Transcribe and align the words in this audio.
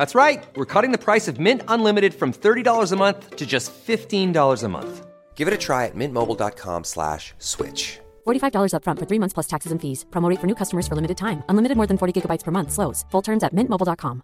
That's 0.00 0.14
right. 0.14 0.42
We're 0.56 0.72
cutting 0.74 0.92
the 0.92 1.04
price 1.04 1.28
of 1.28 1.38
Mint 1.38 1.62
Unlimited 1.68 2.14
from 2.14 2.32
$30 2.32 2.92
a 2.92 2.96
month 2.96 3.36
to 3.36 3.44
just 3.44 3.70
$15 3.86 4.64
a 4.64 4.68
month. 4.68 5.06
Give 5.34 5.46
it 5.46 5.52
a 5.52 5.58
try 5.58 5.84
at 5.84 5.94
mintmobile.com 5.94 6.84
slash 6.84 7.34
switch. 7.36 7.98
$45 8.26 8.72
upfront 8.72 8.98
for 8.98 9.04
three 9.04 9.18
months 9.18 9.34
plus 9.34 9.46
taxes 9.46 9.72
and 9.72 9.80
fees. 9.80 10.06
Promo 10.08 10.30
rate 10.30 10.40
for 10.40 10.46
new 10.46 10.54
customers 10.54 10.88
for 10.88 10.94
limited 10.94 11.18
time. 11.18 11.42
Unlimited 11.50 11.76
more 11.76 11.86
than 11.86 11.98
40 11.98 12.18
gigabytes 12.18 12.44
per 12.44 12.50
month. 12.50 12.72
Slows. 12.72 13.04
Full 13.10 13.20
terms 13.20 13.42
at 13.44 13.52
mintmobile.com. 13.54 14.22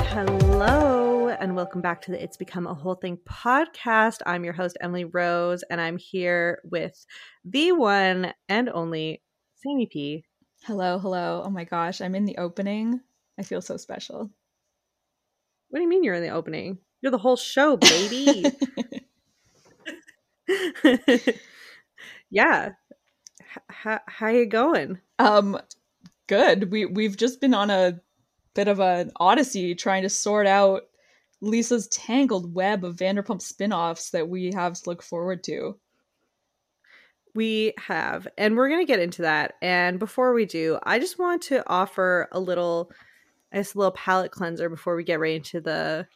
Hello, 0.00 1.28
and 1.28 1.54
welcome 1.54 1.80
back 1.80 2.02
to 2.02 2.10
the 2.10 2.20
It's 2.20 2.36
Become 2.36 2.66
a 2.66 2.74
Whole 2.74 2.96
Thing 2.96 3.18
podcast. 3.28 4.18
I'm 4.26 4.42
your 4.42 4.54
host, 4.54 4.76
Emily 4.80 5.04
Rose, 5.04 5.62
and 5.70 5.80
I'm 5.80 5.96
here 5.96 6.58
with 6.64 7.06
the 7.44 7.70
one 7.70 8.32
and 8.48 8.68
only 8.68 9.22
Sammy 9.66 9.86
P. 9.86 10.24
Hello, 10.62 11.00
hello. 11.00 11.42
Oh 11.44 11.50
my 11.50 11.64
gosh, 11.64 12.00
I'm 12.00 12.14
in 12.14 12.24
the 12.24 12.38
opening. 12.38 13.00
I 13.36 13.42
feel 13.42 13.60
so 13.60 13.76
special. 13.76 14.30
What 15.70 15.78
do 15.80 15.82
you 15.82 15.88
mean 15.88 16.04
you're 16.04 16.14
in 16.14 16.22
the 16.22 16.28
opening? 16.28 16.78
You're 17.00 17.10
the 17.10 17.18
whole 17.18 17.34
show, 17.36 17.76
baby. 17.76 18.44
yeah. 22.30 22.74
H- 23.84 23.98
how 24.06 24.28
you 24.28 24.46
going? 24.46 25.00
Um 25.18 25.58
good. 26.28 26.70
We 26.70 26.86
we've 26.86 27.16
just 27.16 27.40
been 27.40 27.54
on 27.54 27.70
a 27.70 28.00
bit 28.54 28.68
of 28.68 28.78
an 28.78 29.10
odyssey 29.16 29.74
trying 29.74 30.04
to 30.04 30.08
sort 30.08 30.46
out 30.46 30.82
Lisa's 31.40 31.88
tangled 31.88 32.54
web 32.54 32.84
of 32.84 32.94
Vanderpump 32.94 33.42
spin-offs 33.42 34.10
that 34.10 34.28
we 34.28 34.52
have 34.54 34.74
to 34.74 34.88
look 34.88 35.02
forward 35.02 35.42
to. 35.44 35.76
We 37.36 37.74
have, 37.76 38.26
and 38.38 38.56
we're 38.56 38.70
going 38.70 38.80
to 38.80 38.90
get 38.90 38.98
into 38.98 39.22
that. 39.22 39.54
And 39.60 39.98
before 39.98 40.32
we 40.32 40.46
do, 40.46 40.78
I 40.82 40.98
just 40.98 41.18
want 41.18 41.42
to 41.42 41.62
offer 41.68 42.28
a 42.32 42.40
little, 42.40 42.90
a 43.52 43.58
little 43.58 43.92
palate 43.92 44.32
cleanser 44.32 44.70
before 44.70 44.96
we 44.96 45.04
get 45.04 45.20
right 45.20 45.36
into 45.36 45.60
the 45.60 46.06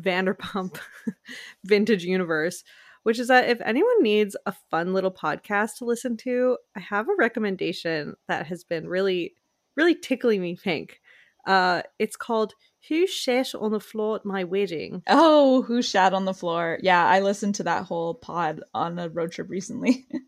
Vanderpump 0.00 0.78
vintage 1.64 2.04
universe, 2.04 2.64
which 3.04 3.20
is 3.20 3.28
that 3.28 3.48
if 3.48 3.60
anyone 3.60 4.02
needs 4.02 4.36
a 4.46 4.52
fun 4.68 4.92
little 4.92 5.12
podcast 5.12 5.76
to 5.76 5.84
listen 5.84 6.16
to, 6.18 6.58
I 6.76 6.80
have 6.80 7.08
a 7.08 7.16
recommendation 7.16 8.16
that 8.26 8.46
has 8.46 8.64
been 8.64 8.88
really, 8.88 9.34
really 9.76 9.94
tickling 9.94 10.42
me 10.42 10.56
pink. 10.56 11.00
Uh, 11.46 11.82
it's 12.00 12.16
called 12.16 12.54
Who 12.88 13.06
Shat 13.06 13.54
on 13.54 13.70
the 13.70 13.80
Floor 13.80 14.16
at 14.16 14.24
My 14.24 14.42
Wedding. 14.42 15.02
Oh, 15.08 15.62
Who 15.62 15.82
Shat 15.82 16.14
on 16.14 16.24
the 16.24 16.34
Floor. 16.34 16.78
Yeah, 16.82 17.06
I 17.06 17.20
listened 17.20 17.54
to 17.56 17.62
that 17.62 17.84
whole 17.84 18.14
pod 18.14 18.60
on 18.74 18.98
a 18.98 19.08
road 19.08 19.30
trip 19.30 19.48
recently. 19.48 20.06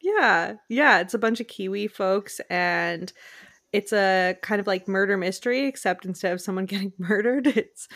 yeah, 0.00 0.54
yeah, 0.68 1.00
it's 1.00 1.14
a 1.14 1.18
bunch 1.18 1.40
of 1.40 1.48
Kiwi 1.48 1.88
folks 1.88 2.40
and 2.48 3.12
it's 3.72 3.92
a 3.92 4.36
kind 4.42 4.60
of 4.60 4.66
like 4.66 4.88
murder 4.88 5.16
mystery, 5.16 5.66
except 5.66 6.04
instead 6.04 6.32
of 6.32 6.40
someone 6.40 6.66
getting 6.66 6.92
murdered, 6.98 7.46
it's 7.46 7.88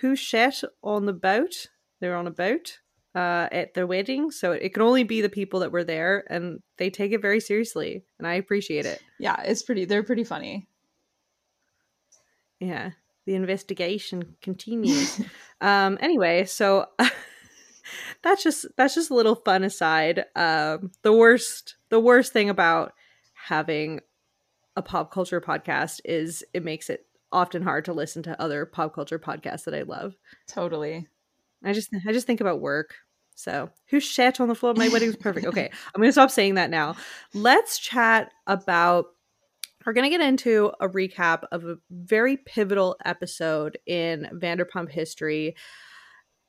who 0.00 0.16
shat 0.16 0.62
on 0.82 1.06
the 1.06 1.12
boat. 1.12 1.68
They're 2.00 2.16
on 2.16 2.26
a 2.26 2.32
boat 2.32 2.78
uh, 3.14 3.48
at 3.52 3.74
their 3.74 3.86
wedding, 3.86 4.30
so 4.30 4.52
it 4.52 4.72
can 4.72 4.82
only 4.82 5.04
be 5.04 5.20
the 5.20 5.28
people 5.28 5.60
that 5.60 5.72
were 5.72 5.84
there, 5.84 6.24
and 6.28 6.60
they 6.78 6.90
take 6.90 7.12
it 7.12 7.22
very 7.22 7.40
seriously, 7.40 8.04
and 8.18 8.26
I 8.26 8.34
appreciate 8.34 8.86
it. 8.86 9.02
Yeah, 9.18 9.40
it's 9.42 9.62
pretty. 9.62 9.84
They're 9.84 10.02
pretty 10.02 10.24
funny. 10.24 10.66
Yeah, 12.58 12.90
the 13.26 13.34
investigation 13.34 14.36
continues. 14.42 15.20
um. 15.60 15.98
Anyway, 16.00 16.44
so. 16.46 16.86
that's 18.22 18.42
just 18.42 18.66
that's 18.76 18.94
just 18.94 19.10
a 19.10 19.14
little 19.14 19.34
fun 19.34 19.64
aside. 19.64 20.24
Um, 20.36 20.90
the 21.02 21.12
worst 21.12 21.76
the 21.88 22.00
worst 22.00 22.32
thing 22.32 22.50
about 22.50 22.92
having 23.34 24.00
a 24.76 24.82
pop 24.82 25.12
culture 25.12 25.40
podcast 25.40 26.00
is 26.04 26.44
it 26.52 26.64
makes 26.64 26.90
it 26.90 27.06
often 27.32 27.62
hard 27.62 27.84
to 27.84 27.92
listen 27.92 28.22
to 28.24 28.40
other 28.40 28.66
pop 28.66 28.94
culture 28.94 29.18
podcasts 29.18 29.64
that 29.64 29.74
I 29.74 29.82
love. 29.82 30.14
Totally. 30.46 31.06
I 31.64 31.72
just 31.72 31.90
I 32.06 32.12
just 32.12 32.26
think 32.26 32.40
about 32.40 32.60
work. 32.60 32.94
So 33.34 33.70
who 33.88 34.00
shat 34.00 34.40
on 34.40 34.48
the 34.48 34.54
floor 34.54 34.74
my 34.74 34.88
wedding 34.88 35.08
was 35.08 35.16
perfect. 35.16 35.46
Okay, 35.46 35.70
I'm 35.94 36.00
gonna 36.00 36.12
stop 36.12 36.30
saying 36.30 36.54
that 36.54 36.70
now. 36.70 36.96
Let's 37.32 37.78
chat 37.78 38.32
about 38.46 39.06
we're 39.86 39.94
gonna 39.94 40.10
get 40.10 40.20
into 40.20 40.72
a 40.80 40.88
recap 40.88 41.44
of 41.50 41.64
a 41.64 41.76
very 41.90 42.36
pivotal 42.36 42.96
episode 43.04 43.78
in 43.86 44.28
Vanderpump 44.34 44.90
history. 44.90 45.56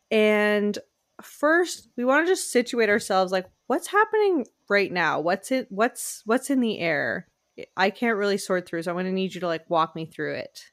And 0.10 0.78
first, 1.22 1.90
we 1.98 2.06
want 2.06 2.26
to 2.26 2.32
just 2.32 2.52
situate 2.52 2.90
ourselves 2.90 3.32
like 3.32 3.46
what's 3.68 3.88
happening 3.88 4.46
right 4.70 4.92
now? 4.92 5.20
What's 5.20 5.52
it 5.52 5.68
what's 5.70 6.22
what's 6.26 6.50
in 6.50 6.60
the 6.60 6.80
air? 6.80 7.28
I 7.78 7.90
can't 7.90 8.18
really 8.18 8.38
sort 8.38 8.68
through, 8.68 8.84
so 8.84 8.92
I'm 8.92 8.96
going 8.96 9.06
to 9.06 9.12
need 9.12 9.34
you 9.34 9.42
to 9.42 9.48
like 9.48 9.70
walk 9.70 9.96
me 9.96 10.06
through 10.06 10.36
it, 10.36 10.66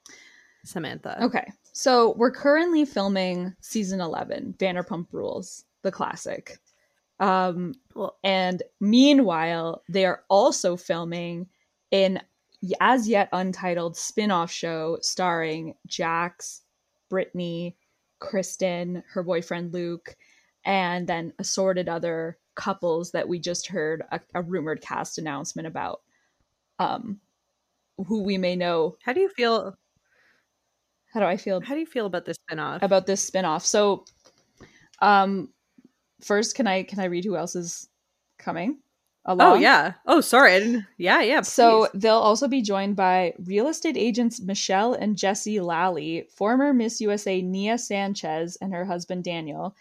Samantha. 0.65 1.23
Okay. 1.25 1.47
So 1.73 2.15
we're 2.17 2.31
currently 2.31 2.85
filming 2.85 3.55
season 3.61 4.01
11, 4.01 4.55
Vanderpump 4.59 5.07
Rules, 5.13 5.65
the 5.83 5.93
classic. 5.93 6.59
Um, 7.21 7.75
and 8.25 8.63
meanwhile, 8.81 9.83
they 9.89 10.05
are 10.05 10.25
also 10.29 10.77
filming 10.77 11.47
an 11.93 12.21
as 12.81 13.09
yet 13.09 13.29
untitled 13.33 13.97
spin-off 13.97 14.51
show 14.51 14.99
starring 15.01 15.75
Jax, 15.87 16.63
Brittany, 17.09 17.77
Kristen, 18.19 19.03
her 19.13 19.23
boyfriend 19.23 19.73
Luke, 19.73 20.17
and 20.65 21.07
then 21.07 21.33
assorted 21.39 21.89
other 21.89 22.39
couples 22.55 23.13
that 23.13 23.29
we 23.29 23.39
just 23.39 23.69
heard 23.69 24.03
a, 24.11 24.21
a 24.35 24.43
rumored 24.43 24.81
cast 24.81 25.19
announcement 25.19 25.69
about. 25.69 26.01
Um, 26.79 27.21
who 28.07 28.23
we 28.23 28.39
may 28.39 28.57
know. 28.57 28.97
How 29.03 29.13
do 29.13 29.21
you 29.21 29.29
feel? 29.29 29.77
How 31.13 31.21
do 31.21 31.27
I 31.27 31.37
feel? 31.37 31.61
How 31.61 31.75
do 31.75 31.81
you 31.81 31.87
feel 31.87 32.07
about 32.07 32.25
this 32.25 32.37
spinoff? 32.49 32.83
About 32.83 33.07
this 33.07 33.29
spinoff. 33.29 33.65
So, 33.65 34.05
um, 35.01 35.49
first, 36.21 36.55
can 36.55 36.67
I 36.67 36.83
can 36.83 37.01
I 37.01 37.05
read 37.05 37.25
who 37.25 37.37
else 37.37 37.57
is 37.57 37.89
coming? 38.39 38.79
Along? 39.25 39.53
Oh 39.53 39.55
yeah. 39.57 39.95
Oh 40.07 40.21
sorry. 40.21 40.85
Yeah 40.97 41.21
yeah. 41.21 41.41
Please. 41.41 41.49
So 41.49 41.89
they'll 41.93 42.15
also 42.15 42.49
be 42.49 42.63
joined 42.63 42.97
by 42.97 43.35
real 43.45 43.69
estate 43.69 43.97
agents 43.97 44.41
Michelle 44.41 44.95
and 44.95 45.19
Jesse 45.19 45.61
Lally, 45.61 46.27
former 46.35 46.73
Miss 46.73 47.01
USA 47.01 47.43
Nia 47.43 47.77
Sanchez 47.79 48.57
and 48.61 48.73
her 48.73 48.87
husband 48.87 49.25
Daniel, 49.25 49.77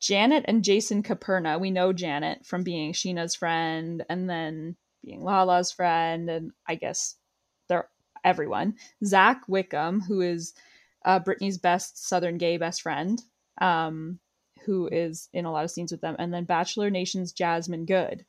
Janet 0.00 0.44
and 0.46 0.64
Jason 0.64 1.02
Caprera. 1.02 1.58
We 1.58 1.70
know 1.70 1.92
Janet 1.92 2.46
from 2.46 2.62
being 2.62 2.92
Scheana's 2.92 3.34
friend 3.34 4.04
and 4.08 4.28
then 4.28 4.76
being 5.04 5.22
Lala's 5.22 5.72
friend, 5.72 6.28
and 6.28 6.52
I 6.66 6.74
guess 6.74 7.16
they're 7.68 7.88
everyone. 8.24 8.74
Zach 9.04 9.42
Wickham, 9.48 10.00
who 10.00 10.20
is 10.20 10.54
uh, 11.04 11.18
Brittany's 11.18 11.58
best 11.58 12.06
Southern 12.06 12.38
gay 12.38 12.56
best 12.56 12.82
friend, 12.82 13.22
um, 13.60 14.18
who 14.64 14.88
is 14.90 15.28
in 15.32 15.44
a 15.44 15.52
lot 15.52 15.64
of 15.64 15.70
scenes 15.70 15.92
with 15.92 16.00
them, 16.00 16.16
and 16.18 16.32
then 16.32 16.44
Bachelor 16.44 16.90
Nation's 16.90 17.32
Jasmine 17.32 17.86
Goode, 17.86 18.24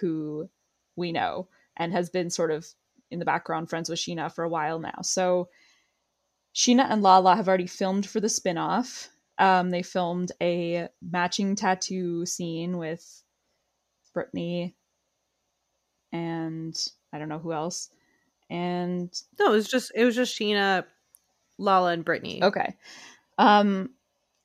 who 0.00 0.48
we 0.96 1.12
know 1.12 1.48
and 1.76 1.92
has 1.92 2.10
been 2.10 2.30
sort 2.30 2.50
of 2.50 2.66
in 3.10 3.18
the 3.18 3.24
background 3.24 3.70
friends 3.70 3.88
with 3.88 3.98
Scheana 3.98 4.32
for 4.32 4.44
a 4.44 4.48
while 4.48 4.78
now. 4.78 4.98
So 5.02 5.48
Scheana 6.54 6.90
and 6.90 7.02
Lala 7.02 7.36
have 7.36 7.48
already 7.48 7.66
filmed 7.66 8.06
for 8.06 8.20
the 8.20 8.26
spinoff. 8.28 9.08
Um, 9.38 9.70
they 9.70 9.82
filmed 9.82 10.32
a 10.42 10.88
matching 11.00 11.56
tattoo 11.56 12.26
scene 12.26 12.76
with 12.78 13.22
Brittany 14.12 14.74
and 16.12 16.76
I 17.12 17.18
don't 17.18 17.28
know 17.28 17.38
who 17.38 17.52
else. 17.52 17.90
And 18.50 19.10
no, 19.38 19.48
it 19.48 19.52
was 19.52 19.68
just 19.68 19.92
it 19.94 20.04
was 20.04 20.16
just 20.16 20.38
Scheana, 20.38 20.84
Lala, 21.58 21.92
and 21.92 22.04
Brittany. 22.04 22.42
Okay. 22.42 22.76
Um 23.38 23.90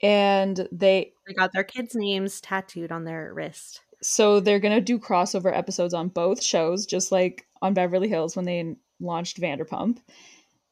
and 0.02 0.68
they 0.72 1.14
they 1.28 1.34
got 1.34 1.54
their 1.54 1.64
kids' 1.64 1.96
names 1.96 2.42
tattooed 2.42 2.92
on 2.92 3.06
their 3.06 3.34
wrist. 3.34 3.82
So 4.02 4.40
they're 4.40 4.60
gonna 4.60 4.82
do 4.82 5.00
crossover 5.00 5.56
episodes 5.56 5.94
on 5.94 6.10
both 6.10 6.44
shows, 6.44 6.86
just 6.86 7.12
like 7.12 7.46
on 7.62 7.74
Beverly 7.74 8.10
Hills 8.10 8.36
when 8.36 8.46
they 8.46 8.76
launched 9.00 9.40
Vanderpump. 9.42 10.00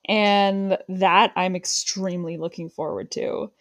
And 0.07 0.77
that 0.89 1.31
I'm 1.35 1.55
extremely 1.55 2.37
looking 2.37 2.69
forward 2.69 3.11
to. 3.11 3.51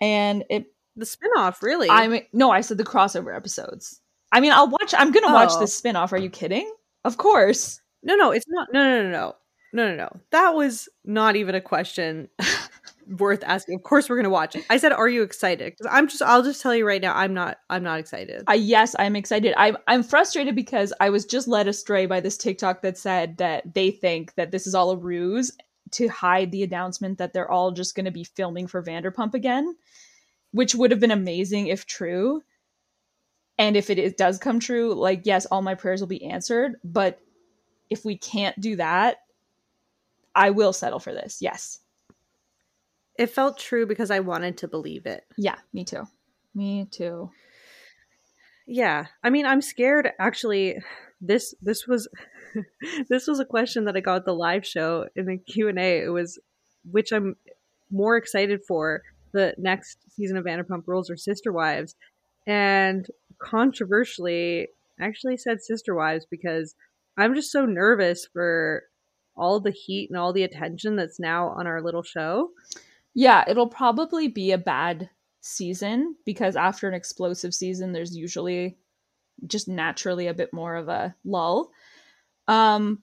And 0.00 0.44
it 0.50 0.66
the 0.96 1.04
spinoff, 1.04 1.62
really. 1.62 1.90
I 1.90 2.08
mean, 2.08 2.22
no, 2.32 2.50
I 2.50 2.62
said 2.62 2.78
the 2.78 2.84
crossover 2.84 3.34
episodes. 3.34 4.00
I 4.32 4.40
mean, 4.40 4.52
I'll 4.52 4.68
watch. 4.68 4.94
I'm 4.96 5.12
gonna 5.12 5.32
watch 5.32 5.50
oh. 5.52 5.60
this 5.60 5.80
spinoff. 5.80 6.12
Are 6.12 6.18
you 6.18 6.30
kidding? 6.30 6.70
Of 7.04 7.16
course. 7.18 7.80
No, 8.02 8.16
no, 8.16 8.32
it's 8.32 8.46
not. 8.48 8.68
No, 8.72 8.82
no, 8.82 9.02
no, 9.02 9.10
no, 9.10 9.34
no, 9.72 9.88
no, 9.88 9.96
no. 9.96 10.20
That 10.32 10.54
was 10.54 10.88
not 11.04 11.36
even 11.36 11.54
a 11.54 11.60
question 11.60 12.28
worth 13.18 13.44
asking. 13.44 13.76
Of 13.76 13.82
course, 13.82 14.08
we're 14.08 14.16
gonna 14.16 14.30
watch 14.30 14.56
it. 14.56 14.64
I 14.70 14.78
said, 14.78 14.92
"Are 14.92 15.08
you 15.08 15.22
excited?" 15.22 15.72
Because 15.72 15.92
I'm 15.92 16.08
just. 16.08 16.22
I'll 16.22 16.42
just 16.42 16.62
tell 16.62 16.74
you 16.74 16.86
right 16.86 17.00
now. 17.00 17.14
I'm 17.14 17.34
not. 17.34 17.58
I'm 17.70 17.82
not 17.82 18.00
excited. 18.00 18.42
Uh, 18.48 18.54
yes, 18.54 18.96
I'm 18.98 19.16
excited. 19.16 19.54
I'm. 19.56 19.76
I'm 19.86 20.02
frustrated 20.02 20.54
because 20.54 20.92
I 20.98 21.10
was 21.10 21.24
just 21.24 21.46
led 21.46 21.68
astray 21.68 22.06
by 22.06 22.20
this 22.20 22.36
TikTok 22.36 22.82
that 22.82 22.98
said 22.98 23.36
that 23.36 23.74
they 23.74 23.90
think 23.90 24.34
that 24.34 24.50
this 24.50 24.66
is 24.66 24.74
all 24.74 24.90
a 24.90 24.96
ruse 24.96 25.52
to 25.92 26.08
hide 26.08 26.52
the 26.52 26.62
announcement 26.62 27.18
that 27.18 27.32
they're 27.32 27.50
all 27.50 27.70
just 27.70 27.94
going 27.94 28.04
to 28.06 28.10
be 28.10 28.24
filming 28.24 28.66
for 28.66 28.82
Vanderpump 28.82 29.34
again, 29.34 29.76
which 30.52 30.74
would 30.74 30.90
have 30.90 31.00
been 31.00 31.10
amazing 31.10 31.68
if 31.68 31.86
true. 31.86 32.42
And 33.58 33.76
if 33.76 33.88
it 33.88 33.98
is, 33.98 34.12
does 34.12 34.38
come 34.38 34.60
true 34.60 34.94
like 34.94 35.22
yes 35.24 35.46
all 35.46 35.62
my 35.62 35.74
prayers 35.74 36.00
will 36.00 36.08
be 36.08 36.24
answered 36.26 36.74
but 36.84 37.18
if 37.88 38.04
we 38.04 38.18
can't 38.18 38.60
do 38.60 38.76
that 38.76 39.18
i 40.34 40.50
will 40.50 40.72
settle 40.72 40.98
for 41.00 41.12
this 41.12 41.38
yes. 41.40 41.80
It 43.18 43.30
felt 43.30 43.58
true 43.58 43.86
because 43.86 44.10
i 44.10 44.20
wanted 44.20 44.58
to 44.58 44.68
believe 44.68 45.06
it. 45.06 45.24
Yeah 45.38 45.56
me 45.72 45.84
too. 45.84 46.06
Me 46.54 46.86
too. 46.90 47.30
Yeah 48.66 49.06
i 49.22 49.30
mean 49.30 49.46
i'm 49.46 49.62
scared 49.62 50.12
actually 50.18 50.76
this 51.20 51.54
this 51.62 51.86
was 51.86 52.08
this 53.08 53.26
was 53.26 53.40
a 53.40 53.44
question 53.44 53.84
that 53.84 53.96
i 53.96 54.00
got 54.00 54.16
at 54.16 54.24
the 54.24 54.32
live 54.32 54.66
show 54.66 55.06
in 55.14 55.26
the 55.26 55.36
q&a 55.36 56.04
it 56.04 56.12
was 56.12 56.38
which 56.90 57.12
i'm 57.12 57.36
more 57.90 58.16
excited 58.16 58.60
for 58.66 59.02
the 59.32 59.54
next 59.58 59.98
season 60.10 60.36
of 60.36 60.44
vanderpump 60.44 60.82
rules 60.86 61.10
or 61.10 61.16
sister 61.16 61.52
wives 61.52 61.94
and 62.46 63.08
controversially 63.38 64.68
actually 65.00 65.36
said 65.36 65.62
Sister 65.62 65.94
Wives 65.94 66.26
because 66.30 66.74
I'm 67.16 67.34
just 67.34 67.52
so 67.52 67.64
nervous 67.64 68.26
for 68.32 68.84
all 69.36 69.60
the 69.60 69.70
heat 69.70 70.08
and 70.10 70.18
all 70.18 70.32
the 70.32 70.44
attention 70.44 70.96
that's 70.96 71.20
now 71.20 71.48
on 71.48 71.66
our 71.66 71.82
little 71.82 72.02
show. 72.02 72.50
Yeah, 73.14 73.44
it'll 73.48 73.68
probably 73.68 74.28
be 74.28 74.52
a 74.52 74.58
bad 74.58 75.10
season 75.40 76.16
because 76.24 76.56
after 76.56 76.88
an 76.88 76.94
explosive 76.94 77.54
season 77.54 77.92
there's 77.92 78.16
usually 78.16 78.76
just 79.46 79.68
naturally 79.68 80.26
a 80.26 80.34
bit 80.34 80.52
more 80.52 80.76
of 80.76 80.88
a 80.88 81.14
lull. 81.24 81.70
Um 82.48 83.02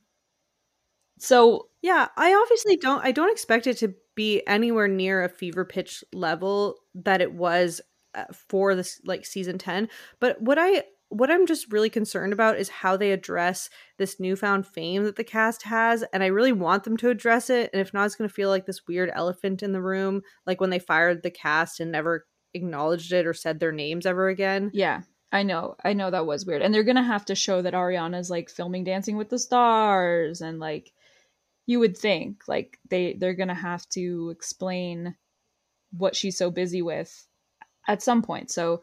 so 1.19 1.69
yeah, 1.81 2.07
I 2.17 2.33
obviously 2.33 2.77
don't 2.77 3.03
I 3.03 3.11
don't 3.11 3.31
expect 3.31 3.67
it 3.67 3.77
to 3.77 3.93
be 4.15 4.41
anywhere 4.47 4.87
near 4.87 5.23
a 5.23 5.29
fever 5.29 5.65
pitch 5.65 6.03
level 6.13 6.77
that 6.95 7.21
it 7.21 7.33
was 7.33 7.81
uh, 8.15 8.25
for 8.31 8.75
this 8.75 9.01
like 9.05 9.25
season 9.25 9.57
10 9.57 9.89
but 10.19 10.39
what 10.39 10.59
i 10.59 10.83
what 11.09 11.31
i'm 11.31 11.47
just 11.47 11.71
really 11.71 11.89
concerned 11.89 12.31
about 12.31 12.57
is 12.57 12.69
how 12.69 12.95
they 12.95 13.11
address 13.11 13.71
this 13.97 14.19
newfound 14.19 14.67
fame 14.67 15.03
that 15.03 15.15
the 15.15 15.23
cast 15.23 15.63
has 15.63 16.03
and 16.13 16.21
i 16.23 16.27
really 16.27 16.51
want 16.51 16.83
them 16.83 16.95
to 16.95 17.09
address 17.09 17.49
it. 17.49 17.71
And 17.73 17.81
if 17.81 17.93
not 17.93 18.05
it's 18.05 18.15
going 18.15 18.27
to 18.27 18.33
feel 18.33 18.49
like 18.49 18.67
this 18.67 18.87
weird 18.87 19.09
elephant 19.13 19.63
in 19.63 19.71
the 19.71 19.81
room 19.81 20.21
like 20.45 20.61
when 20.61 20.69
they 20.69 20.79
fired 20.79 21.23
the 21.23 21.31
cast 21.31 21.79
and 21.79 21.91
never 21.91 22.27
acknowledged 22.53 23.11
it 23.11 23.25
or 23.25 23.33
said 23.33 23.59
their 23.59 23.71
names 23.71 24.05
ever 24.05 24.27
again. 24.27 24.69
Yeah 24.73 25.01
I 25.33 25.43
know, 25.43 25.75
I 25.83 25.91
know 25.93 26.11
that 26.11 26.25
was 26.25 26.45
weird. 26.45 26.61
And 26.61 26.73
they're 26.73 26.83
gonna 26.83 27.03
have 27.03 27.25
to 27.25 27.35
show 27.35 27.61
that 27.61 27.73
Ariana's 27.73 28.29
like 28.29 28.49
filming 28.49 28.85
Dancing 28.85 29.17
with 29.17 29.29
the 29.29 29.39
Stars 29.39 30.39
and 30.39 30.59
like 30.59 30.93
you 31.65 31.79
would 31.79 31.97
think 31.97 32.43
like 32.47 32.77
they 32.89 33.13
they're 33.13 33.33
gonna 33.33 33.53
have 33.53 33.87
to 33.89 34.29
explain 34.29 35.15
what 35.97 36.15
she's 36.15 36.37
so 36.37 36.49
busy 36.49 36.81
with 36.81 37.27
at 37.87 38.01
some 38.01 38.21
point. 38.21 38.51
So, 38.51 38.81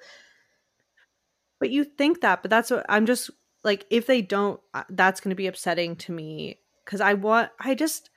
but 1.59 1.71
you 1.71 1.85
think 1.85 2.21
that, 2.21 2.43
but 2.43 2.51
that's 2.51 2.71
what 2.71 2.87
I'm 2.89 3.07
just 3.07 3.31
like, 3.65 3.87
if 3.91 4.07
they 4.07 4.23
don't, 4.23 4.61
uh, 4.75 4.85
that's 4.91 5.21
to 5.21 5.35
be 5.35 5.47
upsetting 5.47 5.97
to 5.97 6.13
me 6.13 6.59
because 6.85 7.01
I 7.01 7.15
want, 7.15 7.51
I 7.61 7.75
just, 7.75 8.11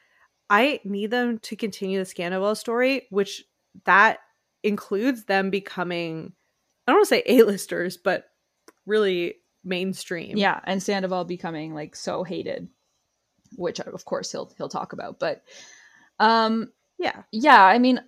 I 0.50 0.80
need 0.84 1.12
them 1.12 1.40
to 1.40 1.56
continue 1.56 2.00
the 2.00 2.06
Scandal 2.06 2.56
story, 2.56 3.08
which 3.10 3.44
that 3.86 4.20
includes 4.62 5.26
them 5.26 5.50
becoming, 5.50 6.34
I 6.88 6.92
don't 6.92 7.00
want 7.00 7.06
to 7.08 7.16
say 7.16 7.24
A-listers, 7.26 7.98
but 7.98 8.26
really 8.86 9.36
mainstream. 9.64 10.38
Yeah, 10.38 10.60
and 10.66 10.82
Sandoval 10.82 11.26
becoming 11.26 11.74
like 11.74 11.96
so 11.96 12.24
hated, 12.24 12.68
which 13.56 13.80
of 13.80 14.06
course 14.06 14.32
he'll 14.32 14.52
he'll 14.58 14.70
talk 14.70 14.94
about. 14.94 15.20
But 15.20 15.44
um 16.20 16.72
yeah. 16.98 17.24
Yeah, 17.32 17.64
I 17.64 17.80
mean 17.80 18.02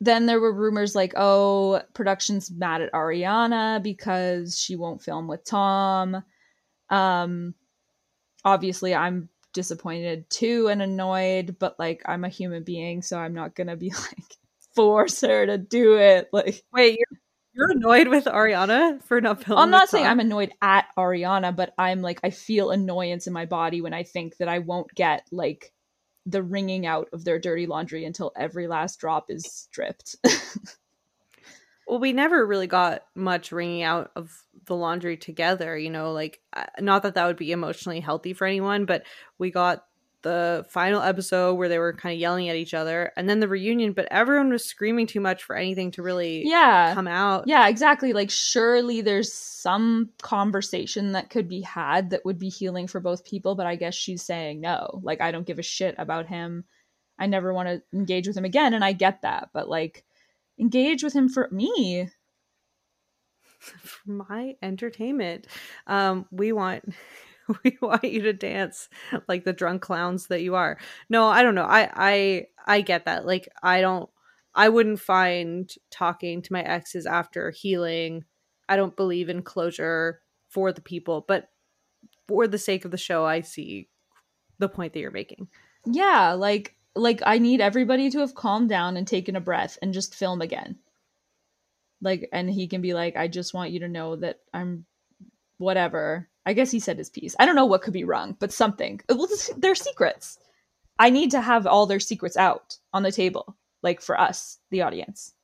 then 0.00 0.26
there 0.26 0.40
were 0.40 0.52
rumors 0.52 0.94
like, 0.94 1.14
oh, 1.16 1.80
production's 1.94 2.50
mad 2.50 2.82
at 2.82 2.92
Ariana 2.92 3.82
because 3.82 4.58
she 4.58 4.76
won't 4.76 5.02
film 5.02 5.28
with 5.28 5.44
Tom. 5.44 6.22
Um, 6.90 7.54
obviously, 8.44 8.94
I'm 8.94 9.30
disappointed 9.54 10.28
too 10.28 10.68
and 10.68 10.82
annoyed, 10.82 11.56
but 11.58 11.78
like, 11.78 12.02
I'm 12.06 12.24
a 12.24 12.28
human 12.28 12.64
being, 12.64 13.02
so 13.02 13.18
I'm 13.18 13.34
not 13.34 13.54
gonna 13.54 13.76
be 13.76 13.90
like 13.94 14.36
force 14.74 15.22
her 15.22 15.46
to 15.46 15.58
do 15.58 15.96
it. 15.96 16.28
Like, 16.32 16.62
wait, 16.72 16.98
you're 16.98 17.20
you're 17.54 17.70
annoyed 17.70 18.08
with 18.08 18.24
Ariana 18.24 19.02
for 19.04 19.20
not 19.20 19.44
filming. 19.44 19.62
I'm 19.62 19.70
not 19.70 19.88
saying 19.88 20.06
I'm 20.06 20.20
annoyed 20.20 20.52
at 20.60 20.86
Ariana, 20.98 21.54
but 21.54 21.72
I'm 21.78 22.02
like, 22.02 22.20
I 22.24 22.30
feel 22.30 22.70
annoyance 22.70 23.26
in 23.26 23.32
my 23.32 23.46
body 23.46 23.80
when 23.80 23.94
I 23.94 24.02
think 24.02 24.36
that 24.38 24.48
I 24.48 24.58
won't 24.58 24.92
get 24.94 25.26
like 25.30 25.72
the 26.26 26.42
wringing 26.42 26.86
out 26.86 27.08
of 27.12 27.24
their 27.24 27.38
dirty 27.38 27.66
laundry 27.66 28.04
until 28.04 28.32
every 28.36 28.66
last 28.66 28.98
drop 28.98 29.30
is 29.30 29.44
stripped. 29.44 30.16
well, 31.86 31.98
we 31.98 32.12
never 32.12 32.44
really 32.46 32.66
got 32.66 33.04
much 33.14 33.52
wringing 33.52 33.82
out 33.82 34.10
of 34.16 34.32
the 34.66 34.74
laundry 34.74 35.16
together, 35.16 35.76
you 35.76 35.90
know, 35.90 36.12
like 36.12 36.40
uh, 36.54 36.64
not 36.80 37.02
that 37.02 37.14
that 37.14 37.26
would 37.26 37.36
be 37.36 37.52
emotionally 37.52 38.00
healthy 38.00 38.32
for 38.32 38.46
anyone, 38.46 38.84
but 38.84 39.04
we 39.38 39.50
got 39.50 39.84
the 40.24 40.66
final 40.68 41.02
episode 41.02 41.54
where 41.54 41.68
they 41.68 41.78
were 41.78 41.92
kind 41.92 42.14
of 42.14 42.18
yelling 42.18 42.48
at 42.48 42.56
each 42.56 42.74
other 42.74 43.12
and 43.16 43.28
then 43.28 43.40
the 43.40 43.46
reunion 43.46 43.92
but 43.92 44.08
everyone 44.10 44.50
was 44.50 44.64
screaming 44.64 45.06
too 45.06 45.20
much 45.20 45.44
for 45.44 45.54
anything 45.54 45.90
to 45.92 46.02
really 46.02 46.42
yeah. 46.48 46.92
come 46.94 47.06
out. 47.06 47.44
Yeah 47.46 47.68
exactly. 47.68 48.12
Like 48.12 48.30
surely 48.30 49.02
there's 49.02 49.32
some 49.32 50.08
conversation 50.20 51.12
that 51.12 51.30
could 51.30 51.46
be 51.46 51.60
had 51.60 52.10
that 52.10 52.24
would 52.24 52.38
be 52.38 52.48
healing 52.48 52.86
for 52.86 53.00
both 53.00 53.24
people 53.24 53.54
but 53.54 53.66
i 53.66 53.76
guess 53.76 53.94
she's 53.94 54.22
saying 54.22 54.60
no. 54.60 55.00
Like 55.04 55.20
i 55.20 55.30
don't 55.30 55.46
give 55.46 55.60
a 55.60 55.62
shit 55.62 55.94
about 55.98 56.26
him. 56.26 56.64
I 57.18 57.26
never 57.26 57.54
want 57.54 57.68
to 57.68 57.82
engage 57.96 58.26
with 58.26 58.36
him 58.36 58.44
again 58.44 58.74
and 58.74 58.84
i 58.84 58.92
get 58.92 59.22
that 59.22 59.50
but 59.52 59.68
like 59.68 60.04
engage 60.58 61.04
with 61.04 61.14
him 61.14 61.28
for 61.28 61.48
me. 61.52 62.08
For 63.58 64.10
my 64.10 64.56
entertainment 64.60 65.46
um 65.86 66.26
we 66.30 66.52
want 66.52 66.84
we 67.64 67.76
want 67.80 68.04
you 68.04 68.22
to 68.22 68.32
dance 68.32 68.88
like 69.28 69.44
the 69.44 69.52
drunk 69.52 69.82
clowns 69.82 70.28
that 70.28 70.42
you 70.42 70.54
are. 70.54 70.78
No, 71.08 71.26
I 71.26 71.42
don't 71.42 71.54
know. 71.54 71.64
I 71.64 71.90
I 71.94 72.46
I 72.66 72.80
get 72.80 73.04
that. 73.06 73.26
Like 73.26 73.48
I 73.62 73.80
don't 73.80 74.08
I 74.54 74.68
wouldn't 74.68 75.00
find 75.00 75.72
talking 75.90 76.42
to 76.42 76.52
my 76.52 76.62
exes 76.62 77.06
after 77.06 77.50
healing. 77.50 78.24
I 78.68 78.76
don't 78.76 78.96
believe 78.96 79.28
in 79.28 79.42
closure 79.42 80.20
for 80.48 80.72
the 80.72 80.80
people, 80.80 81.24
but 81.26 81.48
for 82.28 82.46
the 82.46 82.58
sake 82.58 82.84
of 82.84 82.90
the 82.90 82.96
show, 82.96 83.24
I 83.24 83.40
see 83.40 83.88
the 84.58 84.68
point 84.68 84.92
that 84.92 85.00
you're 85.00 85.10
making. 85.10 85.48
Yeah, 85.86 86.32
like 86.32 86.76
like 86.94 87.20
I 87.26 87.38
need 87.38 87.60
everybody 87.60 88.10
to 88.10 88.20
have 88.20 88.34
calmed 88.34 88.68
down 88.68 88.96
and 88.96 89.06
taken 89.06 89.36
a 89.36 89.40
breath 89.40 89.78
and 89.82 89.92
just 89.92 90.14
film 90.14 90.40
again. 90.40 90.78
Like 92.00 92.28
and 92.32 92.48
he 92.48 92.68
can 92.68 92.80
be 92.80 92.94
like 92.94 93.16
I 93.16 93.28
just 93.28 93.54
want 93.54 93.72
you 93.72 93.80
to 93.80 93.88
know 93.88 94.16
that 94.16 94.40
I'm 94.52 94.86
whatever 95.58 96.28
I 96.46 96.52
guess 96.52 96.70
he 96.70 96.80
said 96.80 96.98
his 96.98 97.10
piece. 97.10 97.34
I 97.38 97.46
don't 97.46 97.56
know 97.56 97.64
what 97.64 97.82
could 97.82 97.92
be 97.92 98.04
wrong, 98.04 98.36
but 98.38 98.52
something. 98.52 99.00
Well, 99.08 99.28
they're 99.56 99.74
secrets. 99.74 100.38
I 100.98 101.10
need 101.10 101.30
to 101.32 101.40
have 101.40 101.66
all 101.66 101.86
their 101.86 102.00
secrets 102.00 102.36
out 102.36 102.78
on 102.92 103.02
the 103.02 103.12
table, 103.12 103.56
like 103.82 104.00
for 104.00 104.20
us, 104.20 104.58
the 104.70 104.82
audience. 104.82 105.34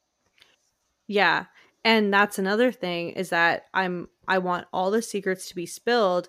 Yeah. 1.09 1.47
And 1.85 2.13
that's 2.13 2.39
another 2.39 2.71
thing 2.71 3.11
is 3.11 3.31
that 3.31 3.65
I'm 3.75 4.09
I 4.29 4.39
want 4.39 4.67
all 4.73 4.91
the 4.91 5.03
secrets 5.03 5.49
to 5.49 5.57
be 5.57 5.67
spilled, 5.67 6.29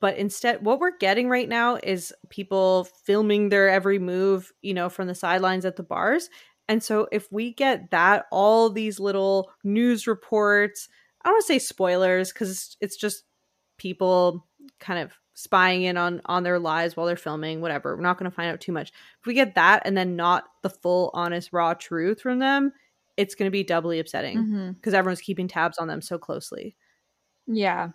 but 0.00 0.16
instead 0.16 0.64
what 0.64 0.80
we're 0.80 0.96
getting 0.96 1.28
right 1.28 1.48
now 1.48 1.76
is 1.76 2.12
people 2.28 2.84
filming 3.04 3.50
their 3.50 3.68
every 3.68 3.98
move, 3.98 4.52
you 4.62 4.74
know, 4.74 4.88
from 4.88 5.06
the 5.06 5.14
sidelines 5.14 5.64
at 5.64 5.76
the 5.76 5.82
bars. 5.82 6.28
And 6.68 6.82
so 6.82 7.08
if 7.12 7.30
we 7.30 7.52
get 7.52 7.90
that 7.90 8.26
all 8.32 8.70
these 8.70 8.98
little 8.98 9.52
news 9.62 10.06
reports, 10.06 10.88
I 11.22 11.28
don't 11.28 11.34
want 11.34 11.46
to 11.46 11.52
say 11.52 11.58
spoilers 11.58 12.32
cuz 12.32 12.76
it's 12.80 12.96
just 12.96 13.24
people 13.80 14.46
kind 14.78 15.00
of 15.00 15.12
spying 15.34 15.82
in 15.82 15.96
on 15.96 16.20
on 16.26 16.42
their 16.42 16.58
lives 16.58 16.96
while 16.96 17.06
they're 17.06 17.16
filming 17.16 17.60
whatever. 17.60 17.96
We're 17.96 18.02
not 18.02 18.18
going 18.18 18.30
to 18.30 18.34
find 18.34 18.52
out 18.52 18.60
too 18.60 18.72
much. 18.72 18.90
If 19.20 19.26
we 19.26 19.34
get 19.34 19.56
that 19.56 19.82
and 19.84 19.96
then 19.96 20.14
not 20.14 20.44
the 20.62 20.70
full 20.70 21.10
honest 21.14 21.52
raw 21.52 21.74
truth 21.74 22.20
from 22.20 22.38
them 22.38 22.72
it's 23.20 23.34
going 23.34 23.46
to 23.46 23.52
be 23.52 23.62
doubly 23.62 23.98
upsetting 23.98 24.74
because 24.74 24.92
mm-hmm. 24.92 24.98
everyone's 24.98 25.20
keeping 25.20 25.46
tabs 25.46 25.76
on 25.76 25.88
them 25.88 26.00
so 26.00 26.16
closely. 26.16 26.74
Yeah. 27.46 27.90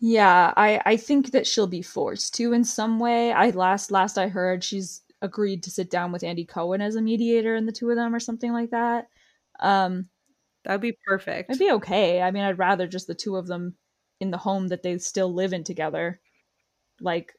Yeah 0.00 0.52
i 0.56 0.80
i 0.84 0.96
think 0.96 1.30
that 1.30 1.46
she'll 1.46 1.68
be 1.68 1.82
forced 1.82 2.34
to 2.36 2.52
in 2.54 2.64
some 2.64 2.98
way. 2.98 3.30
I 3.30 3.50
last 3.50 3.90
last 3.90 4.18
i 4.18 4.26
heard 4.28 4.64
she's 4.64 5.02
agreed 5.20 5.62
to 5.62 5.70
sit 5.70 5.90
down 5.90 6.10
with 6.10 6.24
andy 6.24 6.44
cohen 6.44 6.80
as 6.80 6.96
a 6.96 7.02
mediator 7.02 7.54
in 7.54 7.66
the 7.66 7.72
two 7.72 7.88
of 7.90 7.96
them 7.96 8.14
or 8.14 8.20
something 8.20 8.52
like 8.52 8.70
that. 8.70 9.08
Um 9.60 10.08
that'd 10.64 10.80
be 10.80 10.96
perfect. 11.06 11.50
it'd 11.50 11.60
be 11.60 11.72
okay. 11.72 12.22
I 12.22 12.30
mean 12.30 12.42
i'd 12.42 12.58
rather 12.58 12.86
just 12.86 13.06
the 13.06 13.14
two 13.14 13.36
of 13.36 13.46
them 13.46 13.76
in 14.22 14.30
the 14.30 14.38
home 14.38 14.68
that 14.68 14.82
they 14.82 14.96
still 14.98 15.32
live 15.32 15.52
in 15.52 15.64
together. 15.64 16.20
Like 17.00 17.34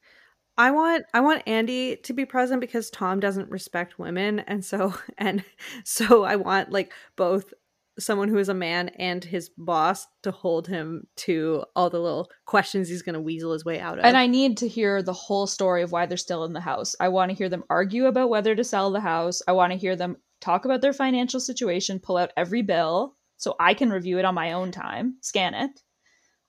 I 0.58 0.72
want 0.72 1.06
I 1.14 1.22
want 1.22 1.44
Andy 1.48 1.96
to 2.04 2.14
be 2.14 2.26
present 2.26 2.62
because 2.62 2.90
Tom 2.90 3.20
doesn't 3.20 3.50
respect 3.50 3.98
women 3.98 4.40
and 4.42 4.64
so 4.64 4.94
and 5.18 5.44
so 5.84 6.24
I 6.24 6.36
want 6.36 6.72
like 6.72 6.94
both 7.16 7.54
someone 8.00 8.28
who 8.28 8.38
is 8.38 8.50
a 8.50 8.56
man 8.56 8.90
and 8.90 9.24
his 9.24 9.50
boss 9.58 10.08
to 10.24 10.32
hold 10.32 10.68
him 10.68 11.06
to 11.16 11.64
all 11.76 11.90
the 11.90 12.00
little 12.00 12.30
questions 12.46 12.90
he's 12.90 13.04
going 13.04 13.14
to 13.14 13.22
weasel 13.22 13.54
his 13.54 13.64
way 13.64 13.80
out 13.80 14.00
of. 14.00 14.06
And 14.06 14.18
I 14.18 14.26
need 14.26 14.58
to 14.58 14.68
hear 14.68 15.04
the 15.04 15.14
whole 15.14 15.46
story 15.46 15.84
of 15.84 15.92
why 15.92 16.08
they're 16.08 16.18
still 16.18 16.44
in 16.44 16.54
the 16.54 16.60
house. 16.60 16.96
I 17.00 17.10
want 17.10 17.30
to 17.30 17.38
hear 17.38 17.50
them 17.50 17.64
argue 17.70 18.08
about 18.08 18.32
whether 18.32 18.56
to 18.56 18.64
sell 18.64 18.92
the 18.92 19.00
house. 19.00 19.44
I 19.48 19.52
want 19.52 19.74
to 19.74 19.78
hear 19.78 19.96
them 19.96 20.18
talk 20.42 20.66
about 20.66 20.82
their 20.82 20.92
financial 20.92 21.40
situation, 21.40 22.00
pull 22.00 22.18
out 22.18 22.32
every 22.36 22.64
bill 22.64 23.16
so 23.38 23.56
I 23.60 23.74
can 23.74 23.92
review 23.92 24.18
it 24.18 24.26
on 24.26 24.36
my 24.36 24.54
own 24.54 24.72
time, 24.72 25.18
scan 25.22 25.54
it. 25.54 25.82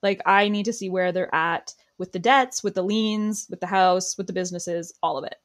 Like 0.05 0.21
I 0.27 0.49
need 0.49 0.67
to 0.67 0.73
see 0.73 0.91
where 0.91 1.11
they're 1.11 1.35
at 1.35 1.75
with 1.99 2.13
the 2.13 2.19
debts, 2.19 2.63
with 2.63 2.75
the 2.75 2.83
liens, 2.83 3.47
with 3.51 3.61
the 3.61 3.67
house, 3.67 4.17
with 4.17 4.29
the 4.29 4.33
businesses, 4.33 4.93
all 5.03 5.17
of 5.19 5.25
it. 5.25 5.37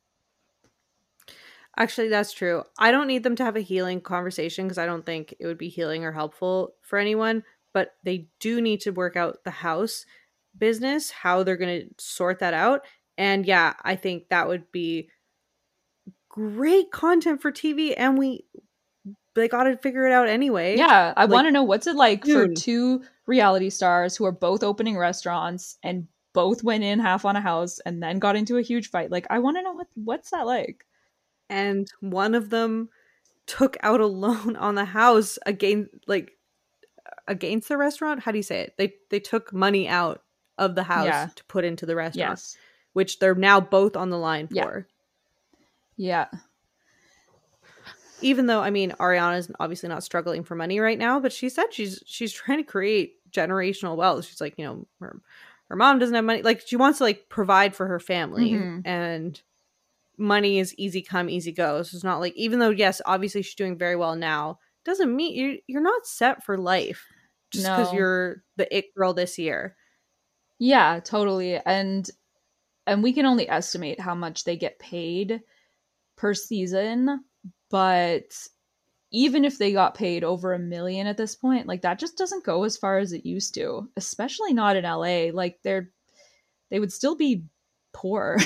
Actually, 1.78 2.10
that's 2.10 2.34
true. 2.34 2.64
I 2.78 2.92
don't 2.92 3.08
need 3.08 3.24
them 3.24 3.38
to 3.38 3.44
have 3.46 3.56
a 3.56 3.62
healing 3.62 4.02
conversation 4.02 4.66
because 4.66 4.78
I 4.78 4.86
don't 4.86 5.06
think 5.06 5.34
it 5.40 5.48
would 5.48 5.58
be 5.58 5.70
healing 5.70 6.04
or 6.04 6.12
helpful 6.12 6.74
for 6.82 7.00
anyone, 7.00 7.44
but 7.74 7.96
they 8.04 8.28
do 8.42 8.60
need 8.60 8.82
to 8.82 8.92
work 8.92 9.16
out 9.16 9.46
the 9.46 9.52
house 9.52 10.06
business, 10.58 11.10
how 11.10 11.42
they're 11.42 11.56
going 11.56 11.80
to 11.80 11.88
sort 11.98 12.40
that 12.40 12.54
out. 12.54 12.82
And 13.18 13.46
yeah, 13.46 13.74
I 13.84 13.96
think 13.96 14.28
that 14.28 14.50
would 14.50 14.70
be 14.74 15.10
great 16.28 16.92
content 16.92 17.42
for 17.42 17.52
TV 17.52 17.94
and 17.96 18.18
we 18.18 18.44
they 19.36 19.48
got 19.48 19.64
to 19.64 19.78
figure 19.78 20.06
it 20.06 20.12
out 20.12 20.28
anyway. 20.28 20.78
Yeah, 20.78 21.14
I 21.16 21.24
like, 21.24 21.32
want 21.32 21.48
to 21.48 21.52
know 21.52 21.64
what's 21.64 21.88
it 21.88 21.96
like 21.96 22.26
for 22.26 22.48
two 22.48 23.04
reality 23.26 23.70
stars 23.70 24.16
who 24.16 24.26
are 24.26 24.32
both 24.32 24.64
opening 24.64 24.98
restaurants 24.98 25.78
and 25.84 26.08
both 26.34 26.64
went 26.64 26.84
in 26.84 27.00
half 27.00 27.26
on 27.26 27.36
a 27.36 27.42
house 27.42 27.80
and 27.86 28.02
then 28.02 28.20
got 28.20 28.36
into 28.36 28.58
a 28.58 28.62
huge 28.62 28.90
fight. 28.90 29.12
Like, 29.12 29.28
I 29.30 29.40
want 29.40 29.58
to 29.58 29.64
know 29.64 29.74
what 29.74 29.88
what's 29.96 30.32
that 30.32 30.46
like. 30.46 30.86
And 31.50 31.88
one 32.02 32.36
of 32.36 32.50
them 32.50 32.90
took 33.46 33.78
out 33.82 34.02
a 34.02 34.06
loan 34.06 34.56
on 34.56 34.76
the 34.76 34.86
house 34.86 35.40
against 35.46 35.92
like 36.08 36.38
against 37.28 37.70
the 37.70 37.78
restaurant. 37.78 38.22
How 38.22 38.32
do 38.32 38.38
you 38.38 38.44
say 38.44 38.62
it? 38.62 38.74
They 38.78 38.94
they 39.10 39.20
took 39.20 39.54
money 39.54 39.88
out 39.88 40.24
of 40.58 40.76
the 40.76 40.84
house 40.84 41.06
yeah. 41.06 41.30
to 41.36 41.44
put 41.46 41.64
into 41.64 41.86
the 41.86 41.96
restaurant, 41.96 42.32
yes. 42.32 42.58
which 42.94 43.20
they're 43.20 43.36
now 43.36 43.62
both 43.62 43.96
on 43.96 44.10
the 44.10 44.18
line 44.18 44.48
for. 44.48 44.88
Yeah. 45.96 46.26
yeah 46.32 46.40
even 48.22 48.46
though 48.46 48.62
I 48.62 48.70
mean 48.70 48.92
Ariana's 48.92 49.52
obviously 49.60 49.90
not 49.90 50.04
struggling 50.04 50.44
for 50.44 50.56
money 50.56 50.80
right 50.80 50.98
now, 50.98 51.20
but 51.20 51.34
she 51.34 51.50
said 51.50 51.74
she's 51.74 52.02
she's 52.06 52.34
trying 52.34 52.60
to 52.60 52.64
create 52.64 53.16
generational 53.32 53.96
wealth. 53.96 54.26
She's 54.26 54.42
like, 54.42 54.56
you 54.58 54.66
know, 54.66 54.88
her, 55.00 55.22
her 55.70 55.76
mom 55.76 56.00
doesn't 56.00 56.16
have 56.16 56.26
money. 56.26 56.42
Like 56.42 56.64
she 56.66 56.76
wants 56.76 56.98
to 56.98 57.04
like 57.04 57.30
provide 57.30 57.76
for 57.76 57.88
her 57.88 58.00
family 58.00 58.52
mm-hmm. 58.52 58.88
and 58.88 59.42
money 60.18 60.60
is 60.60 60.76
easy 60.78 61.02
come, 61.02 61.30
easy 61.30 61.52
go. 61.52 61.84
So 61.84 61.96
it's 61.96 62.04
not 62.04 62.20
like 62.20 62.36
even 62.36 62.60
though 62.60 62.70
yes, 62.70 63.02
obviously 63.06 63.42
she's 63.42 63.56
doing 63.56 63.78
very 63.78 63.96
well 63.96 64.16
now, 64.16 64.60
doesn't 64.86 65.16
mean 65.16 65.36
you 65.36 65.60
you're 65.68 65.82
not 65.82 66.06
set 66.06 66.44
for 66.44 66.58
life 66.58 67.06
just 67.52 67.66
because 67.66 67.92
no. 67.92 67.98
you're 67.98 68.44
the 68.58 68.76
it 68.76 68.94
girl 68.96 69.14
this 69.14 69.38
year. 69.38 69.76
Yeah, 70.60 71.00
totally. 71.00 71.56
And 71.56 72.10
and 72.86 73.04
we 73.04 73.14
can 73.14 73.26
only 73.26 73.48
estimate 73.48 74.00
how 74.00 74.16
much 74.16 74.44
they 74.44 74.58
get 74.58 74.80
paid 74.80 75.42
per 76.18 76.34
season 76.34 77.24
but 77.70 78.36
even 79.12 79.44
if 79.44 79.58
they 79.58 79.74
got 79.74 79.96
paid 79.96 80.24
over 80.24 80.54
a 80.54 80.60
million 80.60 81.08
at 81.08 81.18
this 81.18 81.36
point, 81.36 81.68
like 81.68 81.82
that 81.82 82.00
just 82.00 82.18
doesn't 82.18 82.46
go 82.46 82.64
as 82.64 82.78
far 82.78 83.00
as 83.00 83.12
it 83.12 83.26
used 83.26 83.54
to, 83.56 83.90
especially 83.98 84.54
not 84.54 84.76
in 84.76 84.84
LA. 84.84 85.32
Like 85.34 85.60
they're 85.64 85.90
they 86.70 86.80
would 86.80 86.94
still 86.94 87.16
be 87.16 87.46
poor. 87.94 88.38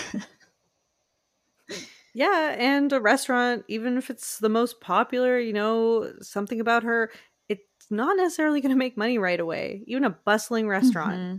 yeah, 2.13 2.56
and 2.58 2.92
a 2.94 3.01
restaurant, 3.01 3.65
even 3.68 3.98
if 3.98 4.10
it's 4.10 4.39
the 4.39 4.50
most 4.50 4.80
popular, 4.80 5.38
you 5.38 5.53
know, 5.53 6.13
something 6.22 6.62
about 6.62 6.84
her, 6.84 7.12
it's 7.50 7.62
not 7.89 8.15
necessarily 8.15 8.62
going 8.62 8.72
to 8.72 8.77
make 8.77 8.96
money 8.96 9.18
right 9.18 9.39
away. 9.39 9.84
Even 9.88 10.06
a 10.06 10.10
bustling 10.10 10.68
restaurant. 10.68 11.20
Mm-hmm. 11.20 11.38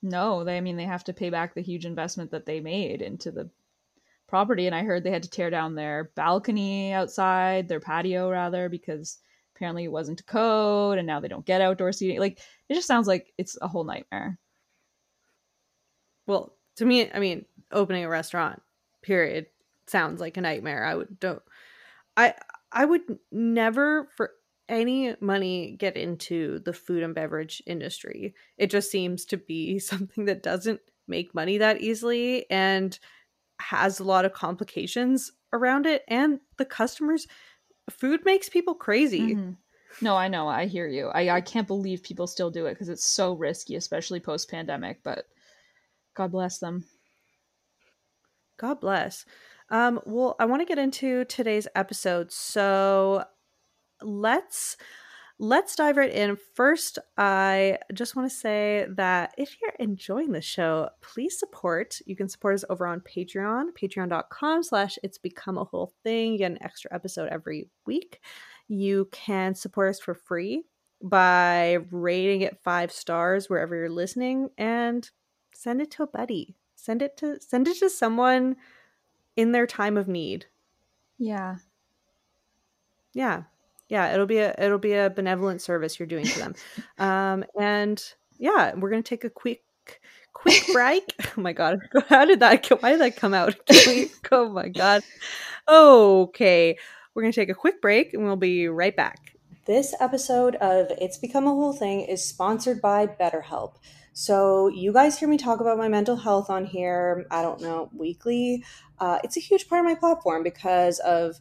No, 0.00 0.44
they 0.44 0.56
I 0.56 0.60
mean 0.60 0.76
they 0.76 0.84
have 0.84 1.04
to 1.04 1.12
pay 1.12 1.28
back 1.28 1.54
the 1.54 1.60
huge 1.60 1.84
investment 1.84 2.30
that 2.30 2.46
they 2.46 2.60
made 2.60 3.02
into 3.02 3.30
the 3.30 3.50
property 4.28 4.66
and 4.66 4.74
I 4.74 4.84
heard 4.84 5.02
they 5.02 5.10
had 5.10 5.24
to 5.24 5.30
tear 5.30 5.50
down 5.50 5.74
their 5.74 6.12
balcony 6.14 6.92
outside, 6.92 7.68
their 7.68 7.80
patio 7.80 8.30
rather, 8.30 8.68
because 8.68 9.18
apparently 9.56 9.84
it 9.84 9.92
wasn't 9.92 10.24
code 10.26 10.98
and 10.98 11.06
now 11.06 11.20
they 11.20 11.28
don't 11.28 11.46
get 11.46 11.60
outdoor 11.60 11.92
seating. 11.92 12.20
Like 12.20 12.40
it 12.68 12.74
just 12.74 12.86
sounds 12.86 13.08
like 13.08 13.32
it's 13.38 13.58
a 13.60 13.68
whole 13.68 13.84
nightmare. 13.84 14.38
Well, 16.26 16.56
to 16.76 16.84
me, 16.84 17.10
I 17.10 17.18
mean, 17.18 17.46
opening 17.72 18.04
a 18.04 18.08
restaurant, 18.08 18.62
period, 19.02 19.46
sounds 19.86 20.20
like 20.20 20.36
a 20.36 20.40
nightmare. 20.40 20.84
I 20.84 20.94
would 20.94 21.18
don't 21.18 21.42
I 22.16 22.34
I 22.72 22.84
would 22.84 23.18
never 23.32 24.08
for 24.16 24.32
any 24.68 25.16
money 25.20 25.76
get 25.78 25.96
into 25.96 26.58
the 26.60 26.72
food 26.72 27.02
and 27.02 27.14
beverage 27.14 27.62
industry. 27.66 28.34
It 28.58 28.70
just 28.70 28.90
seems 28.90 29.24
to 29.26 29.36
be 29.38 29.78
something 29.80 30.26
that 30.26 30.42
doesn't 30.42 30.80
make 31.06 31.34
money 31.34 31.58
that 31.58 31.80
easily 31.80 32.48
and 32.50 32.98
has 33.60 34.00
a 34.00 34.04
lot 34.04 34.24
of 34.24 34.32
complications 34.32 35.32
around 35.52 35.86
it 35.86 36.02
and 36.08 36.40
the 36.56 36.64
customers 36.64 37.26
food 37.90 38.24
makes 38.24 38.48
people 38.48 38.74
crazy 38.74 39.34
mm-hmm. 39.34 39.52
no 40.02 40.14
i 40.14 40.28
know 40.28 40.46
i 40.46 40.66
hear 40.66 40.86
you 40.86 41.08
i, 41.08 41.30
I 41.30 41.40
can't 41.40 41.66
believe 41.66 42.02
people 42.02 42.26
still 42.26 42.50
do 42.50 42.66
it 42.66 42.74
because 42.74 42.88
it's 42.88 43.04
so 43.04 43.32
risky 43.32 43.76
especially 43.76 44.20
post 44.20 44.50
pandemic 44.50 45.00
but 45.02 45.24
god 46.14 46.30
bless 46.32 46.58
them 46.58 46.84
God 48.58 48.80
bless. 48.80 49.24
Um, 49.70 50.00
well, 50.04 50.34
I 50.38 50.44
want 50.44 50.60
to 50.60 50.66
get 50.66 50.78
into 50.78 51.24
today's 51.24 51.68
episode. 51.74 52.32
So 52.32 53.24
let's 54.02 54.76
let's 55.38 55.76
dive 55.76 55.96
right 55.96 56.12
in. 56.12 56.36
First, 56.54 56.98
I 57.16 57.78
just 57.94 58.16
want 58.16 58.30
to 58.30 58.36
say 58.36 58.86
that 58.90 59.34
if 59.38 59.56
you're 59.60 59.72
enjoying 59.78 60.32
the 60.32 60.40
show, 60.40 60.88
please 61.00 61.38
support. 61.38 62.00
You 62.06 62.16
can 62.16 62.28
support 62.28 62.54
us 62.54 62.64
over 62.68 62.86
on 62.86 63.00
Patreon, 63.00 63.66
patreon.com 63.80 64.62
slash 64.62 64.98
it's 65.02 65.18
become 65.18 65.58
a 65.58 65.64
whole 65.64 65.92
thing. 66.02 66.32
You 66.32 66.38
get 66.38 66.52
an 66.52 66.62
extra 66.62 66.92
episode 66.92 67.28
every 67.28 67.68
week. 67.86 68.20
You 68.66 69.08
can 69.12 69.54
support 69.54 69.90
us 69.90 70.00
for 70.00 70.14
free 70.14 70.64
by 71.02 71.78
rating 71.90 72.40
it 72.40 72.58
five 72.62 72.90
stars 72.90 73.48
wherever 73.48 73.76
you're 73.76 73.88
listening 73.88 74.50
and 74.58 75.08
send 75.54 75.80
it 75.80 75.90
to 75.92 76.02
a 76.02 76.08
buddy. 76.08 76.56
Send 76.74 77.02
it 77.02 77.16
to 77.18 77.40
send 77.40 77.68
it 77.68 77.78
to 77.78 77.90
someone 77.90 78.56
in 79.36 79.52
their 79.52 79.66
time 79.66 79.96
of 79.96 80.08
need. 80.08 80.46
Yeah. 81.18 81.56
Yeah. 83.14 83.44
Yeah, 83.88 84.12
it'll 84.12 84.26
be 84.26 84.38
a 84.38 84.54
it'll 84.58 84.78
be 84.78 84.94
a 84.94 85.10
benevolent 85.10 85.62
service 85.62 85.98
you're 85.98 86.06
doing 86.06 86.26
to 86.26 86.38
them. 86.38 86.54
um 86.98 87.44
and 87.58 88.02
yeah, 88.38 88.74
we're 88.74 88.90
going 88.90 89.02
to 89.02 89.08
take 89.08 89.24
a 89.24 89.30
quick 89.30 89.62
quick 90.32 90.62
break. 90.72 91.14
oh 91.36 91.40
my 91.40 91.52
god. 91.52 91.80
How 92.08 92.24
did 92.24 92.40
that 92.40 92.66
why 92.80 92.92
did 92.92 93.00
that 93.00 93.16
come 93.16 93.34
out? 93.34 93.54
oh 94.30 94.48
my 94.50 94.68
god. 94.68 95.02
Okay. 95.68 96.76
We're 97.14 97.22
going 97.22 97.32
to 97.32 97.40
take 97.40 97.48
a 97.48 97.54
quick 97.54 97.82
break 97.82 98.14
and 98.14 98.24
we'll 98.24 98.36
be 98.36 98.68
right 98.68 98.94
back. 98.94 99.34
This 99.66 99.94
episode 100.00 100.54
of 100.56 100.86
It's 100.98 101.18
Become 101.18 101.46
a 101.46 101.50
Whole 101.50 101.74
Thing 101.74 102.00
is 102.00 102.24
sponsored 102.24 102.80
by 102.80 103.06
BetterHelp. 103.06 103.74
So, 104.14 104.68
you 104.68 104.92
guys 104.94 105.18
hear 105.18 105.28
me 105.28 105.36
talk 105.36 105.60
about 105.60 105.76
my 105.78 105.88
mental 105.88 106.16
health 106.16 106.48
on 106.48 106.64
here, 106.64 107.26
I 107.30 107.42
don't 107.42 107.60
know, 107.60 107.90
weekly. 107.92 108.64
Uh, 108.98 109.18
it's 109.22 109.36
a 109.36 109.40
huge 109.40 109.68
part 109.68 109.80
of 109.80 109.84
my 109.84 109.94
platform 109.94 110.42
because 110.42 111.00
of 111.00 111.36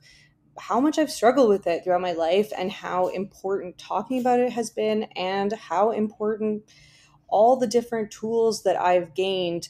how 0.60 0.80
much 0.80 0.98
I've 0.98 1.12
struggled 1.12 1.50
with 1.50 1.68
it 1.68 1.84
throughout 1.84 2.02
my 2.02 2.14
life 2.14 2.52
and 2.58 2.72
how 2.72 3.08
important 3.08 3.78
talking 3.78 4.20
about 4.20 4.40
it 4.40 4.52
has 4.54 4.70
been, 4.70 5.04
and 5.16 5.54
how 5.54 5.92
important 5.92 6.64
all 7.28 7.58
the 7.58 7.68
different 7.68 8.12
tools 8.12 8.64
that 8.64 8.80
I've 8.80 9.14
gained 9.14 9.70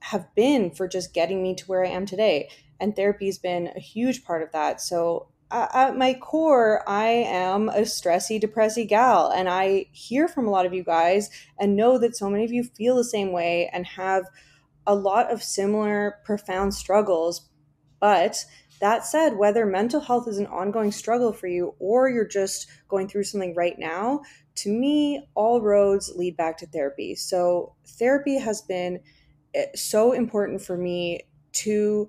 have 0.00 0.34
been 0.34 0.70
for 0.70 0.86
just 0.88 1.12
getting 1.14 1.42
me 1.42 1.54
to 1.54 1.64
where 1.64 1.84
I 1.84 1.88
am 1.88 2.06
today. 2.06 2.48
And 2.78 2.94
therapy 2.94 3.26
has 3.26 3.38
been 3.38 3.70
a 3.74 3.80
huge 3.80 4.24
part 4.24 4.42
of 4.42 4.52
that. 4.52 4.80
So, 4.80 5.28
at 5.50 5.96
my 5.96 6.14
core, 6.14 6.82
I 6.88 7.06
am 7.06 7.68
a 7.68 7.82
stressy, 7.82 8.40
depressy 8.42 8.86
gal. 8.86 9.30
And 9.30 9.48
I 9.48 9.86
hear 9.92 10.26
from 10.26 10.46
a 10.46 10.50
lot 10.50 10.66
of 10.66 10.74
you 10.74 10.82
guys 10.82 11.30
and 11.58 11.76
know 11.76 11.98
that 11.98 12.16
so 12.16 12.28
many 12.28 12.44
of 12.44 12.52
you 12.52 12.64
feel 12.64 12.96
the 12.96 13.04
same 13.04 13.30
way 13.30 13.70
and 13.72 13.86
have 13.86 14.24
a 14.86 14.94
lot 14.94 15.30
of 15.32 15.42
similar 15.42 16.18
profound 16.24 16.74
struggles. 16.74 17.48
But 18.00 18.44
that 18.80 19.06
said, 19.06 19.36
whether 19.36 19.64
mental 19.64 20.00
health 20.00 20.28
is 20.28 20.38
an 20.38 20.46
ongoing 20.46 20.92
struggle 20.92 21.32
for 21.32 21.46
you 21.46 21.74
or 21.78 22.08
you're 22.08 22.26
just 22.26 22.68
going 22.88 23.08
through 23.08 23.24
something 23.24 23.54
right 23.54 23.78
now, 23.78 24.22
to 24.56 24.70
me, 24.70 25.28
all 25.34 25.60
roads 25.60 26.12
lead 26.16 26.36
back 26.36 26.58
to 26.58 26.66
therapy. 26.66 27.14
So, 27.14 27.74
therapy 27.86 28.38
has 28.38 28.62
been 28.62 29.00
eh, 29.54 29.66
so 29.74 30.12
important 30.12 30.62
for 30.62 30.76
me 30.76 31.22
to 31.52 32.08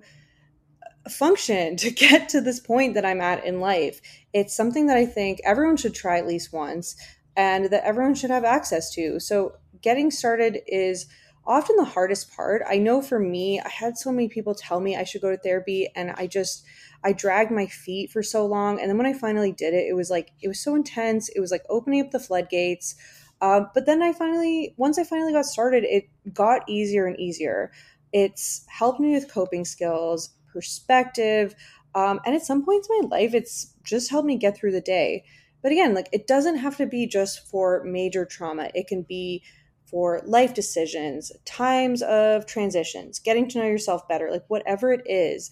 function 1.10 1.76
to 1.78 1.90
get 1.90 2.28
to 2.30 2.40
this 2.40 2.60
point 2.60 2.94
that 2.94 3.04
I'm 3.04 3.20
at 3.20 3.44
in 3.44 3.60
life. 3.60 4.00
It's 4.32 4.54
something 4.56 4.86
that 4.86 4.96
I 4.96 5.06
think 5.06 5.40
everyone 5.44 5.76
should 5.76 5.94
try 5.94 6.18
at 6.18 6.26
least 6.26 6.52
once 6.52 6.96
and 7.36 7.66
that 7.66 7.84
everyone 7.84 8.14
should 8.14 8.30
have 8.30 8.44
access 8.44 8.92
to. 8.94 9.20
So, 9.20 9.52
getting 9.80 10.10
started 10.10 10.58
is 10.66 11.06
often 11.48 11.76
the 11.76 11.84
hardest 11.84 12.30
part. 12.30 12.62
I 12.68 12.76
know 12.76 13.00
for 13.00 13.18
me, 13.18 13.58
I 13.58 13.68
had 13.68 13.96
so 13.96 14.12
many 14.12 14.28
people 14.28 14.54
tell 14.54 14.80
me 14.80 14.94
I 14.94 15.04
should 15.04 15.22
go 15.22 15.30
to 15.30 15.38
therapy, 15.38 15.88
and 15.96 16.10
I 16.12 16.26
just, 16.26 16.64
I 17.02 17.14
dragged 17.14 17.50
my 17.50 17.66
feet 17.66 18.10
for 18.12 18.22
so 18.22 18.46
long. 18.46 18.78
And 18.78 18.88
then 18.88 18.98
when 18.98 19.06
I 19.06 19.14
finally 19.14 19.52
did 19.52 19.72
it, 19.72 19.88
it 19.88 19.94
was 19.94 20.10
like, 20.10 20.32
it 20.42 20.48
was 20.48 20.60
so 20.60 20.74
intense. 20.74 21.30
It 21.30 21.40
was 21.40 21.50
like 21.50 21.64
opening 21.70 22.02
up 22.02 22.10
the 22.10 22.20
floodgates. 22.20 22.94
Uh, 23.40 23.62
but 23.72 23.86
then 23.86 24.02
I 24.02 24.12
finally, 24.12 24.74
once 24.76 24.98
I 24.98 25.04
finally 25.04 25.32
got 25.32 25.46
started, 25.46 25.84
it 25.84 26.08
got 26.34 26.68
easier 26.68 27.06
and 27.06 27.18
easier. 27.18 27.72
It's 28.12 28.66
helped 28.68 29.00
me 29.00 29.14
with 29.14 29.32
coping 29.32 29.64
skills 29.64 30.30
perspective. 30.52 31.54
Um, 31.94 32.20
and 32.26 32.34
at 32.34 32.42
some 32.42 32.64
points 32.64 32.88
in 32.90 33.08
my 33.08 33.16
life, 33.16 33.32
it's 33.34 33.74
just 33.84 34.10
helped 34.10 34.26
me 34.26 34.36
get 34.36 34.56
through 34.56 34.72
the 34.72 34.80
day. 34.80 35.24
But 35.62 35.72
again, 35.72 35.94
like 35.94 36.08
it 36.12 36.26
doesn't 36.26 36.58
have 36.58 36.76
to 36.76 36.86
be 36.86 37.06
just 37.06 37.48
for 37.48 37.82
major 37.84 38.24
trauma, 38.24 38.70
it 38.74 38.86
can 38.86 39.02
be 39.02 39.42
for 39.90 40.20
life 40.26 40.54
decisions, 40.54 41.32
times 41.44 42.02
of 42.02 42.46
transitions, 42.46 43.18
getting 43.18 43.48
to 43.48 43.58
know 43.58 43.64
yourself 43.64 44.06
better, 44.06 44.30
like 44.30 44.44
whatever 44.48 44.92
it 44.92 45.02
is. 45.06 45.50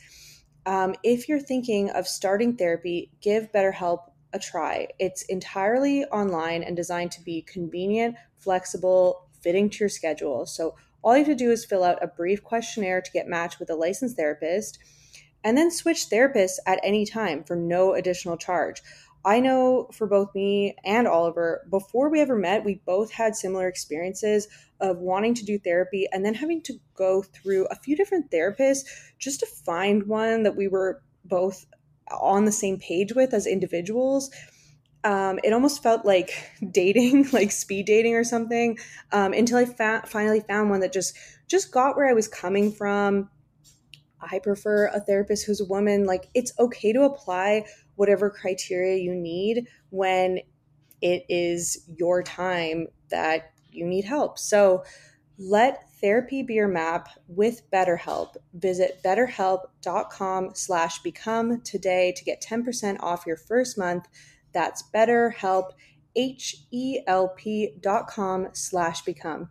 Um, 0.67 0.95
if 1.03 1.29
you're 1.29 1.41
thinking 1.41 1.91
of 1.91 2.07
starting 2.07 2.57
therapy, 2.57 3.11
give 3.21 3.51
BetterHelp 3.53 4.01
a 4.33 4.39
try. 4.39 4.89
It's 4.99 5.23
entirely 5.25 6.05
online 6.07 6.63
and 6.63 6.77
designed 6.77 7.13
to 7.13 7.23
be 7.23 7.43
convenient, 7.43 8.17
flexible, 8.37 9.29
fitting 9.41 9.71
to 9.71 9.79
your 9.79 9.89
schedule. 9.89 10.45
So 10.45 10.75
all 11.03 11.17
you 11.17 11.25
have 11.25 11.29
to 11.29 11.35
do 11.35 11.51
is 11.51 11.65
fill 11.65 11.85
out 11.85 12.03
a 12.03 12.09
brief 12.09 12.43
questionnaire 12.43 13.01
to 13.01 13.13
get 13.13 13.29
matched 13.29 13.61
with 13.61 13.71
a 13.71 13.75
licensed 13.75 14.17
therapist 14.17 14.79
and 15.45 15.57
then 15.57 15.71
switch 15.71 16.09
therapists 16.11 16.59
at 16.67 16.81
any 16.83 17.07
time 17.07 17.45
for 17.45 17.55
no 17.55 17.95
additional 17.95 18.37
charge. 18.37 18.83
I 19.27 19.41
know 19.41 19.89
for 19.93 20.07
both 20.07 20.33
me 20.37 20.77
and 20.85 21.09
Oliver, 21.09 21.67
before 21.69 22.09
we 22.09 22.21
ever 22.21 22.37
met, 22.37 22.65
we 22.65 22.81
both 22.87 23.11
had 23.11 23.35
similar 23.35 23.67
experiences 23.67 24.47
of 24.81 24.99
wanting 24.99 25.35
to 25.35 25.45
do 25.45 25.59
therapy 25.59 26.07
and 26.13 26.25
then 26.25 26.35
having 26.35 26.63
to 26.63 26.75
go 26.95 27.23
through 27.23 27.67
a 27.67 27.75
few 27.75 27.97
different 27.97 28.31
therapists 28.31 28.85
just 29.19 29.41
to 29.41 29.47
find 29.47 30.07
one 30.07 30.45
that 30.45 30.55
we 30.55 30.69
were 30.69 31.03
both 31.25 31.67
on 32.09 32.45
the 32.45 32.53
same 32.53 32.79
page 32.79 33.15
with 33.15 33.35
as 33.35 33.49
individuals. 33.49 34.31
Um, 35.03 35.41
it 35.43 35.53
almost 35.53 35.83
felt 35.83 36.07
like 36.07 36.31
dating, 36.71 37.29
like 37.33 37.51
speed 37.51 37.87
dating 37.87 38.15
or 38.15 38.23
something, 38.23 38.79
um, 39.11 39.33
until 39.33 39.59
I 39.59 39.65
fa- 39.65 40.05
finally 40.07 40.41
found 40.41 40.71
one 40.71 40.81
that 40.81 40.93
just 40.93 41.17
just 41.49 41.73
got 41.73 41.97
where 41.97 42.09
I 42.09 42.13
was 42.13 42.29
coming 42.29 42.71
from 42.71 43.29
I 44.21 44.39
prefer 44.39 44.87
a 44.87 45.01
therapist 45.01 45.47
who's 45.47 45.61
a 45.61 45.67
woman. 45.67 46.05
Like, 46.05 46.29
it's 46.35 46.53
okay 46.59 46.93
to 46.93 47.03
apply 47.03 47.67
whatever 47.97 48.31
criteria 48.31 48.97
you 48.97 49.15
need 49.15 49.67
when 49.91 50.41
it 51.03 51.25
is 51.29 51.85
your 51.99 52.23
time 52.23 52.89
that 53.11 53.53
you 53.71 53.87
need 53.87 54.05
help. 54.05 54.39
So, 54.39 54.85
let 55.39 55.91
therapy 56.01 56.43
be 56.43 56.55
your 56.55 56.69
map 56.69 57.09
with 57.29 57.71
BetterHelp. 57.71 58.37
Visit 58.55 59.03
betterhelp.com 59.05 60.51
slash 60.55 61.01
become 61.01 61.61
today 61.63 62.15
to 62.17 62.25
get 62.25 62.43
10% 62.43 62.97
off 63.01 63.27
your 63.27 63.37
first 63.37 63.77
month. 63.77 64.07
That's 64.53 64.83
betterhelp, 64.95 65.73
H-E-L-P 66.15 67.77
dot 67.81 68.07
com 68.07 68.49
slash 68.53 69.03
become. 69.03 69.51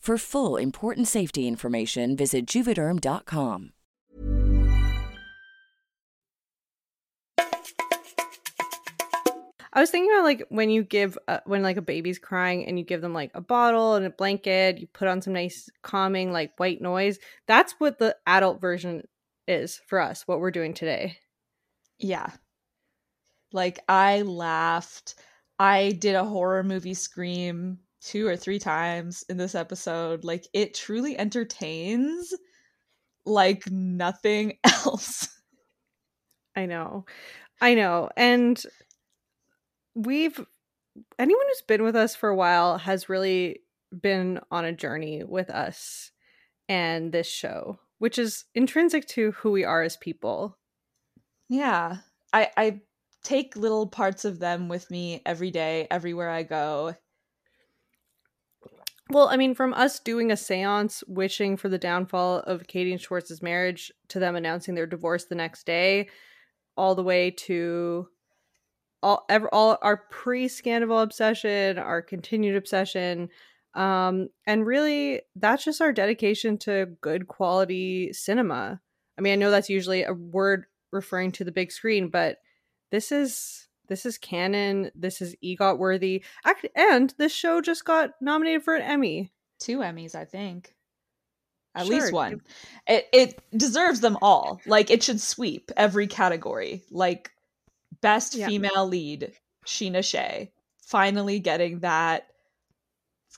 For 0.00 0.16
full 0.16 0.56
important 0.56 1.08
safety 1.08 1.46
information, 1.46 2.16
visit 2.16 2.46
juvederm.com. 2.46 3.72
I 9.72 9.80
was 9.80 9.90
thinking 9.90 10.10
about 10.10 10.24
like 10.24 10.42
when 10.48 10.70
you 10.70 10.82
give 10.84 11.18
uh, 11.28 11.40
when 11.44 11.62
like 11.62 11.76
a 11.76 11.82
baby's 11.82 12.18
crying 12.18 12.64
and 12.64 12.78
you 12.78 12.84
give 12.84 13.02
them 13.02 13.12
like 13.12 13.30
a 13.34 13.42
bottle 13.42 13.94
and 13.94 14.06
a 14.06 14.10
blanket, 14.10 14.78
you 14.78 14.86
put 14.86 15.06
on 15.06 15.20
some 15.20 15.34
nice 15.34 15.68
calming 15.82 16.32
like 16.32 16.58
white 16.58 16.80
noise. 16.80 17.18
That's 17.46 17.74
what 17.78 17.98
the 17.98 18.16
adult 18.26 18.58
version 18.58 19.06
is 19.46 19.82
for 19.86 20.00
us. 20.00 20.22
What 20.26 20.40
we're 20.40 20.50
doing 20.50 20.72
today. 20.72 21.18
Yeah. 21.98 22.30
Like 23.52 23.80
I 23.86 24.22
laughed. 24.22 25.16
I 25.58 25.90
did 25.90 26.14
a 26.14 26.24
horror 26.24 26.62
movie 26.62 26.94
scream 26.94 27.80
two 28.00 28.26
or 28.26 28.36
three 28.36 28.58
times 28.58 29.24
in 29.28 29.36
this 29.36 29.54
episode. 29.54 30.24
Like 30.24 30.46
it 30.52 30.74
truly 30.74 31.18
entertains 31.18 32.34
like 33.26 33.70
nothing 33.70 34.58
else. 34.64 35.28
I 36.56 36.66
know. 36.66 37.04
I 37.60 37.74
know. 37.74 38.10
And 38.16 38.62
we've 39.94 40.44
anyone 41.18 41.46
who's 41.48 41.62
been 41.62 41.82
with 41.82 41.96
us 41.96 42.16
for 42.16 42.28
a 42.28 42.36
while 42.36 42.78
has 42.78 43.08
really 43.08 43.60
been 44.00 44.40
on 44.50 44.64
a 44.64 44.72
journey 44.72 45.24
with 45.24 45.50
us 45.50 46.10
and 46.68 47.12
this 47.12 47.26
show, 47.28 47.78
which 47.98 48.18
is 48.18 48.44
intrinsic 48.54 49.06
to 49.08 49.32
who 49.32 49.50
we 49.50 49.64
are 49.64 49.82
as 49.82 49.96
people. 49.96 50.56
Yeah. 51.48 51.98
I 52.32 52.50
I 52.56 52.80
take 53.22 53.56
little 53.56 53.86
parts 53.86 54.24
of 54.24 54.38
them 54.38 54.68
with 54.68 54.90
me 54.90 55.20
every 55.26 55.50
day, 55.50 55.86
everywhere 55.90 56.30
I 56.30 56.42
go. 56.42 56.94
Well, 59.10 59.28
I 59.28 59.36
mean, 59.36 59.56
from 59.56 59.74
us 59.74 59.98
doing 59.98 60.30
a 60.30 60.36
seance 60.36 61.02
wishing 61.08 61.56
for 61.56 61.68
the 61.68 61.78
downfall 61.78 62.38
of 62.40 62.68
Katie 62.68 62.92
and 62.92 63.00
Schwartz's 63.00 63.42
marriage 63.42 63.90
to 64.08 64.20
them 64.20 64.36
announcing 64.36 64.76
their 64.76 64.86
divorce 64.86 65.24
the 65.24 65.34
next 65.34 65.66
day, 65.66 66.08
all 66.76 66.94
the 66.94 67.02
way 67.02 67.32
to 67.32 68.06
all 69.02 69.24
ever 69.28 69.52
all 69.52 69.78
our 69.82 69.96
pre-Scandival 69.96 71.02
obsession, 71.02 71.76
our 71.76 72.02
continued 72.02 72.54
obsession, 72.54 73.30
um, 73.74 74.28
and 74.46 74.64
really 74.64 75.22
that's 75.34 75.64
just 75.64 75.80
our 75.80 75.92
dedication 75.92 76.56
to 76.58 76.86
good 77.00 77.26
quality 77.26 78.12
cinema. 78.12 78.80
I 79.18 79.22
mean, 79.22 79.32
I 79.32 79.36
know 79.36 79.50
that's 79.50 79.70
usually 79.70 80.04
a 80.04 80.12
word 80.12 80.66
referring 80.92 81.32
to 81.32 81.44
the 81.44 81.52
big 81.52 81.72
screen, 81.72 82.10
but 82.10 82.36
this 82.92 83.10
is 83.10 83.66
this 83.90 84.06
is 84.06 84.16
canon. 84.16 84.90
This 84.94 85.20
is 85.20 85.34
EGOT 85.44 85.76
worthy. 85.76 86.24
And 86.76 87.12
this 87.18 87.32
show 87.32 87.60
just 87.60 87.84
got 87.84 88.12
nominated 88.22 88.62
for 88.62 88.76
an 88.76 88.82
Emmy. 88.82 89.32
Two 89.58 89.78
Emmys, 89.78 90.14
I 90.14 90.24
think. 90.24 90.74
At 91.74 91.86
sure. 91.86 91.94
least 91.96 92.12
one. 92.12 92.40
It 92.86 93.08
it 93.12 93.42
deserves 93.56 94.00
them 94.00 94.16
all. 94.22 94.60
Like 94.64 94.90
it 94.90 95.02
should 95.02 95.20
sweep 95.20 95.70
every 95.76 96.06
category. 96.06 96.84
Like 96.90 97.32
best 98.00 98.36
yeah. 98.36 98.46
female 98.46 98.86
lead, 98.86 99.32
Scheana 99.66 100.04
Shay, 100.04 100.52
finally 100.78 101.40
getting 101.40 101.80
that 101.80 102.28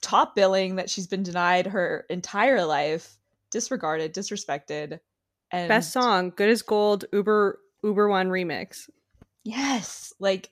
top 0.02 0.36
billing 0.36 0.76
that 0.76 0.90
she's 0.90 1.06
been 1.06 1.22
denied 1.22 1.66
her 1.66 2.04
entire 2.10 2.64
life, 2.64 3.16
disregarded, 3.50 4.14
disrespected. 4.14 5.00
And 5.50 5.68
best 5.68 5.92
song, 5.92 6.32
Good 6.36 6.50
as 6.50 6.62
Gold, 6.62 7.06
Uber 7.12 7.58
Uber 7.82 8.08
One 8.08 8.28
remix. 8.28 8.88
Yes. 9.44 10.12
Like 10.20 10.50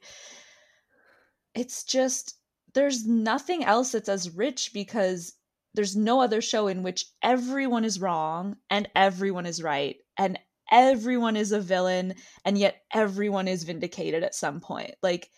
it's 1.54 1.84
just 1.84 2.36
there's 2.74 3.06
nothing 3.06 3.64
else 3.64 3.92
that's 3.92 4.08
as 4.08 4.30
rich 4.34 4.70
because 4.72 5.34
there's 5.74 5.96
no 5.96 6.20
other 6.20 6.40
show 6.40 6.68
in 6.68 6.82
which 6.82 7.06
everyone 7.22 7.84
is 7.84 8.00
wrong 8.00 8.56
and 8.70 8.88
everyone 8.94 9.46
is 9.46 9.62
right 9.62 9.96
and 10.18 10.38
everyone 10.70 11.36
is 11.36 11.52
a 11.52 11.60
villain 11.60 12.14
and 12.44 12.56
yet 12.56 12.82
everyone 12.92 13.48
is 13.48 13.64
vindicated 13.64 14.22
at 14.22 14.34
some 14.34 14.60
point. 14.60 14.94
Like 15.02 15.30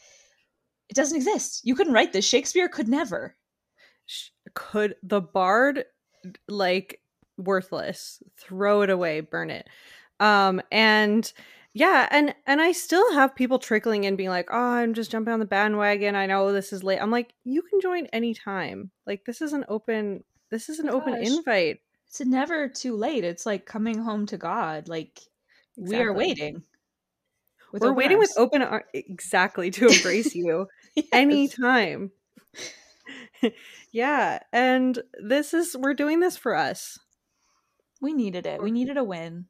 it 0.88 0.94
doesn't 0.94 1.16
exist. 1.16 1.60
You 1.64 1.74
couldn't 1.74 1.94
write 1.94 2.12
this. 2.12 2.24
Shakespeare 2.26 2.68
could 2.68 2.88
never. 2.88 3.36
Could 4.54 4.96
the 5.02 5.20
bard 5.20 5.84
like 6.48 7.00
worthless, 7.38 8.22
throw 8.38 8.82
it 8.82 8.90
away, 8.90 9.20
burn 9.20 9.50
it. 9.50 9.68
Um 10.20 10.60
and 10.70 11.32
yeah, 11.74 12.08
and 12.10 12.34
and 12.46 12.60
I 12.60 12.72
still 12.72 13.12
have 13.14 13.34
people 13.34 13.58
trickling 13.58 14.04
in 14.04 14.16
being 14.16 14.28
like, 14.28 14.48
"Oh, 14.52 14.56
I'm 14.56 14.94
just 14.94 15.10
jumping 15.10 15.32
on 15.32 15.40
the 15.40 15.46
bandwagon. 15.46 16.16
I 16.16 16.26
know 16.26 16.52
this 16.52 16.72
is 16.72 16.84
late." 16.84 17.00
I'm 17.00 17.10
like, 17.10 17.32
"You 17.44 17.62
can 17.62 17.80
join 17.80 18.06
anytime. 18.06 18.90
Like 19.06 19.24
this 19.24 19.40
is 19.40 19.52
an 19.52 19.64
open 19.68 20.24
this 20.52 20.68
is 20.68 20.78
an 20.78 20.90
oh 20.90 21.00
Gosh. 21.00 21.08
open 21.08 21.22
invite. 21.24 21.80
It's 22.06 22.20
never 22.20 22.68
too 22.68 22.94
late. 22.94 23.24
It's 23.24 23.46
like 23.46 23.64
coming 23.64 23.98
home 23.98 24.26
to 24.26 24.36
God. 24.36 24.86
Like 24.86 25.18
exactly. 25.78 25.96
we 25.98 26.04
are 26.04 26.12
waiting. 26.12 26.62
We're 27.72 27.94
waiting 27.94 28.18
arms. 28.18 28.34
with 28.36 28.38
open 28.38 28.60
ar- 28.60 28.84
exactly 28.92 29.70
to 29.70 29.88
embrace 29.88 30.34
you 30.34 30.66
yes. 30.94 31.06
anytime. 31.10 32.10
yeah, 33.92 34.40
and 34.52 35.02
this 35.18 35.54
is 35.54 35.74
we're 35.74 35.94
doing 35.94 36.20
this 36.20 36.36
for 36.36 36.54
us. 36.54 36.98
We 38.02 38.12
needed 38.12 38.44
it. 38.44 38.62
We 38.62 38.72
needed 38.72 38.98
a 38.98 39.04
win. 39.04 39.46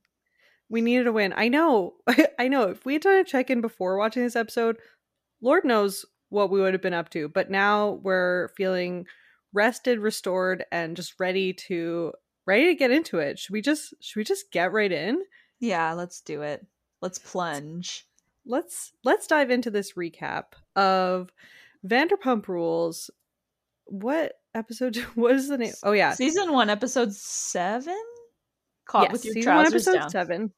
We 0.72 0.80
needed 0.80 1.06
a 1.06 1.12
win. 1.12 1.34
I 1.36 1.48
know. 1.48 1.96
I 2.38 2.48
know. 2.48 2.70
If 2.70 2.86
we 2.86 2.94
had 2.94 3.02
done 3.02 3.18
a 3.18 3.24
check 3.24 3.50
in 3.50 3.60
before 3.60 3.98
watching 3.98 4.22
this 4.22 4.36
episode, 4.36 4.78
Lord 5.42 5.66
knows 5.66 6.06
what 6.30 6.50
we 6.50 6.62
would 6.62 6.72
have 6.72 6.80
been 6.80 6.94
up 6.94 7.10
to. 7.10 7.28
But 7.28 7.50
now 7.50 8.00
we're 8.02 8.48
feeling 8.56 9.04
rested, 9.52 9.98
restored, 9.98 10.64
and 10.72 10.96
just 10.96 11.20
ready 11.20 11.52
to 11.68 12.14
ready 12.46 12.68
to 12.68 12.74
get 12.74 12.90
into 12.90 13.18
it. 13.18 13.38
Should 13.38 13.52
we 13.52 13.60
just 13.60 13.92
should 14.00 14.18
we 14.18 14.24
just 14.24 14.50
get 14.50 14.72
right 14.72 14.90
in? 14.90 15.22
Yeah, 15.60 15.92
let's 15.92 16.22
do 16.22 16.40
it. 16.40 16.66
Let's 17.02 17.18
plunge. 17.18 18.06
Let's 18.46 18.92
let's 19.04 19.26
dive 19.26 19.50
into 19.50 19.70
this 19.70 19.92
recap 19.92 20.54
of 20.74 21.30
Vanderpump 21.86 22.48
Rules. 22.48 23.10
What 23.84 24.32
episode? 24.54 24.96
What 25.16 25.34
is 25.34 25.48
the 25.48 25.58
name? 25.58 25.74
Oh 25.82 25.92
yeah, 25.92 26.14
season 26.14 26.50
one, 26.50 26.70
episode 26.70 27.12
seven. 27.12 28.02
Caught 28.92 29.04
yes, 29.04 29.12
with 29.12 29.24
your 29.24 29.42
trousers 29.42 29.64
one, 29.64 29.72
episode 29.72 29.98
down. 30.00 30.10
seven. 30.10 30.52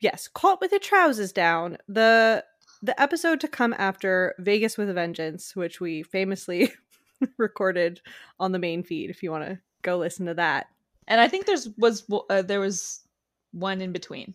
Yes, 0.00 0.26
caught 0.26 0.60
with 0.60 0.72
your 0.72 0.80
trousers 0.80 1.30
down. 1.30 1.78
The 1.86 2.44
the 2.82 3.00
episode 3.00 3.38
to 3.42 3.46
come 3.46 3.72
after 3.78 4.34
Vegas 4.40 4.76
with 4.76 4.90
a 4.90 4.92
Vengeance, 4.92 5.54
which 5.54 5.80
we 5.80 6.02
famously 6.02 6.72
recorded 7.38 8.00
on 8.40 8.50
the 8.50 8.58
main 8.58 8.82
feed. 8.82 9.10
If 9.10 9.22
you 9.22 9.30
want 9.30 9.44
to 9.44 9.60
go 9.82 9.96
listen 9.96 10.26
to 10.26 10.34
that, 10.34 10.66
and 11.06 11.20
I 11.20 11.28
think 11.28 11.46
there's 11.46 11.68
was 11.78 12.04
uh, 12.28 12.42
there 12.42 12.58
was 12.58 12.98
one 13.52 13.80
in 13.80 13.92
between. 13.92 14.34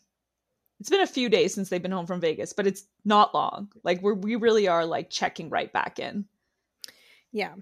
It's 0.79 0.89
been 0.89 1.01
a 1.01 1.05
few 1.07 1.27
days 1.27 1.53
since 1.53 1.67
they've 1.67 1.81
been 1.81 1.91
home 1.91 2.07
from 2.07 2.21
Vegas, 2.21 2.53
but 2.53 2.65
it's 2.65 2.85
not 3.03 3.33
long. 3.33 3.69
Like 3.83 4.01
we 4.01 4.13
we 4.13 4.35
really 4.37 4.69
are 4.69 4.85
like 4.85 5.09
checking 5.09 5.49
right 5.49 5.71
back 5.73 5.99
in. 5.99 6.23
Yeah, 7.33 7.55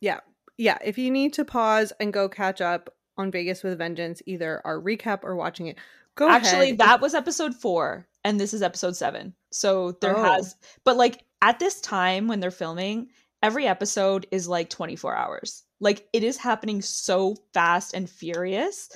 yeah, 0.00 0.20
yeah. 0.56 0.78
If 0.82 0.96
you 0.96 1.10
need 1.10 1.34
to 1.34 1.44
pause 1.44 1.92
and 2.00 2.14
go 2.14 2.30
catch 2.30 2.62
up 2.62 2.94
on 3.18 3.30
Vegas 3.30 3.62
with 3.62 3.72
a 3.72 3.76
Vengeance, 3.76 4.22
either 4.26 4.62
our 4.64 4.80
recap 4.80 5.20
or 5.22 5.36
watching 5.36 5.66
it, 5.66 5.76
go 6.14 6.28
Actually, 6.28 6.68
ahead. 6.68 6.78
that 6.78 7.00
was 7.00 7.14
episode 7.14 7.54
four, 7.54 8.06
and 8.24 8.40
this 8.40 8.54
is 8.54 8.62
episode 8.62 8.96
seven. 8.96 9.34
So 9.52 9.92
there 10.00 10.16
oh. 10.16 10.22
has, 10.22 10.56
but 10.84 10.96
like 10.96 11.24
at 11.42 11.58
this 11.58 11.80
time 11.80 12.28
when 12.28 12.40
they're 12.40 12.50
filming, 12.50 13.08
every 13.42 13.66
episode 13.66 14.26
is 14.30 14.48
like 14.48 14.70
24 14.70 15.14
hours. 15.14 15.64
Like 15.80 16.08
it 16.12 16.24
is 16.24 16.36
happening 16.36 16.80
so 16.82 17.36
fast 17.52 17.94
and 17.94 18.08
furious. 18.08 18.90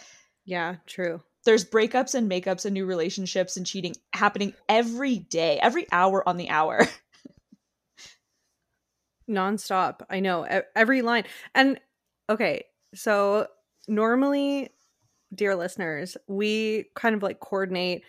Yeah, 0.44 0.76
true. 0.87 1.20
There's 1.44 1.68
breakups 1.68 2.14
and 2.14 2.30
makeups 2.30 2.64
and 2.64 2.74
new 2.74 2.87
relationships 2.87 3.56
and 3.56 3.66
cheating 3.66 3.94
happening 4.14 4.54
every 4.68 5.18
day, 5.18 5.58
every 5.61 5.87
hour 5.90 6.26
on 6.28 6.37
the 6.37 6.48
hour. 6.50 6.87
nonstop. 9.28 10.02
I 10.08 10.20
know 10.20 10.46
every 10.76 11.02
line. 11.02 11.24
And 11.54 11.80
okay, 12.30 12.64
so 12.94 13.46
normally, 13.88 14.71
dear 15.35 15.57
listeners, 15.57 16.16
we 16.27 16.87
kind 16.95 17.14
of 17.14 17.23
like 17.23 17.40
coordinate. 17.40 18.03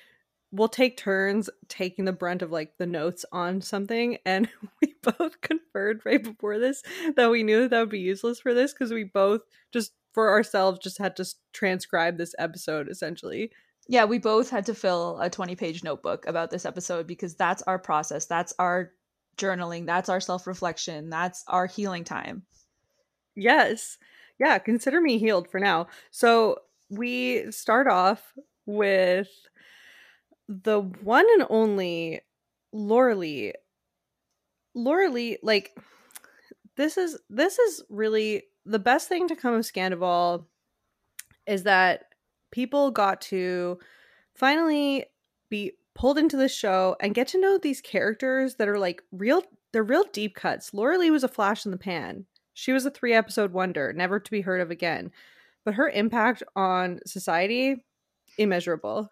We'll 0.52 0.68
take 0.68 0.98
turns 0.98 1.50
taking 1.68 2.06
the 2.06 2.14
brunt 2.14 2.42
of 2.42 2.52
like 2.52 2.78
the 2.78 2.86
notes 2.86 3.26
on 3.32 3.62
something, 3.62 4.18
and 4.26 4.48
we 4.82 4.96
both 5.02 5.42
conferred 5.42 6.02
right 6.06 6.24
before 6.24 6.60
this 6.60 6.84
that 7.16 7.32
we 7.32 7.44
knew 7.44 7.62
that 7.62 7.72
that 7.72 7.80
would 7.80 7.90
be 7.90 8.00
useless 8.00 8.40
for 8.40 8.54
this 8.54 8.74
because 8.74 8.92
we 8.92 9.04
both 9.04 9.42
just 9.72 9.94
for 10.14 10.30
ourselves 10.30 10.80
just 10.80 11.00
had 11.00 11.16
to 11.16 11.26
transcribe 11.54 12.18
this 12.18 12.36
episode 12.38 12.88
essentially. 12.88 13.52
Yeah, 13.88 14.06
we 14.06 14.18
both 14.18 14.50
had 14.50 14.66
to 14.68 14.76
fill 14.76 15.20
a 15.20 15.30
20 15.30 15.56
page 15.56 15.84
notebook 15.84 16.26
about 16.28 16.52
this 16.52 16.66
episode 16.66 17.08
because 17.08 17.36
that's 17.36 17.62
our 17.64 17.80
process. 17.80 18.26
That's 18.26 18.54
our 18.60 18.92
journaling. 19.38 19.86
That's 19.86 20.10
our 20.10 20.22
self 20.22 20.48
reflection. 20.48 21.10
That's 21.10 21.44
our 21.48 21.66
healing 21.66 22.04
time. 22.04 22.44
Yes. 23.36 23.98
Yeah, 24.39 24.58
consider 24.58 25.00
me 25.02 25.17
healed 25.17 25.48
for 25.48 25.60
now. 25.60 25.88
So 26.12 26.60
we 26.89 27.52
start 27.52 27.88
off 27.88 28.34
with 28.65 29.30
the 30.48 30.82
one 30.82 31.26
and 31.34 31.46
only 31.50 32.22
Laura-Leigh. 32.72 33.54
Laura 34.76 35.10
Lee, 35.10 35.38
like 35.43 35.78
this 36.78 36.98
is 36.98 37.17
this 37.30 37.60
is 37.60 37.84
really 37.89 38.43
the 38.65 38.80
best 38.80 39.08
thing 39.08 39.28
to 39.28 39.36
come 39.36 39.54
of 39.54 39.62
Scandival 39.62 40.46
is 41.46 41.63
that 41.63 42.06
people 42.52 42.89
got 42.89 43.22
to 43.22 43.78
finally 44.36 45.06
be 45.50 45.74
pulled 45.93 46.17
into 46.17 46.38
the 46.38 46.50
show 46.50 46.96
and 47.00 47.13
get 47.13 47.28
to 47.28 47.39
know 47.39 47.58
these 47.58 47.82
characters 47.82 48.56
that 48.56 48.67
are 48.67 48.80
like 48.80 49.04
real 49.12 49.43
they're 49.72 49.84
real 49.84 50.06
deep 50.12 50.36
cuts. 50.36 50.74
Laura-Leigh 50.74 51.12
was 51.12 51.24
a 51.24 51.28
flash 51.28 51.65
in 51.65 51.72
the 51.72 51.78
pan. 51.78 52.26
She 52.54 52.72
was 52.72 52.86
a 52.86 52.92
three 52.92 53.13
episode 53.13 53.52
wonder, 53.52 53.94
never 53.94 54.20
to 54.20 54.32
be 54.32 54.42
heard 54.42 54.62
of 54.62 54.72
again. 54.72 55.12
But 55.66 55.76
her 55.76 55.89
impact 55.89 56.44
on 56.56 57.00
society, 57.06 57.86
immeasurable. 58.38 59.10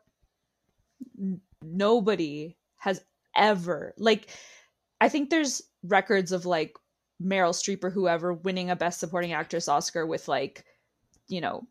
Nobody 1.63 2.57
has 2.77 3.03
ever, 3.35 3.93
like, 3.97 4.29
I 4.99 5.09
think 5.09 5.29
there's 5.29 5.61
records 5.83 6.31
of 6.31 6.45
like 6.45 6.75
Meryl 7.23 7.53
Streep 7.53 7.83
or 7.83 7.89
whoever 7.89 8.33
winning 8.33 8.69
a 8.69 8.75
Best 8.75 8.99
Supporting 8.99 9.33
Actress 9.33 9.67
Oscar 9.67 10.05
with 10.05 10.27
like, 10.27 10.65
you 11.27 11.39
know, 11.41 11.63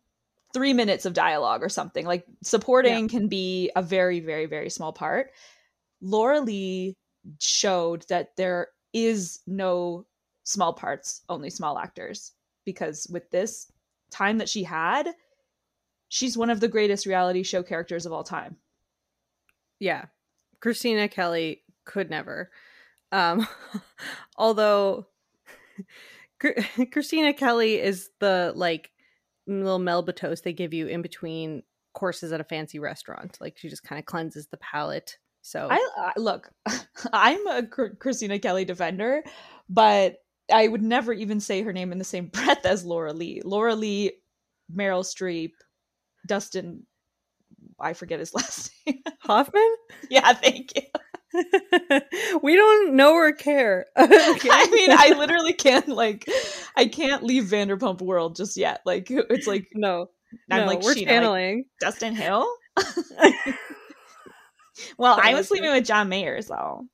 three 0.53 0.73
minutes 0.73 1.05
of 1.05 1.13
dialogue 1.13 1.63
or 1.63 1.69
something. 1.69 2.07
Like, 2.07 2.25
supporting 2.43 3.09
can 3.09 3.29
be 3.29 3.71
a 3.77 3.83
very, 3.83 4.21
very, 4.21 4.47
very 4.47 4.71
small 4.71 4.93
part. 4.93 5.31
Laura-Leigh 6.01 6.97
showed 7.39 8.05
that 8.09 8.31
there 8.37 8.69
is 8.93 9.41
no 9.47 10.07
small 10.51 10.73
parts, 10.73 11.23
only 11.29 11.51
small 11.51 11.79
actors. 11.79 12.33
Because 12.65 13.07
with 13.11 13.31
this 13.31 13.71
time 14.11 14.39
that 14.39 14.49
she 14.49 14.63
had, 14.63 15.09
she's 16.09 16.37
one 16.37 16.51
of 16.51 16.61
the 16.61 16.69
greatest 16.69 17.07
reality 17.07 17.43
show 17.43 17.63
characters 17.63 18.07
of 18.07 18.13
all 18.13 18.25
time. 18.25 18.57
Yeah. 19.79 20.07
Kristina 20.61 21.11
Kelly 21.11 21.63
could 21.85 22.11
never. 22.11 22.51
Um 23.13 23.47
although 24.37 25.07
Kristina 26.41 27.37
Kelly 27.37 27.81
is 27.81 28.11
the 28.19 28.53
like 28.55 28.91
little 29.47 29.79
melba 29.79 30.13
toast 30.13 30.45
they 30.45 30.53
give 30.53 30.73
you 30.73 30.87
in 30.87 31.03
between 31.03 31.63
courses 31.93 32.33
at 32.33 32.41
a 32.41 32.45
fancy 32.45 32.79
restaurant. 32.79 33.37
Like 33.41 33.59
she 33.59 33.69
just 33.69 33.83
kind 33.83 33.99
of 33.99 34.07
cleanses 34.07 34.47
the 34.47 34.57
palate. 34.59 35.19
So 35.43 35.69
I, 35.71 35.89
I 35.99 36.13
look, 36.19 36.51
I'm 37.13 37.47
a 37.47 37.63
Kristina 37.63 38.41
Kelly 38.41 38.65
defender, 38.65 39.23
but 39.69 40.17
I 40.53 40.69
would 40.69 40.83
never 40.83 41.13
even 41.13 41.41
say 41.41 41.63
her 41.63 41.73
name 41.73 41.93
in 41.93 41.99
the 41.99 42.05
same 42.05 42.27
breath 42.33 42.65
as 42.65 42.85
Laura-Leigh. 42.85 43.43
Laura 43.45 43.75
Lee, 43.75 44.13
Meryl 44.75 45.05
Streep, 45.05 45.53
Dustin, 46.27 46.87
I 47.81 47.93
forget 47.93 48.21
his 48.21 48.35
last 48.35 48.71
name. 48.87 49.03
Hoffman? 49.21 49.75
yeah, 50.11 50.33
thank 50.35 50.73
you. 50.77 50.83
we 52.43 52.57
don't 52.57 52.97
know 52.97 53.13
or 53.13 53.33
care. 53.33 53.87
I 53.97 54.69
mean, 54.73 54.91
I 54.91 55.15
literally 55.17 55.53
can't 55.53 55.89
like, 55.89 56.29
I 56.77 56.87
can't 56.87 57.23
leave 57.23 57.45
Vanderpump 57.45 58.01
World 58.03 58.35
just 58.37 58.57
yet. 58.57 58.81
Like, 58.85 59.07
it's 59.11 59.47
like 59.47 59.69
no, 59.75 60.07
I'm 60.51 60.63
no, 60.63 60.67
like 60.67 60.83
we're 60.83 60.95
Scheana, 60.95 60.97
like, 60.97 61.07
channeling. 61.07 61.65
Dustin 61.81 62.17
Hill. 62.17 62.53
well, 64.99 65.19
I 65.23 65.35
was 65.35 65.47
sleeping 65.47 65.71
with 65.71 65.87
John 65.87 66.09
Mayer, 66.09 66.43
so 66.43 66.87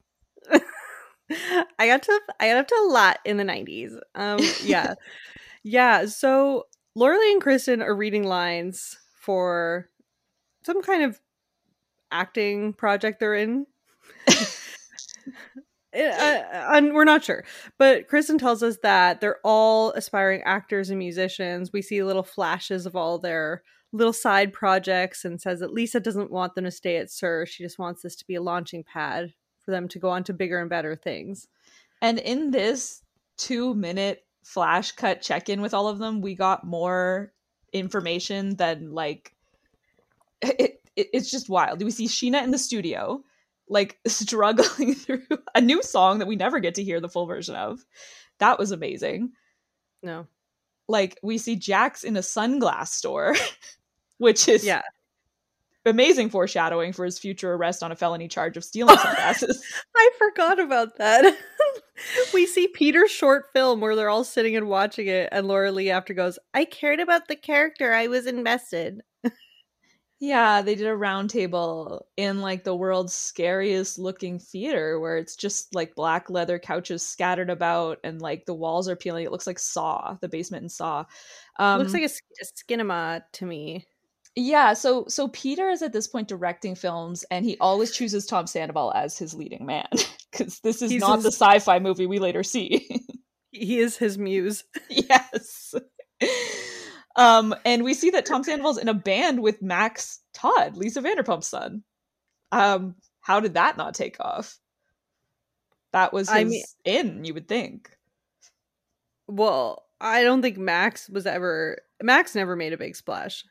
I 1.79 1.87
got 1.87 2.03
to 2.05 2.21
I 2.41 2.49
got 2.49 2.59
up 2.59 2.69
to 2.69 2.75
a 2.75 2.89
lot 2.89 3.19
in 3.25 3.37
the 3.37 3.45
nineties. 3.45 3.93
Um 4.15 4.39
yeah. 4.63 4.95
yeah. 5.63 6.07
So 6.07 6.67
Lee 6.95 7.33
and 7.33 7.43
Kristen 7.43 7.83
are 7.83 7.95
reading 7.95 8.25
lines 8.25 8.99
for 9.21 9.89
some 10.65 10.83
kind 10.83 11.03
of 11.03 11.21
acting 12.11 12.73
project 12.73 13.21
they're 13.21 13.35
in. 13.35 13.67
Uh, 15.95 16.43
and 16.75 16.93
we're 16.93 17.05
not 17.05 17.25
sure, 17.25 17.43
but 17.79 18.07
Kristen 18.07 18.37
tells 18.37 18.63
us 18.63 18.77
that 18.83 19.23
they're 19.23 19.39
all 19.43 19.93
aspiring 19.93 20.43
actors 20.45 20.91
and 20.91 20.99
musicians. 20.99 21.73
We 21.73 21.81
see 21.81 22.03
little 22.03 22.23
flashes 22.23 22.85
of 22.85 22.95
all 22.95 23.19
their 23.19 23.63
little 23.93 24.13
side 24.13 24.53
projects, 24.53 25.25
and 25.25 25.41
says 25.41 25.61
that 25.61 25.73
Lisa 25.73 25.99
doesn't 25.99 26.31
want 26.31 26.55
them 26.55 26.65
to 26.65 26.71
stay 26.71 26.99
at 26.99 27.11
SUR. 27.11 27.47
She 27.47 27.63
just 27.63 27.79
wants 27.79 28.03
this 28.03 28.15
to 28.17 28.27
be 28.27 28.35
a 28.35 28.43
launching 28.43 28.85
pad 28.85 29.33
for 29.67 29.73
them 29.73 29.89
to 29.89 29.99
go 29.99 30.09
on 30.09 30.25
to 30.25 30.33
bigger 30.33 30.59
and 30.59 30.71
better 30.71 30.97
things. 30.97 31.49
And 32.01 32.19
in 32.19 32.53
this 32.53 33.03
two 33.37 33.75
minute 33.75 34.25
flash 34.45 34.93
cut 34.93 35.21
check 35.21 35.51
in 35.51 35.61
with 35.61 35.75
all 35.75 35.89
of 35.89 35.99
them, 35.99 36.23
we 36.23 36.35
got 36.35 36.65
more 36.65 37.33
information 37.73 38.57
than 38.57 38.93
like 38.93 39.35
it, 40.43 40.81
it, 40.95 41.09
it's 41.13 41.31
just 41.31 41.51
wild. 41.51 41.83
We 41.83 41.91
see 41.91 42.07
Scheana 42.07 42.43
in 42.43 42.53
the 42.53 42.59
studio, 42.59 43.23
like 43.69 43.99
struggling 44.07 44.95
through 44.95 45.27
a 45.55 45.61
new 45.61 45.83
song 45.83 46.21
that 46.21 46.29
we 46.29 46.37
never 46.37 46.61
get 46.61 46.77
to 46.77 46.85
hear 46.85 47.01
the 47.01 47.09
full 47.09 47.27
version 47.27 47.57
of. 47.57 47.85
That 48.39 48.59
was 48.59 48.71
amazing. 48.71 49.33
No, 50.03 50.27
Like 50.89 51.19
we 51.23 51.39
see 51.39 51.57
Jax 51.57 52.05
in 52.05 52.17
a 52.17 52.21
sunglass 52.21 52.89
store, 52.89 53.35
which 54.19 54.47
is 54.47 54.65
yeah, 54.65 54.83
amazing 55.87 56.31
foreshadowing 56.31 56.93
for 56.93 57.05
his 57.05 57.19
future 57.19 57.55
arrest 57.55 57.83
on 57.83 57.93
a 57.93 57.97
felony 57.97 58.29
charge 58.29 58.57
of 58.57 58.65
stealing 58.65 58.97
sunglasses. 58.97 59.63
I 59.97 60.11
forgot 60.19 60.59
about 60.59 60.99
that. 60.99 61.37
we 62.35 62.47
see 62.47 62.69
Peter's 62.69 63.11
short 63.11 63.47
film 63.53 63.81
where 63.81 63.97
they're 63.97 64.11
all 64.11 64.25
sitting 64.25 64.57
and 64.57 64.69
watching 64.69 65.07
it, 65.07 65.29
and 65.33 65.47
Laura-Leigh 65.49 65.91
after 65.91 66.15
goes, 66.15 66.39
"I 66.55 66.65
cared 66.65 67.01
about 67.01 67.29
the 67.29 67.37
character. 67.37 67.93
I 67.93 68.07
was 68.09 68.27
invested." 68.27 69.03
Yeah, 70.19 70.63
they 70.63 70.75
did 70.75 70.87
a 70.87 70.97
roundtable 70.97 72.01
in 72.17 72.41
like 72.41 72.65
the 72.65 72.75
world's 72.75 73.13
scariest 73.13 73.99
looking 73.99 74.39
theater 74.39 74.99
where 74.99 75.19
it's 75.19 75.37
just 75.37 75.75
like 75.75 75.95
black 75.95 76.31
leather 76.31 76.59
couches 76.59 77.07
scattered 77.07 77.51
about 77.51 77.99
and 78.03 78.23
like 78.23 78.47
the 78.47 78.55
walls 78.55 78.89
are 78.89 78.97
peeling. 78.97 79.27
It 79.27 79.31
looks 79.31 79.47
like 79.47 79.59
Saw, 79.59 80.17
the 80.23 80.29
basement 80.29 80.63
in 80.63 80.69
Saw. 80.71 81.05
Um, 81.59 81.81
Looks 81.81 81.93
like 81.93 82.03
a, 82.03 82.07
a 82.07 82.45
skinema 82.45 83.25
to 83.35 83.45
me. 83.45 83.87
Yeah. 84.37 84.75
So 84.75 85.07
so 85.09 85.29
Peter 85.29 85.69
is 85.71 85.83
at 85.83 85.93
this 85.93 86.07
point 86.07 86.29
directing 86.29 86.75
films 86.77 87.25
and 87.31 87.45
he 87.45 87.57
always 87.59 87.91
chooses 87.91 88.27
Tom 88.27 88.47
Sandoval 88.47 88.93
as 88.95 89.19
his 89.19 89.35
leading 89.35 89.67
man 89.67 89.89
because 90.31 90.61
this 90.61 90.83
is 90.83 90.91
He's 90.91 91.01
not 91.01 91.17
his- 91.17 91.25
the 91.25 91.33
sci-fi 91.33 91.79
movie 91.81 92.07
we 92.07 92.19
later 92.19 92.43
see. 92.43 92.89
He 93.53 93.79
is 93.79 93.97
his 93.97 94.19
muse. 94.19 94.65
yes. 94.91 95.75
Um, 97.19 97.55
and 97.65 97.83
we 97.83 97.95
see 97.95 98.11
that 98.11 98.27
Tom 98.27 98.45
Sandoval's 98.45 98.77
in 98.77 98.91
a 98.91 98.95
band 98.95 99.41
with 99.41 99.63
Max 99.63 100.21
Todd, 100.35 100.77
Lisa 100.77 101.01
Vanderpump's 101.01 101.49
son. 101.49 101.83
Um, 102.53 102.95
how 103.23 103.41
did 103.41 103.55
that 103.55 103.79
not 103.79 103.95
take 103.95 104.19
off? 104.21 104.59
That 105.95 106.13
was 106.13 106.29
his 106.29 106.37
I 106.37 106.45
mean- 106.45 106.65
in, 106.85 107.25
you 107.25 107.33
would 107.33 107.49
think. 107.49 107.89
Well, 109.29 109.83
I 109.99 110.25
don't 110.25 110.43
think 110.43 110.59
Max 110.59 111.09
was 111.09 111.25
ever. 111.25 111.79
Max 112.03 112.35
never 112.35 112.55
made 112.55 112.75
a 112.75 112.79
big 112.79 112.95
splash. 112.95 113.43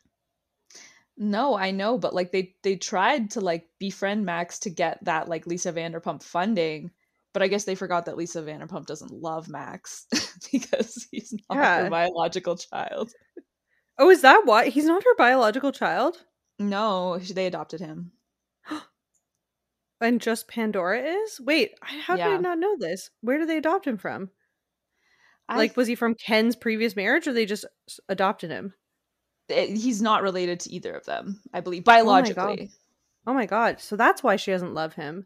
No, 1.17 1.55
I 1.57 1.71
know, 1.71 1.97
but 1.97 2.13
like 2.13 2.31
they 2.31 2.55
they 2.63 2.75
tried 2.75 3.31
to 3.31 3.41
like 3.41 3.67
befriend 3.79 4.25
Max 4.25 4.59
to 4.59 4.69
get 4.69 5.03
that 5.05 5.29
like 5.29 5.47
Lisa 5.47 5.71
Vanderpump 5.71 6.21
funding, 6.23 6.91
but 7.33 7.41
I 7.41 7.47
guess 7.47 7.63
they 7.63 7.75
forgot 7.75 8.05
that 8.05 8.17
Lisa 8.17 8.41
Vanderpump 8.41 8.85
doesn't 8.85 9.11
love 9.11 9.47
Max 9.47 10.07
because 10.51 11.07
he's 11.11 11.33
not 11.49 11.57
Yeah. 11.57 11.83
her 11.83 11.89
biological 11.89 12.57
child. 12.57 13.11
Oh, 13.97 14.09
is 14.09 14.21
that 14.23 14.41
why 14.45 14.67
he's 14.69 14.85
not 14.85 15.03
her 15.05 15.15
biological 15.15 15.71
child? 15.71 16.17
No, 16.59 17.17
they 17.17 17.45
adopted 17.47 17.79
him. 17.79 18.11
And 20.01 20.19
just 20.19 20.49
Pandora 20.49 20.99
is? 21.01 21.39
Wait, 21.39 21.71
how 21.81 22.17
did 22.17 22.25
I 22.25 22.37
not 22.37 22.59
know 22.59 22.75
this? 22.77 23.09
Where 23.21 23.37
did 23.37 23.47
they 23.47 23.57
adopt 23.57 23.87
him 23.87 23.97
from? 23.97 24.29
I- 25.47 25.55
like, 25.57 25.77
was 25.77 25.87
he 25.87 25.95
from 25.95 26.15
Ken's 26.15 26.57
previous 26.57 26.97
marriage, 26.97 27.27
or 27.27 27.33
they 27.33 27.45
just 27.45 27.63
adopted 28.09 28.49
him? 28.51 28.73
It- 29.49 29.77
he's 29.77 30.01
not 30.01 30.21
related 30.23 30.59
to 30.61 30.71
either 30.71 30.93
of 30.93 31.05
them, 31.05 31.41
I 31.53 31.61
believe, 31.61 31.83
oh 31.87 31.91
my 31.91 31.97
God. 31.99 32.03
biologically. 32.05 32.71
Oh 33.27 33.33
my 33.33 33.45
god! 33.47 33.79
So 33.79 33.95
that's 33.95 34.21
why 34.21 34.35
she 34.35 34.51
doesn't 34.51 34.73
love 34.75 34.93
him. 34.93 35.25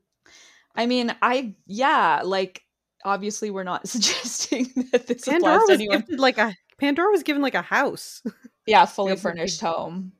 I 0.76 0.86
mean, 0.86 1.14
I 1.22 1.56
yeah, 1.68 2.22
like 2.24 2.64
obviously 3.04 3.50
we're 3.52 3.64
not 3.64 3.88
suggesting 3.88 4.68
that 4.92 5.08
this 5.08 5.26
Pandora 5.26 5.56
applies 5.56 5.68
to 5.68 5.74
anyone. 5.74 6.06
like 6.12 6.38
a 6.38 6.54
Pandora 6.80 7.12
was 7.12 7.24
given 7.24 7.42
like 7.42 7.56
a 7.56 7.62
house. 7.62 8.22
Yeah, 8.66 8.86
fully 8.86 9.16
furnished 9.16 9.62
home. 9.62 10.12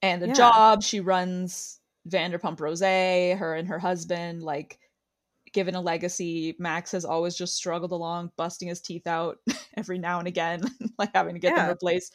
And 0.00 0.22
a 0.22 0.28
Yeah. 0.28 0.32
job. 0.32 0.82
She 0.82 1.00
runs 1.00 1.80
Vanderpump 2.08 2.58
Rose, 2.58 2.80
her 2.80 3.54
and 3.54 3.68
her 3.68 3.78
husband, 3.78 4.42
like 4.42 4.78
given 5.52 5.74
a 5.74 5.80
legacy, 5.82 6.56
Max 6.58 6.92
has 6.92 7.04
always 7.04 7.34
just 7.36 7.56
struggled 7.56 7.92
along, 7.92 8.30
busting 8.38 8.68
his 8.68 8.80
teeth 8.80 9.06
out 9.06 9.36
every 9.76 9.98
now 9.98 10.18
and 10.18 10.28
again, 10.28 10.62
like 10.98 11.10
having 11.14 11.34
to 11.34 11.40
get 11.40 11.54
them 11.54 11.68
replaced. 11.68 12.14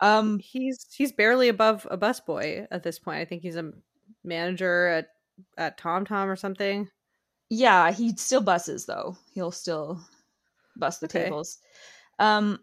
Um 0.00 0.38
he's 0.38 0.86
he's 0.94 1.12
barely 1.12 1.48
above 1.48 1.86
a 1.90 1.96
busboy 1.98 2.66
at 2.70 2.82
this 2.82 2.98
point. 2.98 3.18
I 3.20 3.24
think 3.24 3.42
he's 3.42 3.56
a 3.56 3.72
manager 4.24 4.86
at 4.88 5.08
at 5.58 5.78
TomTom 5.78 6.26
or 6.28 6.36
something. 6.36 6.88
yeah, 7.50 7.92
he 7.92 8.14
still 8.16 8.40
busses 8.40 8.86
though. 8.86 9.16
He'll 9.34 9.50
still 9.52 10.00
bust 10.76 11.00
the 11.00 11.06
Okay. 11.06 11.24
tables. 11.24 11.58
Um 12.18 12.58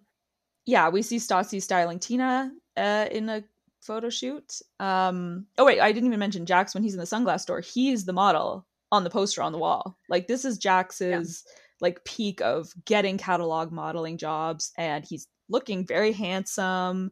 yeah, 0.66 0.90
we 0.90 1.02
see 1.02 1.18
Stassi 1.18 1.62
styling 1.62 2.00
Tina 2.00 2.52
uh 2.78 3.08
in 3.12 3.30
a 3.30 3.44
photo 3.82 4.10
shoot. 4.10 4.62
Um 4.80 5.48
oh 5.58 5.66
wait, 5.66 5.80
I 5.80 5.92
didn't 5.92 6.08
even 6.08 6.20
mention 6.20 6.46
Jax 6.46 6.74
when 6.74 6.84
he's 6.84 6.94
in 6.94 7.00
the 7.00 7.06
sunglass 7.06 7.42
store. 7.42 7.62
He's 7.62 8.06
the 8.06 8.14
model 8.14 8.66
on 8.92 9.04
the 9.04 9.10
poster 9.10 9.42
on 9.42 9.52
the 9.52 9.58
wall. 9.58 9.98
Like 10.10 10.28
this 10.28 10.46
is 10.46 10.58
Jax's 10.60 11.44
like 11.82 12.04
peak 12.06 12.42
of 12.42 12.72
getting 12.86 13.18
catalog 13.18 13.72
modeling 13.72 14.18
jobs 14.18 14.72
and 14.78 15.04
he's 15.04 15.28
looking 15.50 15.86
very 15.86 16.14
handsome. 16.14 17.12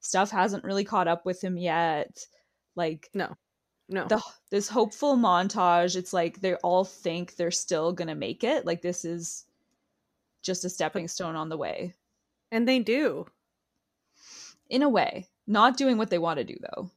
Stuff 0.00 0.30
hasn't 0.30 0.64
really 0.64 0.84
caught 0.84 1.08
up 1.08 1.24
with 1.26 1.42
him 1.42 1.56
yet. 1.56 2.24
Like 2.76 3.10
No, 3.14 3.36
the 4.06 4.22
this 4.50 4.68
hopeful 4.68 5.16
montage 5.16 5.96
it's 5.96 6.12
like 6.12 6.40
they 6.40 6.54
all 6.56 6.84
think 6.84 7.36
they're 7.36 7.50
still 7.50 7.92
gonna 7.92 8.14
make 8.14 8.44
it. 8.44 8.64
Like 8.66 8.82
this 8.82 9.04
is 9.04 9.44
just 10.42 10.64
a 10.64 10.70
stepping 10.70 11.08
stone 11.08 11.36
on 11.36 11.48
the 11.48 11.56
way. 11.58 11.94
And 12.52 12.66
they 12.68 12.78
do. 12.80 13.26
in 14.68 14.82
a 14.82 14.88
way. 14.88 15.28
Not 15.46 15.76
doing 15.76 15.98
what 15.98 16.10
they 16.10 16.18
want 16.18 16.38
to 16.38 16.44
do 16.44 16.56
though. 16.60 16.90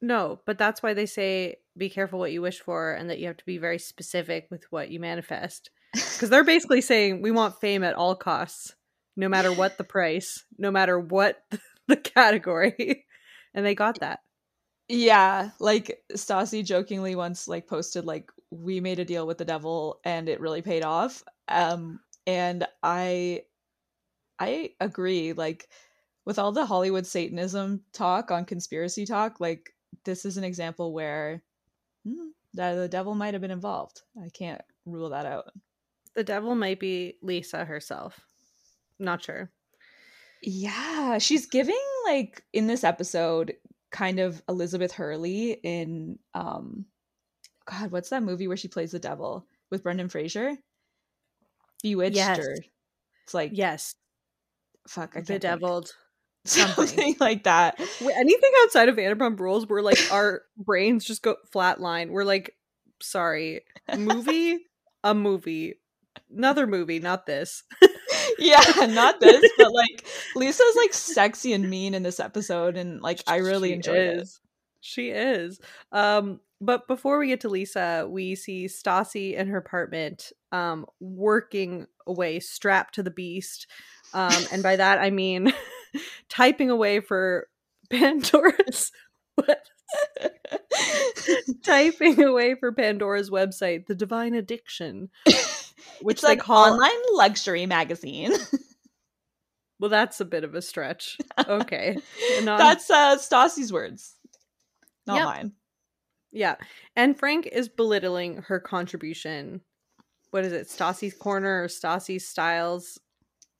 No, 0.00 0.40
but 0.44 0.58
that's 0.58 0.82
why 0.82 0.92
they 0.94 1.06
say 1.06 1.56
be 1.76 1.88
careful 1.88 2.18
what 2.18 2.32
you 2.32 2.42
wish 2.42 2.60
for 2.60 2.92
and 2.92 3.08
that 3.08 3.18
you 3.18 3.26
have 3.26 3.36
to 3.38 3.46
be 3.46 3.58
very 3.58 3.78
specific 3.78 4.48
with 4.50 4.70
what 4.70 4.90
you 4.90 5.00
manifest. 5.00 5.70
Because 5.94 6.28
they're 6.30 6.44
basically 6.44 6.80
saying 6.80 7.22
we 7.22 7.30
want 7.30 7.60
fame 7.60 7.84
at 7.84 7.94
all 7.94 8.16
costs, 8.16 8.74
no 9.16 9.28
matter 9.28 9.52
what 9.52 9.78
the 9.78 9.84
price, 9.84 10.44
no 10.58 10.70
matter 10.70 10.98
what 10.98 11.42
the 11.88 11.96
category. 11.96 13.06
And 13.54 13.64
they 13.64 13.74
got 13.74 14.00
that. 14.00 14.20
yeah 14.88 15.50
like 15.60 16.02
Stassi 16.12 16.64
jokingly 16.64 17.14
once 17.14 17.48
like 17.48 17.66
posted 17.66 18.04
like 18.04 18.30
we 18.50 18.80
made 18.80 18.98
a 18.98 19.04
deal 19.04 19.26
with 19.26 19.38
the 19.38 19.44
devil 19.44 20.00
and 20.04 20.28
it 20.28 20.40
really 20.40 20.62
paid 20.62 20.84
off 20.84 21.22
um 21.48 22.00
and 22.26 22.66
i 22.82 23.42
i 24.38 24.70
agree 24.80 25.32
like 25.32 25.68
with 26.24 26.38
all 26.38 26.52
the 26.52 26.66
hollywood 26.66 27.06
satanism 27.06 27.82
talk 27.92 28.30
on 28.30 28.44
conspiracy 28.44 29.06
talk 29.06 29.40
like 29.40 29.74
this 30.04 30.24
is 30.24 30.36
an 30.36 30.44
example 30.44 30.92
where 30.92 31.42
hmm, 32.06 32.28
that 32.54 32.74
the 32.74 32.88
devil 32.88 33.14
might 33.14 33.34
have 33.34 33.40
been 33.42 33.50
involved 33.50 34.02
i 34.24 34.28
can't 34.30 34.62
rule 34.86 35.10
that 35.10 35.26
out 35.26 35.46
The 36.16 36.24
devil 36.24 36.54
might 36.56 36.80
be 36.80 37.18
Lisa 37.22 37.64
herself. 37.64 38.20
Not 38.98 39.22
sure. 39.22 39.50
Yeah, 40.42 41.18
she's 41.18 41.46
giving 41.46 41.78
like 42.06 42.42
in 42.52 42.66
this 42.66 42.84
episode 42.84 43.54
kind 43.90 44.18
of 44.20 44.42
Elizabeth 44.48 44.92
Hurley 44.92 45.52
in 45.52 46.18
um 46.34 46.86
God, 47.70 47.90
what's 47.90 48.10
that 48.10 48.22
movie 48.22 48.46
where 48.48 48.56
she 48.56 48.68
plays 48.68 48.90
the 48.90 48.98
devil 48.98 49.46
with 49.70 49.82
Brendan 49.82 50.08
Fraser? 50.08 50.56
Bewitched 51.82 52.16
Yes. 52.16 52.38
or 52.38 52.54
it's 53.24 53.34
like 53.34 53.50
Yes, 53.54 53.94
fuck, 54.88 55.10
I 55.12 55.14
can't 55.14 55.26
think. 55.26 55.40
bedeviled. 55.42 55.94
something 56.46 57.16
like 57.20 57.44
that. 57.44 57.80
Anything 58.02 58.50
outside 58.64 58.90
of 58.90 58.96
Vanderpump 58.96 59.40
Rules 59.40 59.66
where 59.66 59.80
like 59.80 59.98
our 60.12 60.42
brains 60.58 61.04
just 61.06 61.22
go 61.22 61.36
flatline. 61.54 62.10
We're 62.10 62.24
like, 62.24 62.54
sorry, 63.00 63.62
movie, 63.96 64.58
a 65.04 65.14
movie, 65.14 65.76
another 66.30 66.66
movie, 66.66 66.98
not 67.00 67.24
this. 67.24 67.62
Yeah, 68.38 68.60
not 68.88 69.20
this, 69.20 69.44
but 69.56 69.72
like 69.72 70.06
Lisa's 70.34 70.76
like 70.76 70.92
sexy 70.94 71.52
and 71.52 71.68
mean 71.68 71.94
in 71.94 72.02
this 72.02 72.20
episode 72.20 72.76
and 72.76 73.00
like 73.00 73.22
I 73.26 73.36
really 73.36 73.70
She 73.70 73.74
enjoyed 73.74 73.96
it. 73.96 74.18
is. 74.20 74.40
She 74.80 75.10
is. 75.10 75.60
Um, 75.92 76.40
but 76.60 76.86
before 76.88 77.18
we 77.18 77.28
get 77.28 77.40
to 77.42 77.48
Lisa, 77.48 78.06
we 78.08 78.34
see 78.34 78.66
Stassi 78.66 79.34
in 79.34 79.48
her 79.48 79.58
apartment, 79.58 80.32
um, 80.52 80.86
working 81.00 81.86
away, 82.06 82.40
strapped 82.40 82.94
to 82.94 83.02
the 83.02 83.10
beast. 83.10 83.66
Um, 84.12 84.44
and 84.52 84.62
by 84.62 84.76
that 84.76 84.98
I 85.00 85.10
mean 85.10 85.52
typing 86.28 86.70
away 86.70 87.00
for 87.00 87.48
Pandora's 87.90 88.92
what? 89.34 89.68
typing 91.64 92.22
away 92.22 92.54
for 92.54 92.72
Pandora's 92.72 93.30
website, 93.30 93.86
The 93.86 93.94
Divine 93.94 94.34
Addiction, 94.34 95.10
which 96.02 96.22
like 96.22 96.40
call 96.40 96.72
online 96.72 96.90
luxury 97.14 97.66
magazine. 97.66 98.32
Well, 99.80 99.90
that's 99.90 100.20
a 100.20 100.24
bit 100.24 100.44
of 100.44 100.54
a 100.54 100.62
stretch. 100.62 101.18
Okay. 101.46 101.98
Not- 102.42 102.58
That's 102.58 102.88
uh 102.88 103.16
Stassi's 103.18 103.72
words. 103.72 104.14
Not 105.06 105.16
Yep. 105.16 105.24
mine. 105.26 105.52
Yeah. 106.30 106.54
And 106.94 107.18
Frank 107.18 107.48
is 107.50 107.68
belittling 107.68 108.36
her 108.46 108.60
contribution. 108.60 109.60
What 110.30 110.44
is 110.44 110.52
it? 110.52 110.68
Stassi's 110.68 111.12
Corner 111.12 111.64
or 111.64 111.66
Stassi's 111.66 112.26
Styles? 112.26 112.98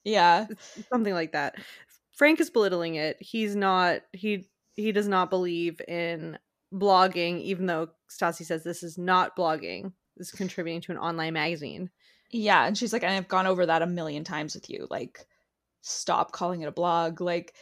Yeah. 0.05 0.47
Something 0.91 1.15
like 1.15 1.33
that. 1.33 1.57
Frank 2.13 2.41
is 2.41 2.49
belittling 2.49 2.95
it. 2.95 3.17
He's 3.21 3.57
not 3.57 4.01
he 4.13 4.49
he 4.77 4.93
does 4.93 5.09
not 5.09 5.31
believe 5.31 5.81
in 5.87 6.39
blogging, 6.73 7.41
even 7.41 7.67
though 7.67 7.89
Stassi 8.11 8.45
says 8.45 8.65
this 8.65 8.83
is 8.83 8.99
not 8.99 9.37
blogging. 9.37 9.93
This 10.17 10.29
is 10.29 10.33
contributing 10.33 10.81
to 10.83 10.93
an 10.93 10.99
online 10.99 11.35
magazine. 11.35 11.91
Yeah. 12.31 12.67
And 12.67 12.77
she's 12.77 12.93
like, 12.93 13.05
I've 13.05 13.29
gone 13.29 13.47
over 13.47 13.67
that 13.67 13.83
a 13.83 13.87
million 13.87 14.25
times 14.25 14.55
with 14.55 14.69
you. 14.69 14.87
Like, 14.91 15.27
stop 15.83 16.33
calling 16.33 16.63
it 16.63 16.69
a 16.69 16.73
blog. 16.73 17.21
Like, 17.21 17.55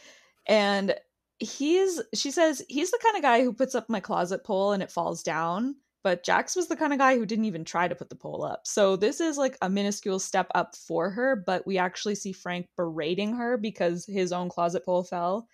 and 0.47 0.95
he's, 1.39 2.01
she 2.13 2.31
says, 2.31 2.63
he's 2.69 2.91
the 2.91 2.99
kind 3.03 3.15
of 3.15 3.21
guy 3.21 3.43
who 3.43 3.53
puts 3.53 3.75
up 3.75 3.89
my 3.89 3.99
closet 3.99 4.43
pole 4.43 4.71
and 4.71 4.81
it 4.81 4.91
falls 4.91 5.23
down. 5.23 5.75
But 6.03 6.23
Jax 6.23 6.55
was 6.55 6.67
the 6.67 6.75
kind 6.75 6.91
of 6.91 6.99
guy 6.99 7.15
who 7.15 7.25
didn't 7.25 7.45
even 7.45 7.63
try 7.63 7.87
to 7.87 7.95
put 7.95 8.09
the 8.09 8.15
pole 8.15 8.43
up. 8.43 8.67
So 8.67 8.97
this 8.97 9.21
is 9.21 9.37
like 9.37 9.57
a 9.61 9.69
minuscule 9.69 10.19
step 10.19 10.47
up 10.53 10.75
for 10.75 11.09
her, 11.09 11.35
but 11.35 11.65
we 11.65 11.77
actually 11.77 12.15
see 12.15 12.33
Frank 12.33 12.67
berating 12.75 13.33
her 13.35 13.57
because 13.57 14.05
his 14.05 14.33
own 14.33 14.49
closet 14.49 14.83
pole 14.83 15.03
fell. 15.03 15.47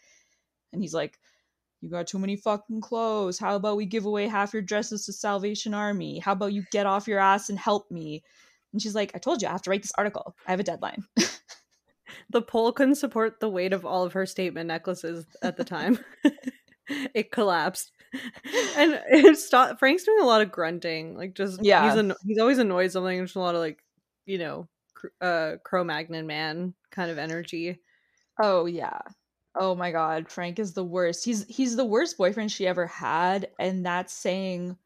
And 0.74 0.82
he's 0.82 0.94
like, 0.94 1.20
You 1.82 1.90
got 1.90 2.08
too 2.08 2.20
many 2.20 2.36
fucking 2.36 2.82
clothes. 2.82 3.40
How 3.40 3.56
about 3.56 3.78
we 3.78 3.86
give 3.86 4.06
away 4.06 4.28
half 4.28 4.54
your 4.54 4.62
dresses 4.62 5.06
to 5.06 5.14
Salvation 5.14 5.74
Army? 5.74 6.20
How 6.20 6.34
about 6.34 6.54
you 6.54 6.64
get 6.72 6.86
off 6.86 7.08
your 7.08 7.20
ass 7.20 7.50
and 7.50 7.58
help 7.58 7.90
me? 7.90 8.24
And 8.74 8.82
she's 8.82 8.96
like, 8.96 9.12
I 9.16 9.18
told 9.20 9.42
you 9.42 9.48
I 9.48 9.52
have 9.52 9.62
to 9.64 9.70
write 9.70 9.82
this 9.82 9.94
article. 9.98 10.36
I 10.48 10.52
have 10.52 10.60
a 10.60 10.64
deadline. 10.64 11.04
The 12.32 12.42
pole 12.42 12.72
couldn't 12.72 12.96
support 12.96 13.40
the 13.40 13.50
weight 13.50 13.74
of 13.74 13.86
all 13.86 14.04
of 14.04 14.14
her 14.14 14.26
statement 14.26 14.68
necklaces 14.68 15.26
at 15.42 15.58
the 15.58 15.64
time. 15.64 16.00
it 17.14 17.32
collapsed. 17.32 17.92
And 18.76 19.00
it's 19.10 19.46
sto- 19.46 19.76
Frank's 19.78 20.04
doing 20.04 20.22
a 20.22 20.26
lot 20.26 20.42
of 20.42 20.52
grunting, 20.52 21.16
like 21.16 21.36
just 21.36 21.64
Yeah. 21.64 21.86
He's 21.86 21.98
an- 22.00 22.16
he's 22.26 22.40
always 22.40 22.58
annoyed 22.58 22.92
something. 22.92 23.18
There's 23.18 23.36
a 23.36 23.40
lot 23.40 23.56
of 23.56 23.62
like, 23.62 23.80
you 24.26 24.38
know, 24.40 24.68
cr- 24.96 25.08
uh, 25.22 25.56
Cro-Magnon 25.64 26.26
man 26.28 26.74
kind 26.92 27.12
of 27.12 27.18
energy. 27.18 27.80
oh 28.42 28.66
yeah. 28.66 29.00
Oh 29.60 29.76
my 29.76 29.92
god, 29.92 30.32
Frank 30.32 30.58
is 30.58 30.74
the 30.74 30.84
worst. 30.84 31.26
He's 31.26 31.46
he's 31.48 31.76
the 31.76 31.86
worst 31.86 32.18
boyfriend 32.18 32.52
she 32.52 32.66
ever 32.68 32.88
had, 32.88 33.50
and 33.60 33.86
that's 33.86 34.14
saying 34.14 34.78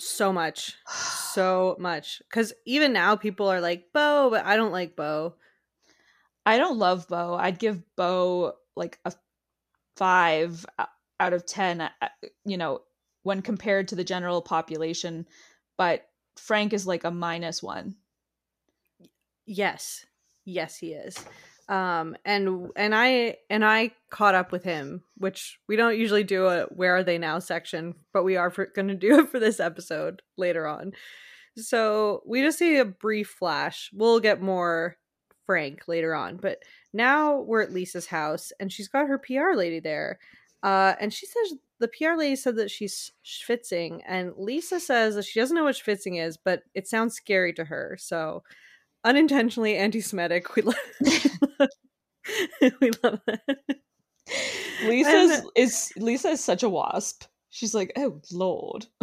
So 0.00 0.32
much, 0.32 0.76
so 0.88 1.76
much. 1.80 2.20
Because 2.30 2.52
even 2.66 2.92
now, 2.94 3.16
people 3.16 3.48
are 3.48 3.60
like 3.62 3.92
Bo, 3.94 4.30
but 4.30 4.44
I 4.46 4.56
don't 4.56 4.72
like 4.72 4.96
Bo. 4.96 5.36
I 6.44 6.58
don't 6.58 6.78
love 6.78 7.08
Bo. 7.08 7.34
I'd 7.34 7.58
give 7.58 7.82
Bo 7.96 8.54
like 8.76 8.98
a 9.04 9.12
five 9.96 10.66
out 11.20 11.34
of 11.34 11.46
ten. 11.46 11.80
uh, 11.82 11.90
You 12.44 12.58
know, 12.58 12.82
when 13.24 13.42
compared 13.42 13.88
to 13.88 13.96
the 13.96 14.04
general 14.04 14.42
population, 14.42 15.26
but 15.78 16.08
Frank 16.36 16.72
is 16.72 16.86
like 16.86 17.04
a 17.04 17.12
minus 17.12 17.62
one. 17.62 17.96
Yes, 19.46 20.04
yes, 20.44 20.76
he 20.78 20.92
is. 20.92 21.24
Um, 21.68 22.16
and 22.24 22.68
and 22.76 22.94
I 22.94 23.38
and 23.50 23.64
I 23.64 23.92
caught 24.10 24.36
up 24.36 24.52
with 24.52 24.62
him, 24.62 25.02
which 25.16 25.58
we 25.66 25.76
don't 25.76 25.98
usually 25.98 26.24
do 26.24 26.46
a 26.46 26.64
"Where 26.66 26.96
Are 26.96 27.02
They 27.02 27.18
Now" 27.18 27.40
section, 27.40 27.94
but 28.12 28.22
we 28.22 28.36
are 28.36 28.50
going 28.74 28.88
to 28.88 28.94
do 28.94 29.20
it 29.20 29.30
for 29.30 29.40
this 29.40 29.58
episode 29.58 30.22
later 30.36 30.66
on. 30.66 30.92
So 31.56 32.22
we 32.26 32.42
just 32.42 32.58
see 32.58 32.76
a 32.76 32.84
brief 32.84 33.28
flash. 33.28 33.90
We'll 33.92 34.20
get 34.20 34.42
more 34.42 34.96
Frank 35.46 35.88
later 35.88 36.14
on. 36.14 36.36
But 36.36 36.58
now 36.92 37.40
we're 37.40 37.62
at 37.62 37.72
Lisa's 37.72 38.06
house 38.06 38.52
and 38.60 38.70
she's 38.70 38.88
got 38.88 39.08
her 39.08 39.18
PR 39.18 39.54
lady 39.54 39.80
there. 39.80 40.18
Uh, 40.62 40.94
and 41.00 41.12
she 41.12 41.26
says 41.26 41.58
the 41.78 41.88
PR 41.88 42.16
lady 42.16 42.36
said 42.36 42.56
that 42.56 42.70
she's 42.70 43.12
schwitzing, 43.24 44.00
and 44.06 44.32
Lisa 44.36 44.80
says 44.80 45.14
that 45.14 45.24
she 45.26 45.38
doesn't 45.38 45.54
know 45.54 45.64
what 45.64 45.76
schwitzing 45.76 46.20
is, 46.20 46.36
but 46.36 46.62
it 46.74 46.88
sounds 46.88 47.14
scary 47.14 47.52
to 47.52 47.64
her. 47.64 47.96
So 48.00 48.42
unintentionally 49.06 49.76
anti-Semitic. 49.76 50.56
We 50.56 50.62
love, 50.62 50.76
we 52.60 52.90
love 53.02 53.20
that. 53.26 53.58
Lisa 54.84 55.42
is 55.54 55.92
Lisa 55.96 56.30
is 56.30 56.44
such 56.44 56.62
a 56.62 56.68
wasp. 56.68 57.24
She's 57.50 57.74
like, 57.74 57.92
oh 57.96 58.20
lord. 58.30 58.86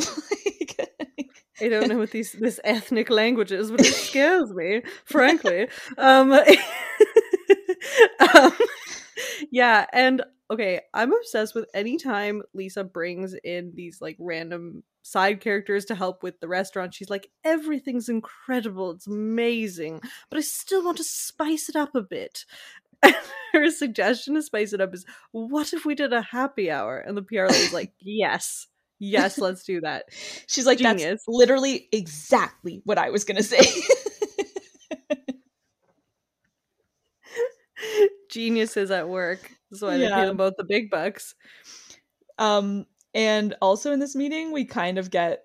I 1.62 1.70
don't 1.70 1.88
know 1.88 1.98
what 1.98 2.12
these 2.12 2.34
this 2.34 2.60
ethnic 2.64 3.10
language 3.10 3.52
is, 3.52 3.72
but 3.72 3.82
it 3.82 3.86
scares 3.94 4.52
me, 4.52 4.84
frankly. 5.06 5.68
Um, 5.98 6.34
um, 6.34 6.44
yeah, 9.52 9.86
and 9.94 10.24
okay, 10.52 10.82
I'm 10.94 11.14
obsessed 11.14 11.56
with 11.56 11.66
anytime 11.74 12.44
Lisa 12.54 12.84
brings 12.84 13.34
in 13.44 13.74
these 13.76 14.00
like 14.02 14.18
random 14.20 14.84
side 15.02 15.42
characters 15.42 15.86
to 15.86 15.96
help 15.96 16.24
with 16.24 16.40
the 16.40 16.48
restaurant. 16.48 16.94
She's 16.94 17.10
like, 17.10 17.30
everything's 17.44 18.10
incredible, 18.10 18.92
it's 18.92 19.08
amazing, 19.08 20.02
but 20.30 20.38
I 20.38 20.42
still 20.42 20.84
want 20.84 20.98
to 20.98 21.04
spice 21.04 21.70
it 21.70 21.76
up 21.76 21.96
a 21.96 22.02
bit. 22.02 22.46
her 23.54 23.70
suggestion 23.70 24.36
to 24.36 24.42
spice 24.42 24.74
it 24.74 24.82
up 24.82 24.94
is, 24.94 25.06
what 25.32 25.74
if 25.74 25.86
we 25.86 25.96
did 25.96 26.14
a 26.14 26.22
happy 26.22 26.72
hour? 26.72 26.98
And 26.98 27.18
the 27.18 27.22
PR 27.22 27.48
lady's 27.48 27.74
like, 27.74 27.94
yes. 28.00 28.68
Yes, 29.00 29.38
let's 29.38 29.66
do 29.66 29.82
that. 29.82 30.06
She's 30.48 30.66
like, 30.66 30.78
Genius. 30.78 31.04
that's 31.04 31.24
literally 31.28 31.90
exactly 31.92 32.82
what 32.86 32.98
I 32.98 33.10
was 33.10 33.26
gonna 33.26 33.44
say. 33.44 33.60
Geniuses 38.34 38.90
at 38.92 39.08
work. 39.08 39.52
That's 39.70 39.82
why 39.82 39.96
yeah. 39.96 40.10
they 40.10 40.16
pay 40.16 40.26
them 40.26 40.38
both 40.38 40.56
the 40.58 40.64
big 40.64 40.90
bucks. 40.90 41.36
Um, 42.40 42.88
and 43.14 43.56
also 43.62 43.92
in 43.92 44.00
this 44.00 44.16
meeting, 44.16 44.52
we 44.52 44.66
kind 44.66 44.98
of 44.98 45.12
get 45.12 45.44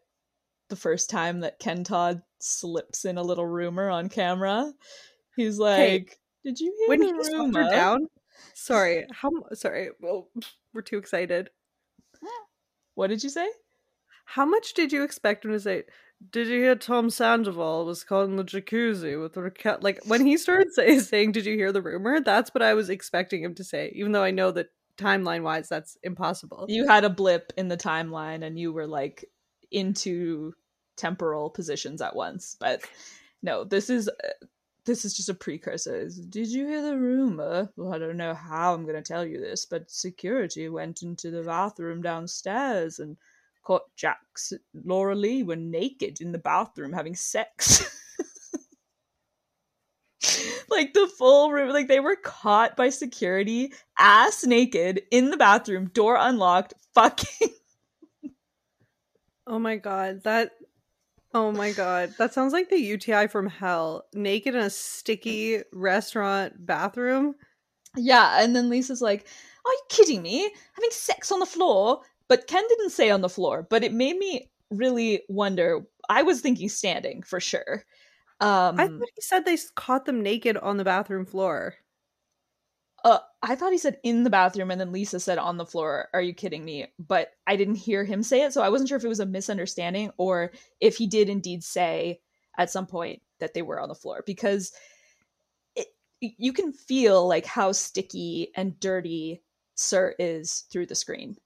the 0.70 0.76
first 0.76 1.10
time 1.10 1.40
that 1.40 1.58
Ken 1.58 1.84
Todd 1.84 2.22
slips 2.38 3.04
in 3.04 3.18
a 3.18 3.22
little 3.22 3.46
rumor 3.46 3.90
on 3.90 4.08
camera. 4.08 4.72
He's 5.36 5.58
like, 5.58 5.78
hey, 5.78 6.06
"Did 6.44 6.60
you 6.60 6.74
hear 6.78 6.88
when 6.88 7.00
the 7.00 7.06
he 7.06 7.36
rumor 7.36 7.70
down?" 7.70 8.08
Sorry, 8.54 9.06
how? 9.12 9.30
Sorry, 9.52 9.90
well, 10.00 10.28
we're 10.72 10.82
too 10.82 10.98
excited. 10.98 11.50
What 12.94 13.10
did 13.10 13.22
you 13.22 13.30
say? 13.30 13.48
How 14.24 14.44
much 14.44 14.74
did 14.74 14.92
you 14.92 15.04
expect 15.04 15.44
him 15.44 15.52
to 15.52 15.60
say? 15.60 15.84
Did 16.30 16.48
you 16.48 16.60
hear 16.60 16.74
Tom 16.74 17.10
Sandoval 17.10 17.86
was 17.86 18.04
in 18.10 18.36
the 18.36 18.44
jacuzzi 18.44 19.20
with 19.20 19.36
Raquel? 19.36 19.78
Like 19.80 20.00
when 20.04 20.26
he 20.26 20.36
started 20.36 20.72
say, 20.72 20.98
saying, 20.98 21.32
"Did 21.32 21.46
you 21.46 21.54
hear 21.54 21.72
the 21.72 21.82
rumor?" 21.82 22.20
That's 22.20 22.52
what 22.52 22.62
I 22.62 22.74
was 22.74 22.90
expecting 22.90 23.42
him 23.42 23.54
to 23.54 23.64
say, 23.64 23.92
even 23.94 24.12
though 24.12 24.24
I 24.24 24.32
know 24.32 24.50
that 24.50 24.70
timeline 24.96 25.42
wise 25.42 25.68
that's 25.68 25.96
impossible. 26.02 26.66
You 26.68 26.88
had 26.88 27.04
a 27.04 27.10
blip 27.10 27.52
in 27.56 27.68
the 27.68 27.76
timeline, 27.76 28.44
and 28.44 28.58
you 28.58 28.72
were 28.72 28.86
like 28.86 29.24
into 29.70 30.54
temporal 30.96 31.50
positions 31.50 32.02
at 32.02 32.16
once. 32.16 32.56
But 32.58 32.82
no, 33.42 33.64
this 33.64 33.88
is 33.88 34.08
uh, 34.08 34.46
this 34.84 35.04
is 35.04 35.14
just 35.14 35.28
a 35.28 35.34
precursor. 35.34 36.08
Did 36.28 36.48
you 36.48 36.66
hear 36.66 36.82
the 36.82 36.96
rumor? 36.96 37.70
Well, 37.76 37.94
I 37.94 37.98
don't 37.98 38.16
know 38.16 38.34
how 38.34 38.74
I'm 38.74 38.82
going 38.82 38.96
to 38.96 39.02
tell 39.02 39.24
you 39.24 39.38
this, 39.38 39.66
but 39.66 39.90
security 39.90 40.68
went 40.68 41.02
into 41.02 41.30
the 41.30 41.42
bathroom 41.42 42.02
downstairs 42.02 42.98
and 42.98 43.16
caught 43.68 43.94
Jax, 43.96 44.54
Laura-Leigh 44.72 45.42
were 45.42 45.54
naked 45.54 46.22
in 46.22 46.32
the 46.32 46.38
bathroom 46.38 46.90
having 46.90 47.14
sex. 47.14 47.84
like 50.70 50.94
the 50.94 51.06
full 51.18 51.52
room, 51.52 51.68
like 51.68 51.86
they 51.86 52.00
were 52.00 52.16
caught 52.16 52.78
by 52.78 52.88
security, 52.88 53.70
ass 53.98 54.46
naked 54.46 55.02
in 55.10 55.30
the 55.30 55.36
bathroom, 55.36 55.90
door 55.92 56.16
unlocked, 56.18 56.74
fucking. 56.94 57.50
Oh 59.50 59.58
my 59.58 59.76
god, 59.76 60.24
that 60.24 60.50
Oh 61.32 61.52
my 61.52 61.72
god, 61.72 62.12
that 62.18 62.34
sounds 62.34 62.52
like 62.52 62.68
the 62.68 62.76
UTI 62.76 63.28
from 63.28 63.46
hell. 63.46 64.04
Naked 64.12 64.54
in 64.54 64.60
a 64.60 64.68
sticky 64.68 65.62
restaurant 65.72 66.66
bathroom. 66.66 67.34
Yeah, 67.96 68.42
and 68.42 68.54
then 68.54 68.68
Lisa's 68.68 69.00
like, 69.00 69.26
"Are 69.64 69.72
you 69.72 69.80
kidding 69.88 70.20
me? 70.20 70.52
Having 70.74 70.90
sex 70.90 71.32
on 71.32 71.40
the 71.40 71.46
floor?" 71.46 72.02
But 72.28 72.46
Ken 72.46 72.64
didn't 72.68 72.90
say 72.90 73.10
on 73.10 73.22
the 73.22 73.28
floor, 73.28 73.66
but 73.68 73.82
it 73.82 73.92
made 73.92 74.18
me 74.18 74.50
really 74.70 75.22
wonder. 75.28 75.80
I 76.08 76.22
was 76.22 76.40
thinking 76.40 76.68
standing 76.68 77.22
for 77.22 77.40
sure. 77.40 77.84
Um, 78.40 78.78
I 78.78 78.86
thought 78.86 79.08
he 79.14 79.20
said 79.20 79.44
they 79.44 79.58
caught 79.74 80.04
them 80.04 80.22
naked 80.22 80.56
on 80.56 80.76
the 80.76 80.84
bathroom 80.84 81.26
floor. 81.26 81.74
Uh, 83.04 83.18
I 83.42 83.54
thought 83.54 83.72
he 83.72 83.78
said 83.78 83.98
in 84.02 84.24
the 84.24 84.30
bathroom, 84.30 84.70
and 84.70 84.80
then 84.80 84.92
Lisa 84.92 85.20
said 85.20 85.38
on 85.38 85.56
the 85.56 85.66
floor. 85.66 86.08
Are 86.12 86.20
you 86.20 86.34
kidding 86.34 86.64
me? 86.64 86.86
But 86.98 87.30
I 87.46 87.56
didn't 87.56 87.76
hear 87.76 88.04
him 88.04 88.22
say 88.22 88.42
it, 88.42 88.52
so 88.52 88.62
I 88.62 88.68
wasn't 88.68 88.88
sure 88.88 88.98
if 88.98 89.04
it 89.04 89.08
was 89.08 89.20
a 89.20 89.26
misunderstanding 89.26 90.10
or 90.18 90.52
if 90.80 90.96
he 90.96 91.06
did 91.06 91.28
indeed 91.28 91.64
say 91.64 92.20
at 92.58 92.70
some 92.70 92.86
point 92.86 93.22
that 93.40 93.54
they 93.54 93.62
were 93.62 93.80
on 93.80 93.88
the 93.88 93.94
floor 93.94 94.22
because 94.26 94.72
it, 95.76 95.86
you 96.20 96.52
can 96.52 96.72
feel 96.72 97.26
like 97.26 97.46
how 97.46 97.72
sticky 97.72 98.50
and 98.56 98.78
dirty 98.80 99.42
SUR 99.76 100.14
is 100.18 100.64
through 100.70 100.86
the 100.86 100.94
screen. 100.96 101.36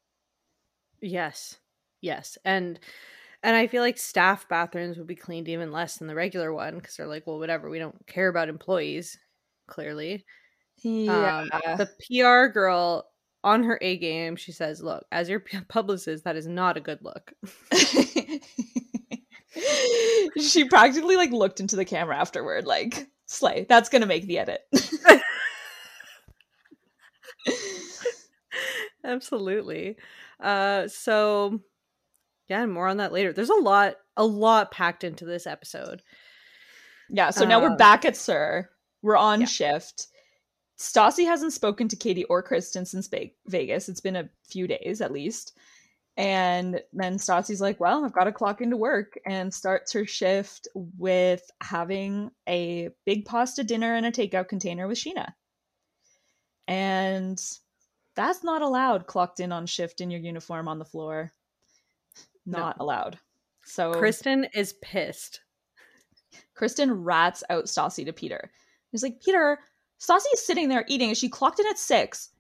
Yes, 1.02 1.58
yes, 2.00 2.38
and 2.44 2.78
and 3.42 3.56
I 3.56 3.66
feel 3.66 3.82
like 3.82 3.98
staff 3.98 4.48
bathrooms 4.48 4.98
would 4.98 5.06
be 5.08 5.16
cleaned 5.16 5.48
even 5.48 5.72
less 5.72 5.96
than 5.96 6.06
the 6.06 6.14
regular 6.14 6.52
one 6.52 6.76
because 6.76 6.96
they're 6.96 7.08
like, 7.08 7.26
well, 7.26 7.40
whatever. 7.40 7.68
We 7.68 7.80
don't 7.80 8.06
care 8.06 8.28
about 8.28 8.48
employees, 8.48 9.18
clearly. 9.66 10.24
Yeah. 10.82 11.46
Um, 11.52 11.76
the 11.76 11.90
PR 12.06 12.52
girl 12.52 13.08
on 13.44 13.64
her 13.64 13.78
A 13.82 13.96
game, 13.96 14.36
she 14.36 14.52
says, 14.52 14.80
"Look, 14.82 15.04
as 15.10 15.28
your 15.28 15.44
publicist, 15.68 16.24
that 16.24 16.36
is 16.36 16.46
not 16.46 16.76
a 16.76 16.80
good 16.80 17.00
look." 17.02 17.32
she 20.40 20.64
practically 20.64 21.16
like 21.16 21.32
looked 21.32 21.60
into 21.60 21.76
the 21.76 21.84
camera 21.84 22.16
afterward, 22.16 22.64
like, 22.64 23.08
"Slay, 23.26 23.66
that's 23.68 23.88
gonna 23.88 24.06
make 24.06 24.26
the 24.26 24.38
edit." 24.38 24.60
Absolutely. 29.04 29.96
Uh, 30.40 30.88
so 30.88 31.60
yeah, 32.48 32.66
more 32.66 32.88
on 32.88 32.98
that 32.98 33.12
later. 33.12 33.32
There's 33.32 33.50
a 33.50 33.54
lot, 33.54 33.96
a 34.16 34.24
lot 34.24 34.70
packed 34.70 35.04
into 35.04 35.24
this 35.24 35.46
episode. 35.46 36.02
Yeah. 37.10 37.30
So 37.30 37.44
now 37.44 37.60
we're 37.60 37.70
um, 37.70 37.76
back 37.76 38.04
at 38.04 38.16
SUR. 38.16 38.70
We're 39.02 39.16
on 39.16 39.40
yeah. 39.40 39.46
shift 39.46 40.06
Stassi 40.82 41.24
hasn't 41.24 41.52
spoken 41.52 41.86
to 41.88 41.96
Katie 41.96 42.24
or 42.24 42.42
Kristen 42.42 42.84
since 42.84 43.08
Vegas. 43.46 43.88
It's 43.88 44.00
been 44.00 44.16
a 44.16 44.28
few 44.48 44.66
days 44.66 45.00
at 45.00 45.12
least. 45.12 45.56
And 46.16 46.80
then 46.92 47.18
Stassi's 47.18 47.60
like, 47.60 47.78
well, 47.78 48.04
I've 48.04 48.12
got 48.12 48.24
to 48.24 48.32
clock 48.32 48.60
into 48.60 48.76
work 48.76 49.16
and 49.24 49.54
starts 49.54 49.92
her 49.92 50.04
shift 50.04 50.66
with 50.74 51.48
having 51.62 52.32
a 52.48 52.90
big 53.06 53.24
pasta 53.26 53.62
dinner 53.62 53.94
and 53.94 54.04
a 54.04 54.10
takeout 54.10 54.48
container 54.48 54.88
with 54.88 54.98
Scheana. 54.98 55.28
And 56.66 57.40
that's 58.14 58.44
not 58.44 58.62
allowed 58.62 59.06
clocked 59.06 59.40
in 59.40 59.52
on 59.52 59.66
shift 59.66 60.00
in 60.00 60.10
your 60.10 60.20
uniform 60.20 60.68
on 60.68 60.78
the 60.78 60.84
floor. 60.84 61.32
Not 62.46 62.78
no. 62.78 62.84
allowed. 62.84 63.18
So 63.64 63.92
Kristen 63.92 64.46
is 64.54 64.74
pissed. 64.74 65.40
Kristen 66.54 67.04
rats 67.04 67.44
out 67.50 67.64
Stassi 67.64 68.04
to 68.04 68.12
Peter. 68.12 68.50
He's 68.90 69.02
like, 69.02 69.22
Peter, 69.22 69.58
Stassi 70.00 70.32
is 70.34 70.44
sitting 70.44 70.68
there 70.68 70.84
eating 70.88 71.08
and 71.08 71.16
she 71.16 71.28
clocked 71.28 71.60
in 71.60 71.66
at 71.66 71.78
six. 71.78 72.30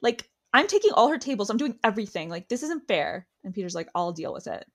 Like, 0.00 0.28
I'm 0.52 0.66
taking 0.66 0.92
all 0.92 1.08
her 1.08 1.18
tables. 1.18 1.48
I'm 1.48 1.56
doing 1.56 1.78
everything. 1.84 2.28
Like, 2.28 2.48
this 2.48 2.62
isn't 2.62 2.86
fair. 2.86 3.26
And 3.44 3.54
Peter's 3.54 3.74
like, 3.74 3.88
I'll 3.94 4.12
deal 4.12 4.32
with 4.32 4.46
it. 4.46 4.66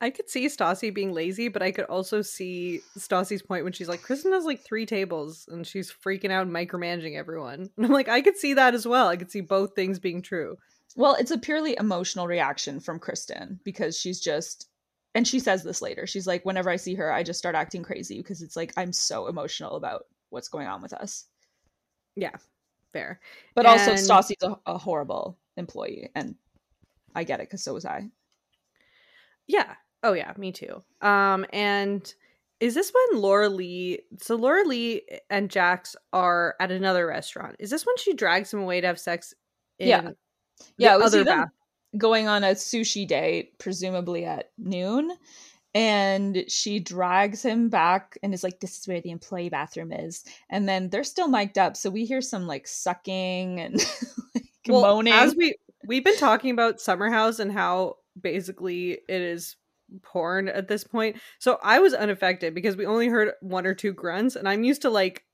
I 0.00 0.10
could 0.10 0.28
see 0.28 0.46
Stassi 0.46 0.92
being 0.92 1.12
lazy, 1.12 1.48
but 1.48 1.62
I 1.62 1.72
could 1.72 1.86
also 1.86 2.20
see 2.20 2.82
Stassi's 2.98 3.42
point 3.42 3.64
when 3.64 3.72
she's 3.72 3.88
like, 3.88 4.02
Kristen 4.02 4.32
has 4.32 4.44
like 4.44 4.60
three 4.60 4.84
tables 4.84 5.48
and 5.50 5.66
she's 5.66 5.90
freaking 5.90 6.30
out 6.30 6.46
and 6.46 6.54
micromanaging 6.54 7.16
everyone. 7.16 7.70
And 7.76 7.84
I'm 7.86 7.92
like, 7.92 8.08
I 8.08 8.20
could 8.20 8.36
see 8.36 8.54
that 8.54 8.74
as 8.74 8.86
well. 8.86 9.08
I 9.08 9.16
could 9.16 9.30
see 9.30 9.40
both 9.40 9.74
things 9.74 9.98
being 9.98 10.20
true. 10.20 10.56
Well, 10.96 11.14
it's 11.14 11.30
a 11.30 11.38
purely 11.38 11.76
emotional 11.78 12.26
reaction 12.26 12.78
from 12.80 12.98
Kristen 12.98 13.58
because 13.64 13.98
she's 13.98 14.20
just, 14.20 14.68
and 15.14 15.26
she 15.26 15.40
says 15.40 15.62
this 15.62 15.80
later. 15.80 16.06
She's 16.06 16.26
like, 16.26 16.44
whenever 16.44 16.68
I 16.68 16.76
see 16.76 16.94
her, 16.94 17.10
I 17.10 17.22
just 17.22 17.38
start 17.38 17.54
acting 17.54 17.82
crazy 17.82 18.18
because 18.18 18.42
it's 18.42 18.56
like, 18.56 18.72
I'm 18.76 18.92
so 18.92 19.28
emotional 19.28 19.76
about 19.76 20.04
what's 20.28 20.48
going 20.48 20.66
on 20.66 20.82
with 20.82 20.92
us. 20.92 21.24
Yeah, 22.16 22.36
fair. 22.92 23.20
But 23.54 23.66
and... 23.66 23.78
also, 23.78 23.92
Stassi's 23.92 24.42
a, 24.42 24.56
a 24.66 24.78
horrible 24.78 25.38
employee, 25.56 26.10
and 26.14 26.34
I 27.14 27.24
get 27.24 27.40
it 27.40 27.48
because 27.48 27.62
so 27.62 27.74
was 27.74 27.86
I. 27.86 28.10
Yeah. 29.46 29.74
Oh 30.06 30.12
yeah, 30.12 30.32
me 30.36 30.52
too. 30.52 30.84
Um, 31.02 31.44
and 31.52 32.14
is 32.60 32.74
this 32.74 32.92
when 32.94 33.20
Laura-Leigh? 33.20 34.02
So 34.20 34.36
Laura-Leigh 34.36 35.02
and 35.28 35.50
Jax 35.50 35.96
are 36.12 36.54
at 36.60 36.70
another 36.70 37.08
restaurant. 37.08 37.56
Is 37.58 37.70
this 37.70 37.84
when 37.84 37.96
she 37.96 38.14
drags 38.14 38.54
him 38.54 38.60
away 38.60 38.80
to 38.80 38.86
have 38.86 39.00
sex? 39.00 39.34
yeah. 39.80 40.12
Yeah. 40.78 40.96
Other 40.96 41.24
bath- 41.24 41.48
going 41.98 42.28
on 42.28 42.44
a 42.44 42.52
sushi 42.52 43.06
date, 43.06 43.58
presumably 43.58 44.24
at 44.24 44.50
noon, 44.56 45.10
and 45.74 46.44
she 46.46 46.78
drags 46.78 47.42
him 47.44 47.68
back 47.68 48.16
and 48.22 48.32
is 48.32 48.44
like, 48.44 48.60
"This 48.60 48.78
is 48.78 48.86
where 48.86 49.00
the 49.00 49.10
employee 49.10 49.48
bathroom 49.48 49.90
is." 49.90 50.24
And 50.48 50.68
then 50.68 50.88
they're 50.88 51.02
still 51.02 51.26
mic'd 51.28 51.58
up, 51.58 51.76
so 51.76 51.90
we 51.90 52.06
hear 52.06 52.22
some 52.22 52.46
like 52.46 52.68
sucking 52.68 53.60
and 53.60 53.74
like 54.36 54.44
well, 54.68 54.82
moaning. 54.82 55.12
as 55.12 55.34
we 55.34 55.56
we've 55.84 56.04
been 56.04 56.16
talking 56.16 56.52
about 56.52 56.80
Summer 56.80 57.10
House 57.10 57.40
and 57.40 57.50
how 57.50 57.96
basically 58.20 58.92
it 59.08 59.20
is 59.20 59.56
porn 60.02 60.48
at 60.48 60.68
this 60.68 60.84
point. 60.84 61.16
So 61.38 61.58
I 61.62 61.78
was 61.78 61.94
unaffected 61.94 62.54
because 62.54 62.76
we 62.76 62.86
only 62.86 63.08
heard 63.08 63.32
one 63.40 63.66
or 63.66 63.74
two 63.74 63.92
grunts, 63.92 64.36
and 64.36 64.48
I'm 64.48 64.64
used 64.64 64.82
to 64.82 64.90
like 64.90 65.24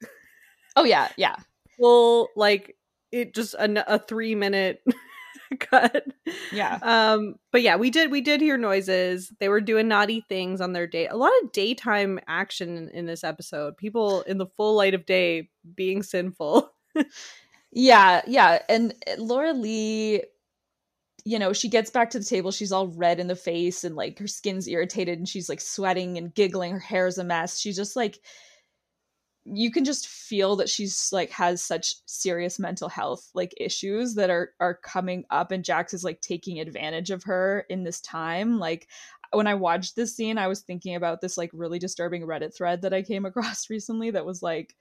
oh 0.76 0.84
yeah, 0.84 1.08
yeah, 1.16 1.36
full 1.78 2.28
like 2.36 2.76
it 3.10 3.34
just 3.34 3.54
a, 3.54 3.94
a 3.94 3.98
three 3.98 4.34
minute 4.34 4.82
cut. 5.60 6.04
Yeah. 6.52 6.78
Um. 6.82 7.36
But 7.50 7.62
yeah, 7.62 7.76
we 7.76 7.90
did 7.90 8.10
we 8.10 8.20
did 8.20 8.40
hear 8.40 8.56
noises. 8.56 9.32
They 9.38 9.48
were 9.48 9.60
doing 9.60 9.88
naughty 9.88 10.24
things 10.28 10.60
on 10.60 10.72
their 10.72 10.86
day. 10.86 11.06
A 11.08 11.16
lot 11.16 11.32
of 11.42 11.52
daytime 11.52 12.18
action 12.26 12.76
in, 12.76 12.88
in 12.90 13.06
this 13.06 13.24
episode. 13.24 13.76
People 13.76 14.22
in 14.22 14.38
the 14.38 14.46
full 14.56 14.74
light 14.74 14.94
of 14.94 15.06
day 15.06 15.50
being 15.74 16.02
sinful. 16.02 16.70
yeah, 17.72 18.22
yeah, 18.26 18.60
and 18.68 18.94
uh, 19.06 19.20
Laura-Leigh 19.20 20.24
you 21.24 21.38
know, 21.38 21.52
she 21.52 21.68
gets 21.68 21.90
back 21.90 22.10
to 22.10 22.18
the 22.18 22.24
table. 22.24 22.50
She's 22.50 22.72
all 22.72 22.88
red 22.88 23.20
in 23.20 23.28
the 23.28 23.36
face 23.36 23.84
and 23.84 23.94
like 23.94 24.18
her 24.18 24.26
skin's 24.26 24.66
irritated 24.66 25.18
and 25.18 25.28
she's 25.28 25.48
like 25.48 25.60
sweating 25.60 26.18
and 26.18 26.34
giggling. 26.34 26.72
Her 26.72 26.78
hair's 26.78 27.18
a 27.18 27.24
mess. 27.24 27.58
She's 27.58 27.76
just 27.76 27.94
like, 27.94 28.20
you 29.44 29.70
can 29.70 29.84
just 29.84 30.06
feel 30.06 30.56
that 30.56 30.68
she's 30.68 31.10
like 31.12 31.30
has 31.30 31.62
such 31.62 31.94
serious 32.06 32.58
mental 32.58 32.88
health 32.88 33.28
like 33.34 33.52
issues 33.56 34.14
that 34.14 34.30
are 34.30 34.50
are 34.60 34.74
coming 34.74 35.24
up 35.30 35.50
and 35.50 35.64
Jax 35.64 35.92
is 35.92 36.04
like 36.04 36.20
taking 36.20 36.60
advantage 36.60 37.10
of 37.10 37.24
her 37.24 37.66
in 37.68 37.82
this 37.82 38.00
time 38.00 38.60
like 38.60 38.86
when 39.32 39.48
I 39.48 39.54
watched 39.54 39.96
this 39.96 40.14
scene 40.14 40.38
I 40.38 40.46
was 40.46 40.60
thinking 40.60 40.94
about 40.94 41.20
this 41.20 41.36
like 41.36 41.50
really 41.52 41.80
disturbing 41.80 42.22
Reddit 42.22 42.54
thread 42.56 42.82
that 42.82 42.94
I 42.94 43.02
came 43.02 43.26
across 43.26 43.68
recently 43.68 44.12
that 44.12 44.24
was 44.24 44.42
like 44.42 44.76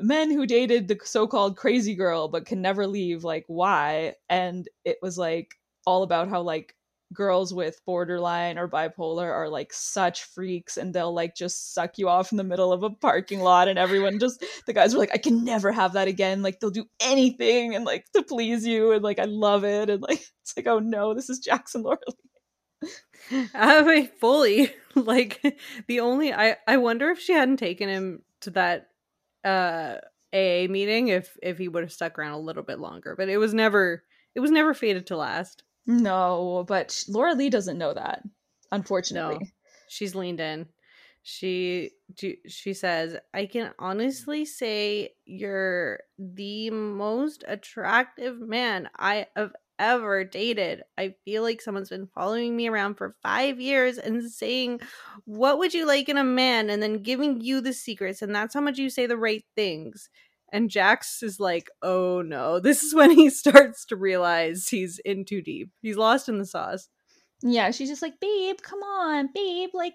men 0.00 0.30
who 0.30 0.46
dated 0.46 0.88
the 0.88 0.98
so-called 1.04 1.56
crazy 1.56 1.94
girl 1.94 2.28
but 2.28 2.46
can 2.46 2.60
never 2.62 2.86
leave 2.86 3.24
like 3.24 3.44
why? 3.48 4.14
And 4.28 4.68
it 4.84 4.98
was 5.02 5.18
like 5.18 5.54
all 5.86 6.02
about 6.02 6.28
how 6.28 6.42
like 6.42 6.74
girls 7.12 7.54
with 7.54 7.80
borderline 7.86 8.58
or 8.58 8.68
bipolar 8.68 9.30
are 9.32 9.48
like 9.48 9.72
such 9.72 10.24
freaks 10.24 10.76
and 10.76 10.92
they'll 10.92 11.14
like 11.14 11.36
just 11.36 11.72
suck 11.72 11.98
you 11.98 12.08
off 12.08 12.32
in 12.32 12.36
the 12.36 12.44
middle 12.44 12.72
of 12.72 12.82
a 12.82 12.90
parking 12.90 13.40
lot 13.40 13.68
and 13.68 13.78
everyone 13.78 14.18
just 14.18 14.44
the 14.66 14.72
guys 14.72 14.92
were 14.92 15.00
like 15.00 15.14
I 15.14 15.18
can 15.18 15.44
never 15.44 15.70
have 15.72 15.92
that 15.94 16.08
again. 16.08 16.42
Like 16.42 16.60
they'll 16.60 16.70
do 16.70 16.86
anything 17.00 17.74
and 17.74 17.84
like 17.84 18.06
to 18.12 18.22
please 18.22 18.66
you 18.66 18.92
and 18.92 19.02
like 19.02 19.18
I 19.18 19.24
love 19.24 19.64
it. 19.64 19.88
And 19.90 20.02
like 20.02 20.20
it's 20.42 20.56
like 20.56 20.66
oh 20.66 20.80
no 20.80 21.14
this 21.14 21.30
is 21.30 21.38
Jackson 21.38 21.82
Laura 21.82 21.98
I 23.54 23.82
mean, 23.82 24.08
fully 24.20 24.72
like 24.94 25.40
the 25.88 26.00
only 26.00 26.32
I 26.32 26.56
I 26.66 26.76
wonder 26.76 27.10
if 27.10 27.18
she 27.20 27.32
hadn't 27.32 27.58
taken 27.58 27.88
him 27.88 28.22
to 28.42 28.50
that 28.50 28.88
uh 29.46 29.98
AA 30.32 30.66
meeting 30.68 31.08
if 31.08 31.36
if 31.42 31.56
he 31.58 31.68
would 31.68 31.84
have 31.84 31.92
stuck 31.92 32.18
around 32.18 32.32
a 32.32 32.38
little 32.38 32.62
bit 32.62 32.80
longer. 32.80 33.14
But 33.16 33.28
it 33.28 33.38
was 33.38 33.54
never 33.54 34.02
it 34.34 34.40
was 34.40 34.50
never 34.50 34.74
fated 34.74 35.06
to 35.06 35.16
last. 35.16 35.62
No, 35.86 36.64
but 36.66 37.04
Laura-Leigh 37.08 37.50
doesn't 37.50 37.78
know 37.78 37.94
that. 37.94 38.22
Unfortunately, 38.72 39.38
no, 39.40 39.46
she's 39.88 40.14
leaned 40.14 40.40
in. 40.40 40.66
She 41.22 41.92
she 42.16 42.72
says, 42.72 43.16
"I 43.32 43.46
can 43.46 43.72
honestly 43.78 44.44
say 44.44 45.14
you're 45.24 46.00
the 46.18 46.70
most 46.70 47.44
attractive 47.46 48.40
man 48.40 48.88
I 48.96 49.26
have 49.36 49.52
ever 49.78 50.24
dated. 50.24 50.82
I 50.98 51.14
feel 51.24 51.42
like 51.42 51.60
someone's 51.60 51.88
been 51.88 52.08
following 52.14 52.56
me 52.56 52.68
around 52.68 52.96
for 52.96 53.16
five 53.22 53.60
years 53.60 53.98
and 53.98 54.30
saying, 54.30 54.80
What 55.24 55.58
would 55.58 55.74
you 55.74 55.86
like 55.86 56.08
in 56.08 56.16
a 56.16 56.24
man? 56.24 56.70
and 56.70 56.82
then 56.82 57.02
giving 57.02 57.40
you 57.40 57.60
the 57.60 57.72
secrets. 57.72 58.22
And 58.22 58.34
that's 58.34 58.54
how 58.54 58.60
much 58.60 58.78
you 58.78 58.90
say 58.90 59.06
the 59.06 59.16
right 59.16 59.44
things. 59.54 60.08
And 60.52 60.70
Jax 60.70 61.22
is 61.22 61.40
like, 61.40 61.68
Oh 61.82 62.22
no. 62.22 62.60
This 62.60 62.82
is 62.82 62.94
when 62.94 63.10
he 63.10 63.30
starts 63.30 63.84
to 63.86 63.96
realize 63.96 64.68
he's 64.68 64.98
in 65.04 65.24
too 65.24 65.42
deep. 65.42 65.70
He's 65.82 65.96
lost 65.96 66.28
in 66.28 66.38
the 66.38 66.46
sauce. 66.46 66.88
Yeah, 67.42 67.70
she's 67.70 67.88
just 67.88 68.02
like, 68.02 68.18
Babe, 68.20 68.56
come 68.62 68.82
on, 68.82 69.28
babe. 69.34 69.70
Like, 69.74 69.94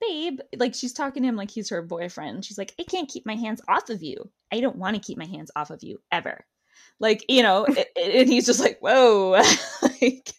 babe. 0.00 0.40
Like, 0.56 0.74
she's 0.74 0.92
talking 0.92 1.22
to 1.22 1.28
him 1.28 1.36
like 1.36 1.50
he's 1.50 1.70
her 1.70 1.82
boyfriend. 1.82 2.44
She's 2.44 2.58
like, 2.58 2.74
I 2.78 2.84
can't 2.84 3.08
keep 3.08 3.24
my 3.24 3.36
hands 3.36 3.62
off 3.68 3.88
of 3.88 4.02
you. 4.02 4.30
I 4.52 4.60
don't 4.60 4.76
want 4.76 4.94
to 4.94 5.02
keep 5.02 5.16
my 5.16 5.24
hands 5.26 5.50
off 5.56 5.70
of 5.70 5.82
you 5.82 5.98
ever 6.12 6.44
like 7.00 7.24
you 7.28 7.42
know 7.42 7.66
and 7.96 8.28
he's 8.28 8.46
just 8.46 8.60
like 8.60 8.78
whoa. 8.80 9.40
Like 9.82 10.32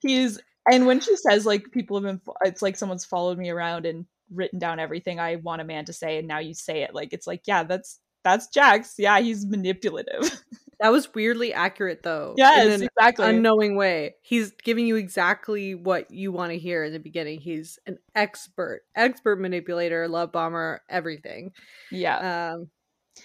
he's 0.00 0.40
and 0.70 0.86
when 0.86 1.00
she 1.00 1.16
says 1.16 1.46
like 1.46 1.70
people 1.70 1.96
have 1.96 2.04
been 2.04 2.20
it's 2.44 2.62
like 2.62 2.76
someone's 2.76 3.04
followed 3.04 3.38
me 3.38 3.50
around 3.50 3.86
and 3.86 4.06
written 4.30 4.58
down 4.58 4.80
everything 4.80 5.20
i 5.20 5.36
want 5.36 5.60
a 5.60 5.64
man 5.64 5.84
to 5.84 5.92
say 5.92 6.18
and 6.18 6.28
now 6.28 6.38
you 6.38 6.54
say 6.54 6.82
it. 6.82 6.94
Like 6.94 7.12
it's 7.12 7.26
like 7.26 7.42
yeah 7.46 7.64
that's 7.64 8.00
that's 8.24 8.48
jax. 8.48 8.94
Yeah 8.98 9.20
he's 9.20 9.46
manipulative. 9.46 10.30
That 10.80 10.90
was 10.90 11.14
weirdly 11.14 11.54
accurate 11.54 12.02
though 12.02 12.34
yes 12.36 12.80
exactly. 12.80 13.24
unknowing 13.24 13.76
way. 13.76 14.16
He's 14.20 14.50
giving 14.50 14.84
you 14.84 14.96
exactly 14.96 15.76
what 15.76 16.10
you 16.10 16.32
want 16.32 16.50
to 16.50 16.58
hear 16.58 16.82
in 16.82 16.92
the 16.92 16.98
beginning. 16.98 17.38
He's 17.38 17.78
an 17.86 17.98
expert 18.16 18.80
expert 18.96 19.40
manipulator 19.40 20.08
love 20.08 20.32
bomber 20.32 20.82
everything. 20.90 21.52
Yeah. 21.92 22.54
Um 22.54 22.70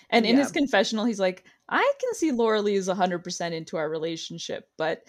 and 0.10 0.26
in 0.26 0.36
yeah. 0.36 0.44
his 0.44 0.52
confessional, 0.52 1.06
he's 1.06 1.20
like, 1.20 1.46
I 1.70 1.94
can 2.00 2.14
see 2.14 2.32
Laura-Leigh 2.32 2.76
is 2.76 2.88
100% 2.88 3.52
into 3.52 3.78
our 3.78 3.90
relationship, 3.90 4.70
but 4.78 5.04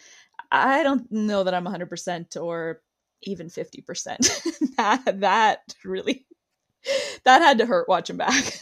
I 0.51 0.83
don't 0.83 1.11
know 1.11 1.45
that 1.45 1.55
I'm 1.55 1.67
100% 1.67 2.43
or 2.43 2.81
even 3.23 3.49
50%. 3.49 4.77
that, 4.77 5.21
that 5.21 5.75
really, 5.85 6.27
that 7.25 7.43
had 7.43 7.59
to 7.59 7.67
hurt 7.67 7.89
watching 7.89 8.17
back. 8.17 8.61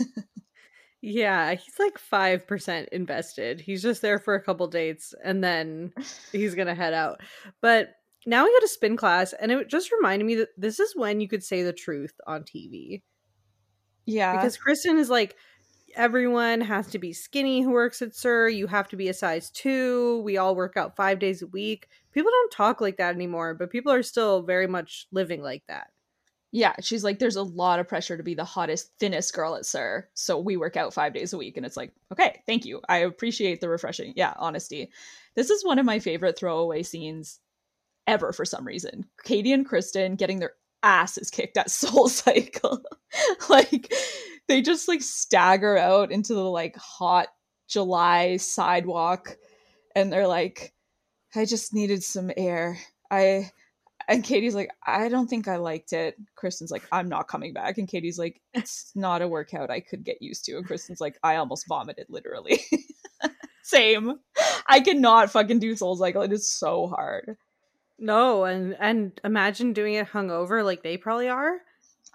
yeah, 1.00 1.54
he's 1.54 1.78
like 1.78 1.98
5% 1.98 2.88
invested. 2.88 3.60
He's 3.60 3.82
just 3.82 4.02
there 4.02 4.18
for 4.18 4.34
a 4.34 4.42
couple 4.42 4.66
dates 4.66 5.14
and 5.24 5.42
then 5.42 5.92
he's 6.32 6.54
going 6.54 6.68
to 6.68 6.74
head 6.74 6.92
out. 6.92 7.20
But 7.62 7.94
now 8.26 8.44
we 8.44 8.52
got 8.52 8.64
a 8.64 8.68
spin 8.68 8.96
class, 8.96 9.32
and 9.32 9.52
it 9.52 9.68
just 9.68 9.92
reminded 9.92 10.24
me 10.24 10.34
that 10.34 10.48
this 10.58 10.80
is 10.80 10.96
when 10.96 11.20
you 11.20 11.28
could 11.28 11.44
say 11.44 11.62
the 11.62 11.72
truth 11.72 12.12
on 12.26 12.42
TV. 12.42 13.02
Yeah. 14.04 14.36
Because 14.36 14.56
Kristen 14.56 14.98
is 14.98 15.08
like, 15.08 15.36
everyone 15.96 16.60
has 16.60 16.86
to 16.88 16.98
be 16.98 17.12
skinny 17.12 17.62
who 17.62 17.70
works 17.70 18.02
at 18.02 18.14
SUR. 18.14 18.48
You 18.48 18.66
have 18.66 18.88
to 18.88 18.96
be 18.96 19.08
a 19.08 19.14
size 19.14 19.50
two. 19.50 20.20
We 20.20 20.36
all 20.36 20.54
work 20.54 20.76
out 20.76 20.94
five 20.94 21.18
days 21.18 21.42
a 21.42 21.46
week. 21.46 21.88
People 22.12 22.30
don't 22.30 22.52
talk 22.52 22.80
like 22.80 22.98
that 22.98 23.14
anymore, 23.14 23.54
but 23.54 23.70
people 23.70 23.92
are 23.92 24.02
still 24.02 24.42
very 24.42 24.66
much 24.66 25.06
living 25.10 25.42
like 25.42 25.64
that. 25.68 25.88
Yeah, 26.52 26.74
she's 26.80 27.02
like, 27.02 27.18
there's 27.18 27.36
a 27.36 27.42
lot 27.42 27.80
of 27.80 27.88
pressure 27.88 28.16
to 28.16 28.22
be 28.22 28.34
the 28.34 28.44
hottest, 28.44 28.90
thinnest 28.98 29.34
girl 29.34 29.56
at 29.56 29.66
SUR. 29.66 30.08
So 30.14 30.38
we 30.38 30.56
work 30.56 30.76
out 30.76 30.94
five 30.94 31.12
days 31.12 31.32
a 31.32 31.38
week. 31.38 31.56
And 31.56 31.66
it's 31.66 31.76
like, 31.76 31.92
okay, 32.12 32.40
thank 32.46 32.64
you. 32.64 32.80
I 32.88 32.98
appreciate 32.98 33.60
the 33.60 33.68
refreshing, 33.68 34.12
yeah, 34.16 34.32
honesty. 34.38 34.90
This 35.34 35.50
is 35.50 35.64
one 35.64 35.78
of 35.78 35.84
my 35.84 35.98
favorite 35.98 36.38
throwaway 36.38 36.82
scenes 36.82 37.40
ever 38.06 38.32
for 38.32 38.44
some 38.44 38.66
reason. 38.66 39.06
Katie 39.24 39.52
and 39.52 39.66
Kristen 39.66 40.14
getting 40.14 40.38
their 40.38 40.52
asses 40.82 41.30
kicked 41.30 41.56
at 41.56 41.70
Soul 41.70 42.08
Cycle. 42.08 42.82
like 43.48 43.92
they 44.48 44.62
just 44.62 44.88
like 44.88 45.02
stagger 45.02 45.76
out 45.76 46.12
into 46.12 46.34
the 46.34 46.44
like 46.44 46.76
hot 46.76 47.28
July 47.68 48.36
sidewalk 48.36 49.36
and 49.94 50.12
they're 50.12 50.28
like, 50.28 50.72
I 51.34 51.44
just 51.44 51.74
needed 51.74 52.02
some 52.02 52.30
air. 52.36 52.78
I 53.10 53.50
and 54.08 54.22
Katie's 54.22 54.54
like, 54.54 54.70
I 54.86 55.08
don't 55.08 55.26
think 55.26 55.48
I 55.48 55.56
liked 55.56 55.92
it. 55.92 56.16
Kristen's 56.36 56.70
like, 56.70 56.84
I'm 56.92 57.08
not 57.08 57.28
coming 57.28 57.52
back. 57.52 57.78
And 57.78 57.88
Katie's 57.88 58.18
like, 58.18 58.40
it's 58.54 58.92
not 58.94 59.22
a 59.22 59.28
workout 59.28 59.70
I 59.70 59.80
could 59.80 60.04
get 60.04 60.22
used 60.22 60.44
to. 60.44 60.56
And 60.56 60.66
Kristen's 60.66 61.00
like, 61.00 61.18
I 61.22 61.36
almost 61.36 61.66
vomited, 61.66 62.06
literally. 62.08 62.60
Same. 63.62 64.20
I 64.68 64.78
cannot 64.80 65.32
fucking 65.32 65.58
do 65.58 65.74
Soul 65.74 65.96
Cycle. 65.96 66.22
It 66.22 66.32
is 66.32 66.52
so 66.52 66.86
hard. 66.86 67.36
No, 67.98 68.44
and 68.44 68.76
and 68.78 69.18
imagine 69.24 69.72
doing 69.72 69.94
it 69.94 70.08
hungover 70.08 70.64
like 70.64 70.82
they 70.82 70.96
probably 70.96 71.28
are. 71.28 71.58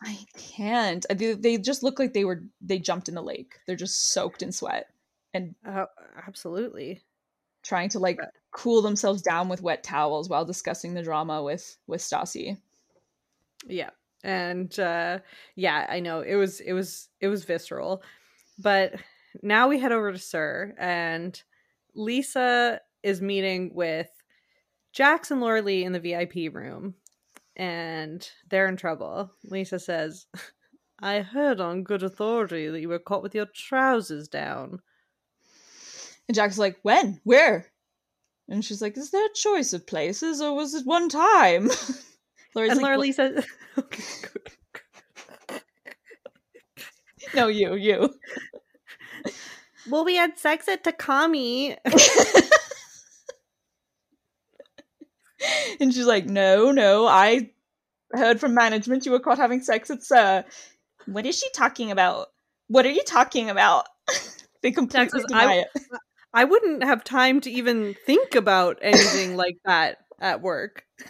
I 0.03 0.17
can't. 0.35 1.05
They, 1.09 1.33
they 1.33 1.57
just 1.57 1.83
look 1.83 1.99
like 1.99 2.13
they 2.13 2.25
were 2.25 2.43
they 2.59 2.79
jumped 2.79 3.07
in 3.07 3.15
the 3.15 3.21
lake. 3.21 3.59
They're 3.67 3.75
just 3.75 4.11
soaked 4.11 4.41
in 4.41 4.51
sweat 4.51 4.87
and 5.33 5.55
uh, 5.65 5.85
absolutely 6.27 7.01
trying 7.63 7.89
to 7.89 7.99
like 7.99 8.19
cool 8.51 8.81
themselves 8.81 9.21
down 9.21 9.47
with 9.47 9.61
wet 9.61 9.83
towels 9.83 10.27
while 10.27 10.45
discussing 10.45 10.93
the 10.93 11.03
drama 11.03 11.43
with 11.43 11.77
with 11.87 12.01
Stassi. 12.01 12.57
Yeah. 13.67 13.91
And 14.23 14.77
uh 14.79 15.19
yeah, 15.55 15.85
I 15.89 15.99
know. 15.99 16.21
It 16.21 16.35
was 16.35 16.59
it 16.59 16.73
was 16.73 17.09
it 17.19 17.27
was 17.27 17.45
visceral. 17.45 18.01
But 18.57 18.95
now 19.43 19.67
we 19.67 19.79
head 19.79 19.91
over 19.91 20.11
to 20.11 20.19
SUR 20.19 20.73
and 20.77 21.41
Lisa 21.95 22.81
is 23.03 23.21
meeting 23.21 23.71
with 23.73 24.09
Jax 24.93 25.31
and 25.31 25.41
Laura-Leigh 25.41 25.83
in 25.83 25.93
the 25.93 25.99
VIP 25.99 26.53
room 26.53 26.95
and 27.61 28.27
they're 28.49 28.67
in 28.67 28.75
trouble. 28.75 29.31
Lisa 29.43 29.77
says, 29.77 30.25
I 30.99 31.19
heard 31.19 31.61
on 31.61 31.83
good 31.83 32.01
authority 32.01 32.67
that 32.67 32.81
you 32.81 32.89
were 32.89 32.97
caught 32.97 33.21
with 33.21 33.35
your 33.35 33.45
trousers 33.55 34.27
down. 34.27 34.79
And 36.27 36.35
Jax's 36.35 36.57
like, 36.57 36.77
When? 36.81 37.21
Where? 37.23 37.67
And 38.49 38.65
she's 38.65 38.81
like, 38.81 38.97
Is 38.97 39.11
there 39.11 39.23
a 39.23 39.33
choice 39.35 39.73
of 39.73 39.85
places 39.85 40.41
or 40.41 40.55
was 40.55 40.73
it 40.73 40.87
one 40.87 41.07
time? 41.07 41.69
Lori's 42.55 42.71
and 42.71 42.81
like, 42.81 42.83
Laura 42.83 42.97
"What- 42.97 43.01
Lee 43.03 43.11
says, 43.11 43.45
okay, 43.77 44.03
no, 47.35 47.47
you, 47.47 47.75
you. 47.75 48.13
"Well, 49.89 50.03
we 50.03 50.15
had 50.15 50.37
sex 50.37 50.67
at 50.67 50.83
Takami." 50.83 51.77
and 55.79 55.93
she's 55.93 56.05
like, 56.05 56.25
no, 56.25 56.71
no, 56.71 57.07
I 57.07 57.51
heard 58.13 58.39
from 58.39 58.53
management 58.53 59.05
you 59.05 59.11
were 59.11 59.19
caught 59.19 59.37
having 59.37 59.61
sex 59.61 59.89
at 59.89 60.03
SUR. 60.03 60.45
What 61.05 61.25
is 61.25 61.37
she 61.39 61.47
talking 61.53 61.91
about? 61.91 62.27
What 62.67 62.85
are 62.85 62.91
you 62.91 63.03
talking 63.03 63.49
about? 63.49 63.87
they 64.61 64.71
completely 64.71 65.21
deny 65.27 65.45
"I- 65.45 65.55
it. 65.59 65.67
I 66.33 66.43
wouldn't 66.45 66.83
have 66.83 67.03
time 67.03 67.41
to 67.41 67.51
even 67.51 67.95
think 68.05 68.35
about 68.35 68.79
anything 68.81 69.35
like 69.35 69.57
that 69.65 69.97
at 70.19 70.41
work. 70.41 70.85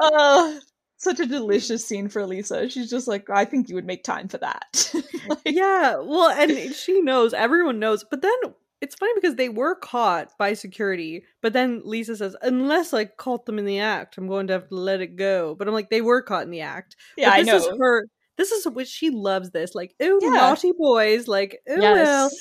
Oh, 0.00 0.60
such 0.96 1.20
a 1.20 1.26
delicious 1.26 1.84
scene 1.84 2.08
for 2.08 2.26
Lisa. 2.26 2.68
She's 2.68 2.90
just 2.90 3.08
like, 3.08 3.28
I 3.30 3.44
think 3.44 3.68
you 3.68 3.74
would 3.74 3.86
make 3.86 4.04
time 4.04 4.28
for 4.28 4.38
that. 4.38 4.92
Like, 5.28 5.40
yeah, 5.44 5.96
well, 5.98 6.30
and 6.30 6.74
she 6.74 7.02
knows, 7.02 7.34
everyone 7.34 7.78
knows. 7.78 8.02
But 8.02 8.22
then 8.22 8.32
it's 8.80 8.94
funny 8.94 9.12
because 9.16 9.34
they 9.36 9.48
were 9.48 9.74
caught 9.74 10.30
by 10.38 10.54
security. 10.54 11.24
But 11.42 11.52
then 11.52 11.82
Lisa 11.84 12.16
says, 12.16 12.36
unless 12.42 12.94
I 12.94 13.06
caught 13.06 13.46
them 13.46 13.58
in 13.58 13.64
the 13.64 13.80
act, 13.80 14.16
I'm 14.18 14.28
going 14.28 14.46
to 14.48 14.52
have 14.54 14.68
to 14.68 14.74
let 14.74 15.00
it 15.00 15.16
go. 15.16 15.54
But 15.54 15.66
I'm 15.68 15.74
like, 15.74 15.90
they 15.90 16.00
were 16.00 16.22
caught 16.22 16.44
in 16.44 16.50
the 16.50 16.60
act. 16.60 16.96
Yeah, 17.16 17.30
I 17.30 17.38
this 17.42 17.46
know. 17.46 17.56
is 17.56 17.78
her. 17.80 18.06
This 18.36 18.52
is 18.52 18.66
what 18.68 18.86
she 18.86 19.10
loves. 19.10 19.50
This 19.50 19.74
like, 19.74 19.94
ooh, 20.02 20.20
Yeah. 20.22 20.30
naughty 20.30 20.72
boys. 20.78 21.26
Like, 21.26 21.58
ooh, 21.70 21.78
well. 21.80 21.94
yes. 22.30 22.34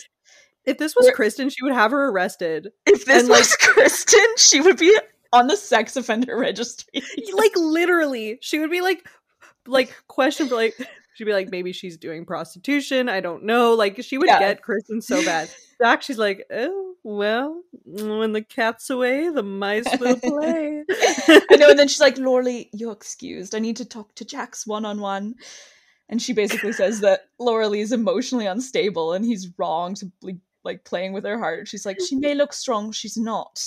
If 0.65 0.77
this 0.77 0.95
was 0.95 1.05
We're- 1.05 1.15
Kristen, 1.15 1.49
she 1.49 1.63
would 1.63 1.73
have 1.73 1.91
her 1.91 2.09
arrested. 2.09 2.69
If 2.85 3.05
this 3.05 3.21
and, 3.21 3.29
like- 3.29 3.39
was 3.39 3.55
Kristen, 3.61 4.25
she 4.37 4.61
would 4.61 4.77
be 4.77 4.95
on 5.33 5.47
the 5.47 5.57
sex 5.57 5.95
offender 5.95 6.37
registry. 6.37 7.01
like 7.33 7.51
literally 7.55 8.37
she 8.41 8.59
would 8.59 8.71
be 8.71 8.81
like 8.81 9.05
like 9.65 9.93
question 10.07 10.47
for 10.47 10.55
like 10.55 10.73
she'd 11.15 11.25
be 11.25 11.33
like 11.33 11.49
maybe 11.51 11.73
she's 11.73 11.97
doing 11.97 12.25
prostitution 12.25 13.09
i 13.09 13.19
don't 13.19 13.43
know 13.43 13.73
like 13.73 14.01
she 14.01 14.17
would 14.17 14.27
Yeah. 14.27 14.39
get 14.39 14.61
kristen 14.61 15.01
so 15.01 15.23
bad 15.25 15.49
jack 15.81 16.01
she's 16.01 16.17
like 16.17 16.45
oh 16.51 16.93
well 17.03 17.61
when 17.85 18.33
the 18.33 18.41
cat's 18.41 18.89
away 18.89 19.29
the 19.29 19.43
mice 19.43 19.87
will 19.99 20.19
play 20.19 20.83
I 21.49 21.55
know, 21.57 21.69
and 21.69 21.79
then 21.79 21.87
she's 21.87 21.99
like, 21.99 22.17
Laura-Leigh, 22.17 22.69
you're 22.73 22.93
excused. 22.93 23.55
I 23.55 23.59
need 23.59 23.77
to 23.77 23.85
talk 23.85 24.13
to 24.15 24.25
Jax 24.25 24.65
one 24.65 24.85
on 24.85 24.99
one. 24.99 25.35
And 26.09 26.21
she 26.21 26.33
basically 26.33 26.71
says 26.71 27.01
that 27.01 27.21
Laura-Leigh 27.39 27.81
is 27.81 27.91
emotionally 27.91 28.45
unstable 28.45 29.13
and 29.13 29.25
he's 29.25 29.51
wrong 29.57 29.95
to 29.95 30.11
be 30.25 30.37
like 30.63 30.85
playing 30.85 31.13
with 31.13 31.25
her 31.25 31.37
heart. 31.37 31.67
She's 31.67 31.85
like, 31.85 31.97
she 31.99 32.15
may 32.15 32.33
look 32.33 32.53
strong, 32.53 32.91
she's 32.91 33.17
not. 33.17 33.61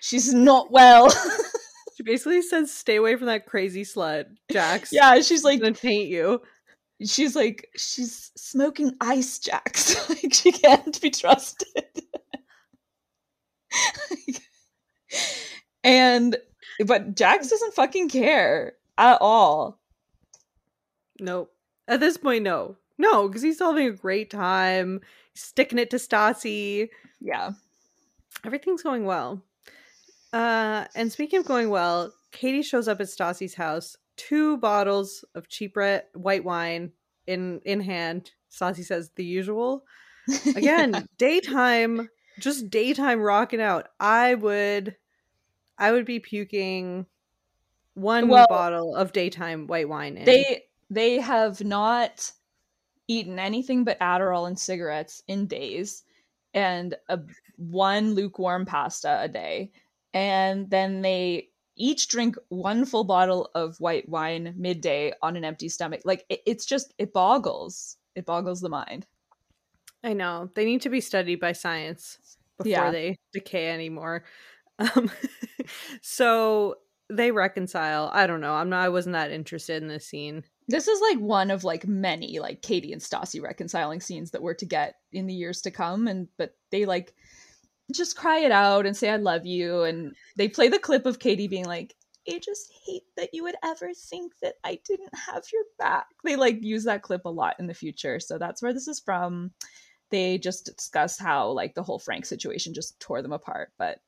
She's 0.00 0.32
not 0.34 0.70
well. 0.70 1.10
she 1.96 2.02
basically 2.02 2.42
says 2.42 2.72
stay 2.72 2.96
away 2.96 3.16
from 3.16 3.26
that 3.26 3.46
crazy 3.46 3.82
slut 3.82 4.26
jax 4.52 4.92
yeah, 4.92 5.20
she's 5.20 5.42
like, 5.42 5.60
gonna 5.60 5.74
taint 5.74 6.08
you 6.08 6.40
she's 7.04 7.36
like, 7.36 7.68
she's 7.76 8.30
smoking 8.36 8.92
ice, 9.00 9.38
Jax. 9.38 10.08
like 10.22 10.32
she 10.32 10.52
can't 10.52 11.00
be 11.00 11.10
trusted. 11.10 11.68
and 15.84 16.36
but 16.86 17.14
Jax 17.14 17.48
doesn't 17.48 17.74
fucking 17.74 18.08
care 18.08 18.72
at 18.96 19.18
all. 19.20 19.78
nope 21.20 21.52
at 21.86 22.00
this 22.00 22.16
point 22.16 22.42
no 22.44 22.76
no 22.98 23.28
because 23.28 23.42
he's 23.42 23.58
having 23.58 23.86
a 23.88 23.92
great 23.92 24.30
time 24.30 25.00
sticking 25.34 25.78
it 25.78 25.90
to 25.90 25.96
Stassi. 25.96 26.88
Yeah. 27.20 27.52
everything's 28.44 28.82
going 28.82 29.04
well. 29.04 29.42
Uh, 30.32 30.84
and 30.94 31.10
speaking 31.10 31.40
of 31.40 31.46
going 31.46 31.70
well, 31.70 32.12
Katie 32.32 32.62
shows 32.62 32.88
up 32.88 33.00
at 33.00 33.06
Stassi's 33.06 33.54
house, 33.54 33.96
two 34.18 34.58
bottles 34.58 35.24
of 35.34 35.48
cheap 35.48 35.76
red 35.76 36.04
white 36.14 36.44
wine 36.44 36.92
in 37.26 37.60
in 37.64 37.80
hand. 37.80 38.32
Stassi 38.50 38.84
says 38.84 39.10
the 39.14 39.24
usual. 39.24 39.84
Again, 40.54 41.08
daytime, 41.18 42.10
just 42.38 42.68
daytime 42.68 43.20
rocking 43.20 43.60
out. 43.62 43.88
I 43.98 44.34
would, 44.34 44.96
I 45.78 45.92
would 45.92 46.04
be 46.04 46.20
puking 46.20 47.06
one 47.94 48.28
Well, 48.28 48.46
bottle 48.48 48.94
of 48.94 49.12
daytime 49.12 49.66
white 49.66 49.88
wine. 49.88 50.16
In. 50.16 50.24
they 50.24 50.64
they 50.90 51.20
have 51.20 51.62
not 51.64 52.32
eaten 53.06 53.38
anything 53.38 53.84
but 53.84 53.98
Adderall 54.00 54.46
and 54.46 54.58
cigarettes 54.58 55.22
in 55.28 55.46
days, 55.46 56.04
and 56.54 56.94
a 57.08 57.20
one 57.56 58.14
lukewarm 58.14 58.66
pasta 58.66 59.20
a 59.22 59.28
day, 59.28 59.70
and 60.12 60.68
then 60.70 61.02
they 61.02 61.47
each 61.78 62.08
drink 62.08 62.36
one 62.48 62.84
full 62.84 63.04
bottle 63.04 63.50
of 63.54 63.78
white 63.80 64.08
wine 64.08 64.54
midday 64.56 65.12
on 65.22 65.36
an 65.36 65.44
empty 65.44 65.68
stomach. 65.68 66.02
Like 66.04 66.24
it, 66.28 66.40
it's 66.46 66.66
just 66.66 66.92
it 66.98 67.12
boggles 67.12 67.96
it 68.14 68.26
boggles 68.26 68.60
the 68.60 68.68
mind. 68.68 69.06
I 70.04 70.12
know 70.12 70.50
they 70.54 70.64
need 70.64 70.82
to 70.82 70.90
be 70.90 71.00
studied 71.00 71.40
by 71.40 71.52
science 71.52 72.18
before 72.56 72.70
Yeah. 72.70 72.90
they 72.90 73.16
decay 73.32 73.70
anymore. 73.70 74.24
Um, 74.94 75.10
so 76.02 76.76
they 77.10 77.32
reconcile. 77.32 78.10
I 78.12 78.28
don't 78.28 78.40
know. 78.40 78.54
I'm 78.54 78.68
not. 78.68 78.84
I 78.84 78.90
wasn't 78.90 79.14
that 79.14 79.32
interested 79.32 79.82
in 79.82 79.88
this 79.88 80.06
scene. 80.06 80.44
This 80.68 80.86
is 80.86 81.00
like 81.00 81.18
one 81.18 81.50
of 81.50 81.64
like 81.64 81.86
many 81.86 82.38
like 82.38 82.62
Katie 82.62 82.92
and 82.92 83.00
Stassi 83.02 83.42
reconciling 83.42 84.00
scenes 84.00 84.30
that 84.30 84.42
we're 84.42 84.54
to 84.54 84.66
get 84.66 84.94
in 85.12 85.26
the 85.26 85.34
years 85.34 85.62
to 85.62 85.72
come, 85.72 86.06
and 86.06 86.28
but 86.36 86.54
they 86.70 86.84
like 86.84 87.12
just 87.94 88.16
cry 88.16 88.40
it 88.40 88.52
out 88.52 88.86
and 88.86 88.96
say 88.96 89.10
I 89.10 89.16
love 89.16 89.46
you, 89.46 89.82
and 89.82 90.14
they 90.36 90.48
play 90.48 90.68
the 90.68 90.78
clip 90.78 91.06
of 91.06 91.18
Katie 91.18 91.48
being 91.48 91.64
like, 91.66 91.94
"I 92.28 92.38
just 92.38 92.72
hate 92.86 93.04
that 93.16 93.30
you 93.32 93.42
would 93.44 93.56
ever 93.64 93.92
think 93.94 94.32
that 94.42 94.56
I 94.64 94.80
didn't 94.84 95.14
have 95.14 95.44
your 95.52 95.64
back." 95.78 96.06
They 96.24 96.36
like 96.36 96.58
use 96.62 96.84
that 96.84 97.02
clip 97.02 97.24
a 97.24 97.30
lot 97.30 97.56
in 97.58 97.66
the 97.66 97.74
future, 97.74 98.20
so 98.20 98.38
that's 98.38 98.62
where 98.62 98.72
this 98.74 98.88
is 98.88 99.00
from. 99.00 99.52
They 100.10 100.38
just 100.38 100.66
discuss 100.66 101.18
how 101.18 101.50
like 101.50 101.74
the 101.74 101.82
whole 101.82 101.98
Frank 101.98 102.26
situation 102.26 102.74
just 102.74 102.98
tore 103.00 103.22
them 103.22 103.32
apart, 103.32 103.72
but 103.78 103.98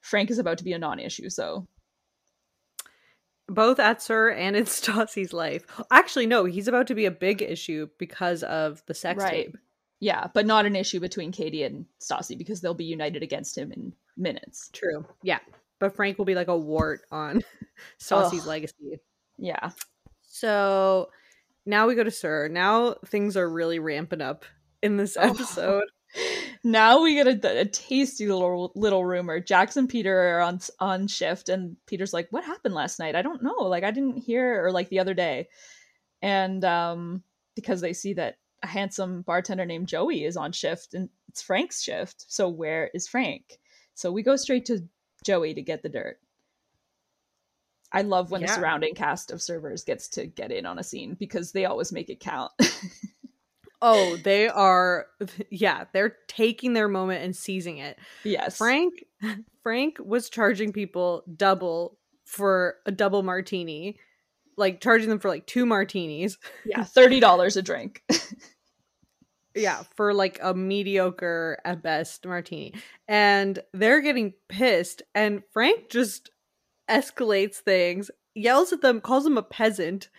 Frank 0.00 0.30
is 0.30 0.38
about 0.38 0.58
to 0.58 0.64
be 0.64 0.72
a 0.72 0.78
non-issue, 0.78 1.30
so 1.30 1.66
Both 3.48 3.78
at 3.78 4.02
SUR 4.02 4.30
and 4.30 4.56
in 4.56 4.64
Stassi's 4.66 5.32
life. 5.32 5.64
Actually, 5.90 6.26
no. 6.26 6.44
He's 6.44 6.68
about 6.68 6.86
to 6.88 6.94
be 6.94 7.06
a 7.06 7.10
big 7.10 7.42
issue 7.42 7.88
because 7.98 8.42
of 8.42 8.82
the 8.86 8.94
sex 8.94 9.22
Right. 9.22 9.46
tape. 9.46 9.56
Yeah, 10.00 10.28
but 10.34 10.46
not 10.46 10.66
an 10.66 10.76
issue 10.76 11.00
between 11.00 11.32
Katie 11.32 11.62
and 11.62 11.86
Stassi 12.00 12.36
because 12.36 12.60
they'll 12.60 12.74
be 12.74 12.84
united 12.84 13.22
against 13.22 13.56
him 13.56 13.72
in 13.72 13.92
minutes. 14.16 14.70
True. 14.72 15.06
Yeah. 15.22 15.38
But 15.78 15.94
Frank 15.96 16.18
will 16.18 16.24
be 16.24 16.34
like 16.34 16.48
a 16.48 16.56
wart 16.56 17.02
on 17.10 17.42
Stassi's 18.00 18.42
Ugh. 18.42 18.46
legacy. 18.46 19.00
Yeah. 19.38 19.70
So 20.22 21.10
now 21.64 21.86
we 21.86 21.94
go 21.94 22.04
to 22.04 22.10
SUR. 22.10 22.48
Now 22.48 22.94
things 23.06 23.36
are 23.36 23.48
really 23.48 23.78
ramping 23.78 24.20
up 24.20 24.44
in 24.82 24.96
this 24.96 25.16
episode. 25.16 25.84
Now 26.64 27.02
we 27.02 27.14
get 27.14 27.26
a, 27.26 27.60
a 27.60 27.64
tasty 27.66 28.26
little 28.26 28.72
little 28.74 29.04
rumor. 29.04 29.38
Jax 29.38 29.76
and 29.76 29.88
Peter 29.88 30.18
are 30.18 30.40
on 30.40 30.60
on 30.80 31.06
shift, 31.06 31.48
and 31.48 31.76
Peter's 31.86 32.12
like, 32.12 32.26
"What 32.30 32.42
happened 32.44 32.74
last 32.74 32.98
night? 32.98 33.14
I 33.14 33.22
don't 33.22 33.42
know. 33.42 33.54
Like, 33.54 33.84
I 33.84 33.92
didn't 33.92 34.16
hear, 34.16 34.64
or 34.64 34.72
like 34.72 34.88
the 34.88 34.98
other 34.98 35.14
day." 35.14 35.48
And 36.22 36.64
um, 36.64 37.22
because 37.54 37.80
they 37.80 37.92
see 37.92 38.14
that 38.14 38.38
a 38.62 38.66
handsome 38.66 39.22
bartender 39.22 39.66
named 39.66 39.88
Joey 39.88 40.24
is 40.24 40.36
on 40.36 40.52
shift, 40.52 40.94
and 40.94 41.08
it's 41.28 41.42
Frank's 41.42 41.82
shift. 41.82 42.24
So 42.28 42.48
where 42.48 42.90
is 42.94 43.08
Frank? 43.08 43.58
So 43.94 44.12
we 44.12 44.22
go 44.22 44.36
straight 44.36 44.66
to 44.66 44.86
Joey 45.24 45.54
to 45.54 45.62
get 45.62 45.82
the 45.82 45.88
dirt. 45.88 46.18
I 47.92 48.02
love 48.02 48.30
when 48.30 48.42
the 48.42 48.48
surrounding 48.48 48.94
cast 48.94 49.30
of 49.30 49.40
servers 49.40 49.84
gets 49.84 50.08
to 50.10 50.26
get 50.26 50.50
in 50.50 50.66
on 50.66 50.78
a 50.78 50.82
scene 50.82 51.14
because 51.14 51.52
they 51.52 51.64
always 51.64 51.92
make 51.92 52.10
it 52.10 52.20
count. 52.20 52.52
Oh, 53.82 54.16
they 54.16 54.48
are 54.48 55.06
yeah, 55.50 55.84
they're 55.92 56.16
taking 56.28 56.72
their 56.72 56.88
moment 56.88 57.22
and 57.22 57.36
seizing 57.36 57.78
it. 57.78 57.98
yes. 58.24 58.56
Frank 58.56 59.04
Frank 59.62 59.98
was 60.02 60.30
charging 60.30 60.72
people 60.72 61.24
double 61.36 61.98
for 62.24 62.76
a 62.86 62.92
double 62.92 63.22
martini. 63.22 63.98
Like 64.56 64.80
charging 64.80 65.08
them 65.08 65.18
for 65.18 65.28
like 65.28 65.46
two 65.46 65.66
martinis. 65.66 66.38
Yeah, 66.64 66.80
$30 66.82 67.56
a 67.56 67.62
drink. 67.62 68.02
Yeah, 69.56 69.84
for 69.96 70.12
like 70.12 70.38
a 70.42 70.52
mediocre 70.52 71.58
at 71.64 71.82
best 71.82 72.26
martini. 72.26 72.74
And 73.08 73.58
they're 73.72 74.02
getting 74.02 74.34
pissed 74.48 75.02
and 75.14 75.42
Frank 75.50 75.88
just 75.88 76.30
escalates 76.90 77.56
things, 77.56 78.10
yells 78.34 78.72
at 78.72 78.82
them, 78.82 79.00
calls 79.00 79.24
them 79.24 79.38
a 79.38 79.42
peasant, 79.42 80.10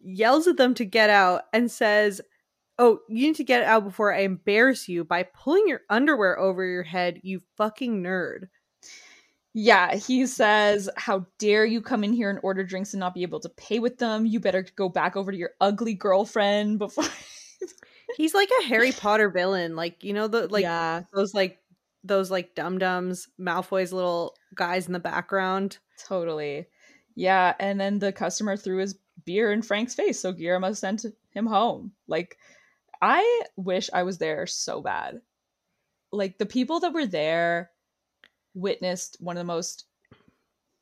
yells 0.00 0.46
at 0.46 0.56
them 0.56 0.72
to 0.74 0.84
get 0.84 1.10
out 1.10 1.42
and 1.52 1.68
says, 1.70 2.20
"Oh, 2.78 3.00
you 3.08 3.26
need 3.26 3.36
to 3.36 3.44
get 3.44 3.64
out 3.64 3.84
before 3.84 4.14
I 4.14 4.20
embarrass 4.20 4.88
you 4.88 5.04
by 5.04 5.24
pulling 5.24 5.66
your 5.66 5.80
underwear 5.90 6.38
over 6.38 6.64
your 6.64 6.84
head, 6.84 7.20
you 7.24 7.42
fucking 7.56 8.02
nerd." 8.02 8.48
Yeah, 9.58 9.94
he 9.94 10.26
says, 10.26 10.90
How 10.98 11.24
dare 11.38 11.64
you 11.64 11.80
come 11.80 12.04
in 12.04 12.12
here 12.12 12.28
and 12.28 12.38
order 12.42 12.62
drinks 12.62 12.92
and 12.92 13.00
not 13.00 13.14
be 13.14 13.22
able 13.22 13.40
to 13.40 13.48
pay 13.48 13.78
with 13.78 13.96
them? 13.96 14.26
You 14.26 14.38
better 14.38 14.66
go 14.76 14.90
back 14.90 15.16
over 15.16 15.32
to 15.32 15.38
your 15.38 15.52
ugly 15.62 15.94
girlfriend 15.94 16.78
before. 16.78 17.06
He's 18.18 18.34
like 18.34 18.50
a 18.60 18.66
Harry 18.66 18.92
Potter 18.92 19.30
villain, 19.30 19.74
like 19.74 20.04
you 20.04 20.12
know 20.12 20.28
the 20.28 20.46
like 20.48 20.64
yeah. 20.64 21.04
those 21.14 21.32
like 21.32 21.58
those 22.04 22.30
like 22.30 22.54
dum 22.54 22.76
dums, 22.76 23.28
Malfoy's 23.40 23.94
little 23.94 24.36
guys 24.54 24.88
in 24.88 24.92
the 24.92 25.00
background. 25.00 25.78
Totally. 26.06 26.66
Yeah, 27.14 27.54
and 27.58 27.80
then 27.80 27.98
the 27.98 28.12
customer 28.12 28.58
threw 28.58 28.76
his 28.76 28.98
beer 29.24 29.52
in 29.52 29.62
Frank's 29.62 29.94
face, 29.94 30.20
so 30.20 30.32
Guillermo 30.32 30.74
sent 30.74 31.06
him 31.30 31.46
home. 31.46 31.92
Like, 32.06 32.36
I 33.00 33.42
wish 33.56 33.88
I 33.90 34.02
was 34.02 34.18
there 34.18 34.46
so 34.46 34.82
bad. 34.82 35.22
Like, 36.12 36.36
the 36.36 36.44
people 36.44 36.80
that 36.80 36.92
were 36.92 37.06
there 37.06 37.70
witnessed 38.56 39.18
one 39.20 39.36
of 39.36 39.40
the 39.40 39.44
most 39.44 39.84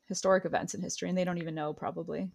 historic 0.07 0.45
events 0.45 0.73
in 0.73 0.81
history, 0.81 1.09
and 1.09 1.17
they 1.17 1.23
don't 1.23 1.37
even 1.37 1.53
know, 1.53 1.73
probably. 1.73 2.29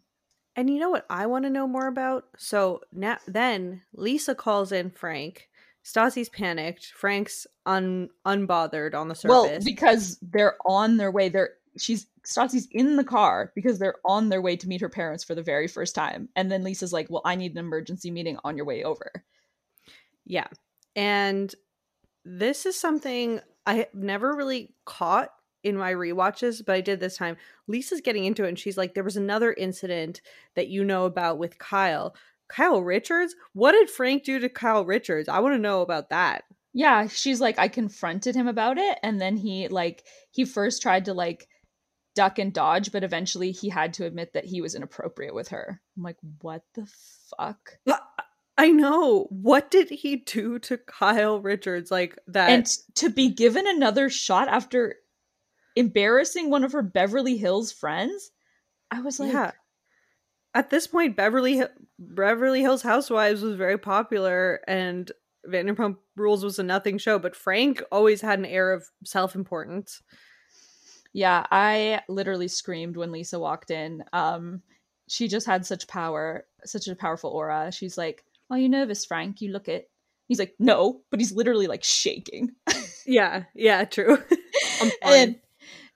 And 0.57 0.68
you 0.68 0.78
know 0.78 0.91
what 0.91 1.07
I 1.09 1.26
want 1.26 1.45
to 1.45 1.51
know 1.51 1.66
more 1.66 1.86
about? 1.86 2.24
So 2.36 2.80
now, 2.93 3.18
then 3.26 3.82
Lisa 3.95 4.34
calls 4.34 4.72
in 4.72 4.91
Frank. 4.91 5.49
Stassi's 5.84 6.28
panicked. 6.28 6.93
Frank's 6.95 7.47
un 7.64 8.11
unbothered 8.26 8.95
on 8.95 9.09
the 9.09 9.14
surface. 9.14 9.30
Well, 9.30 9.59
because 9.64 10.18
they're 10.20 10.57
on 10.66 10.99
their 10.99 11.11
way. 11.11 11.28
They're 11.28 11.55
she's 11.78 12.07
Stassi's 12.26 12.68
in 12.70 12.97
the 12.97 13.05
car 13.05 13.53
because 13.55 13.78
they're 13.78 13.97
on 14.05 14.28
their 14.28 14.43
way 14.43 14.57
to 14.57 14.68
meet 14.68 14.80
her 14.80 14.88
parents 14.88 15.24
for 15.24 15.34
the 15.34 15.43
very 15.43 15.68
first 15.68 15.95
time. 15.95 16.28
And 16.36 16.51
then 16.51 16.64
Lisa's 16.64 16.93
like, 16.93 17.07
Well, 17.09 17.22
I 17.24 17.36
need 17.36 17.53
an 17.53 17.59
emergency 17.59 18.11
meeting 18.11 18.38
on 18.45 18.57
your 18.57 18.66
way 18.66 18.82
over. 18.82 19.24
Yeah. 20.26 20.49
And 20.95 21.55
this 22.24 22.66
is 22.66 22.78
something 22.78 23.41
I 23.66 23.74
have 23.74 23.94
never 23.94 24.34
really 24.34 24.74
caught 24.84 25.30
in 25.62 25.76
my 25.76 25.92
rewatches, 25.92 26.64
but 26.64 26.74
I 26.74 26.80
did 26.80 27.00
this 27.00 27.16
time. 27.16 27.36
Lisa's 27.66 28.00
getting 28.00 28.24
into 28.24 28.44
it 28.44 28.48
and 28.48 28.58
she's 28.58 28.78
like, 28.78 28.94
There 28.94 29.04
was 29.04 29.16
another 29.16 29.52
incident 29.52 30.20
that 30.56 30.68
you 30.68 30.84
know 30.84 31.04
about 31.04 31.38
with 31.38 31.58
Kyle. 31.58 32.14
Kyle 32.48 32.82
Richards? 32.82 33.36
What 33.52 33.72
did 33.72 33.88
Frank 33.88 34.24
do 34.24 34.38
to 34.40 34.48
Kyle 34.48 34.84
Richards? 34.84 35.28
I 35.28 35.38
want 35.38 35.54
to 35.54 35.58
know 35.58 35.82
about 35.82 36.11
that. 36.11 36.44
Yeah, 36.72 37.06
she's 37.08 37.40
like, 37.40 37.58
I 37.58 37.68
confronted 37.68 38.34
him 38.34 38.46
about 38.46 38.78
it, 38.78 38.98
and 39.02 39.20
then 39.20 39.36
he 39.36 39.68
like 39.68 40.04
he 40.30 40.44
first 40.44 40.82
tried 40.82 41.06
to 41.06 41.14
like 41.14 41.48
duck 42.14 42.38
and 42.38 42.52
dodge, 42.52 42.92
but 42.92 43.04
eventually 43.04 43.52
he 43.52 43.68
had 43.68 43.94
to 43.94 44.04
admit 44.04 44.32
that 44.34 44.44
he 44.44 44.61
was 44.61 44.74
inappropriate 44.74 45.34
with 45.34 45.48
her. 45.48 45.80
I'm 45.96 46.02
like, 46.02 46.16
what 46.42 46.62
the 46.74 46.86
fuck? 47.36 47.78
I 48.61 48.68
know. 48.68 49.26
What 49.30 49.70
did 49.70 49.88
he 49.88 50.16
do 50.16 50.58
to 50.58 50.76
Kyle 50.76 51.40
Richards 51.40 51.90
like 51.90 52.18
that? 52.26 52.50
And 52.50 52.66
to 52.96 53.08
be 53.08 53.30
given 53.30 53.66
another 53.66 54.11
shot 54.11 54.48
after 54.48 54.96
embarrassing 55.76 56.50
one 56.50 56.62
of 56.62 56.72
her 56.72 56.82
Beverly 56.82 57.38
Hills 57.38 57.72
friends? 57.72 58.30
I 58.90 59.00
was 59.00 59.18
like, 59.18 59.32
yeah. 59.32 59.52
At 60.52 60.68
this 60.68 60.86
point, 60.86 61.16
Beverly 61.16 61.62
Beverly 61.98 62.61
Hills 62.61 62.82
Housewives 62.82 63.40
was 63.40 63.56
very 63.56 63.78
popular, 63.78 64.61
and 64.68 65.11
Vanderpump 65.48 65.96
Rules 66.14 66.44
was 66.44 66.58
a 66.58 66.62
nothing 66.62 66.98
show. 66.98 67.18
But 67.18 67.36
Frank 67.36 67.82
always 67.90 68.20
had 68.20 68.40
an 68.40 68.44
air 68.44 68.74
of 68.74 68.84
self 69.06 69.34
importance. 69.34 70.02
Yeah, 71.14 71.46
I 71.50 72.02
literally 72.11 72.48
screamed 72.48 72.98
when 72.98 73.11
Lisa 73.11 73.38
walked 73.38 73.70
in. 73.70 74.04
Um, 74.12 74.61
she 75.08 75.28
just 75.28 75.46
had 75.46 75.64
such 75.64 75.88
power, 75.88 76.44
such 76.66 76.88
a 76.88 76.94
powerful 76.94 77.30
aura. 77.30 77.72
She's 77.72 77.96
like, 77.96 78.22
"Are 78.51 78.59
you 78.59 78.68
nervous, 78.68 79.05
Frank? 79.05 79.40
You 79.40 79.53
look 79.53 79.68
it." 79.68 79.90
He's 80.26 80.38
like, 80.38 80.55
"No," 80.59 81.03
but 81.11 81.20
he's 81.20 81.32
literally 81.32 81.66
like 81.66 81.84
shaking. 81.84 82.51
yeah, 83.07 83.44
yeah, 83.55 83.84
true. 83.84 84.18
and 85.03 85.36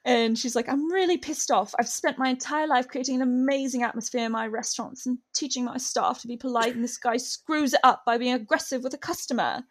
and 0.05 0.39
she's 0.39 0.55
like, 0.55 0.69
I'm 0.69 0.93
really 0.93 1.17
pissed 1.17 1.51
off. 1.51 1.75
I've 1.79 1.89
spent 1.89 2.19
my 2.19 2.29
entire 2.29 2.67
life 2.67 2.89
creating 2.89 3.17
an 3.17 3.23
amazing 3.23 3.85
atmosphere 3.85 4.27
in 4.27 4.33
my 4.33 4.47
restaurants 4.47 5.07
and 5.07 5.17
teaching 5.33 5.65
my 5.65 5.79
staff 5.79 6.21
to 6.21 6.29
be 6.29 6.37
polite, 6.37 6.75
and 6.75 6.85
this 6.85 6.99
guy 6.99 7.17
screws 7.17 7.73
it 7.73 7.81
up 7.83 8.05
by 8.05 8.19
being 8.19 8.35
aggressive 8.35 8.83
with 8.85 8.93
a 8.93 8.99
customer. 8.99 9.63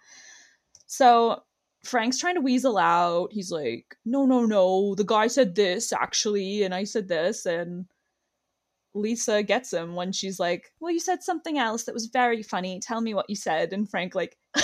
So 0.87 1.43
Frank's 1.83 2.17
trying 2.17 2.35
to 2.35 2.41
weasel 2.41 2.79
out. 2.79 3.31
He's 3.31 3.51
like, 3.51 3.95
No, 4.05 4.25
no, 4.25 4.45
no. 4.45 4.95
The 4.95 5.03
guy 5.03 5.27
said 5.27 5.53
this, 5.53 5.93
actually, 5.93 6.63
and 6.63 6.73
I 6.73 6.83
said 6.85 7.07
this. 7.07 7.45
And 7.45 7.85
Lisa 8.95 9.43
gets 9.43 9.73
him 9.73 9.95
when 9.95 10.11
she's 10.11 10.39
like, 10.39 10.71
Well, 10.79 10.91
you 10.91 10.99
said 10.99 11.23
something 11.23 11.57
else 11.57 11.83
that 11.83 11.93
was 11.93 12.07
very 12.07 12.43
funny. 12.43 12.79
Tell 12.79 13.01
me 13.01 13.13
what 13.13 13.29
you 13.29 13.35
said. 13.35 13.73
And 13.73 13.89
Frank, 13.89 14.15
like, 14.15 14.37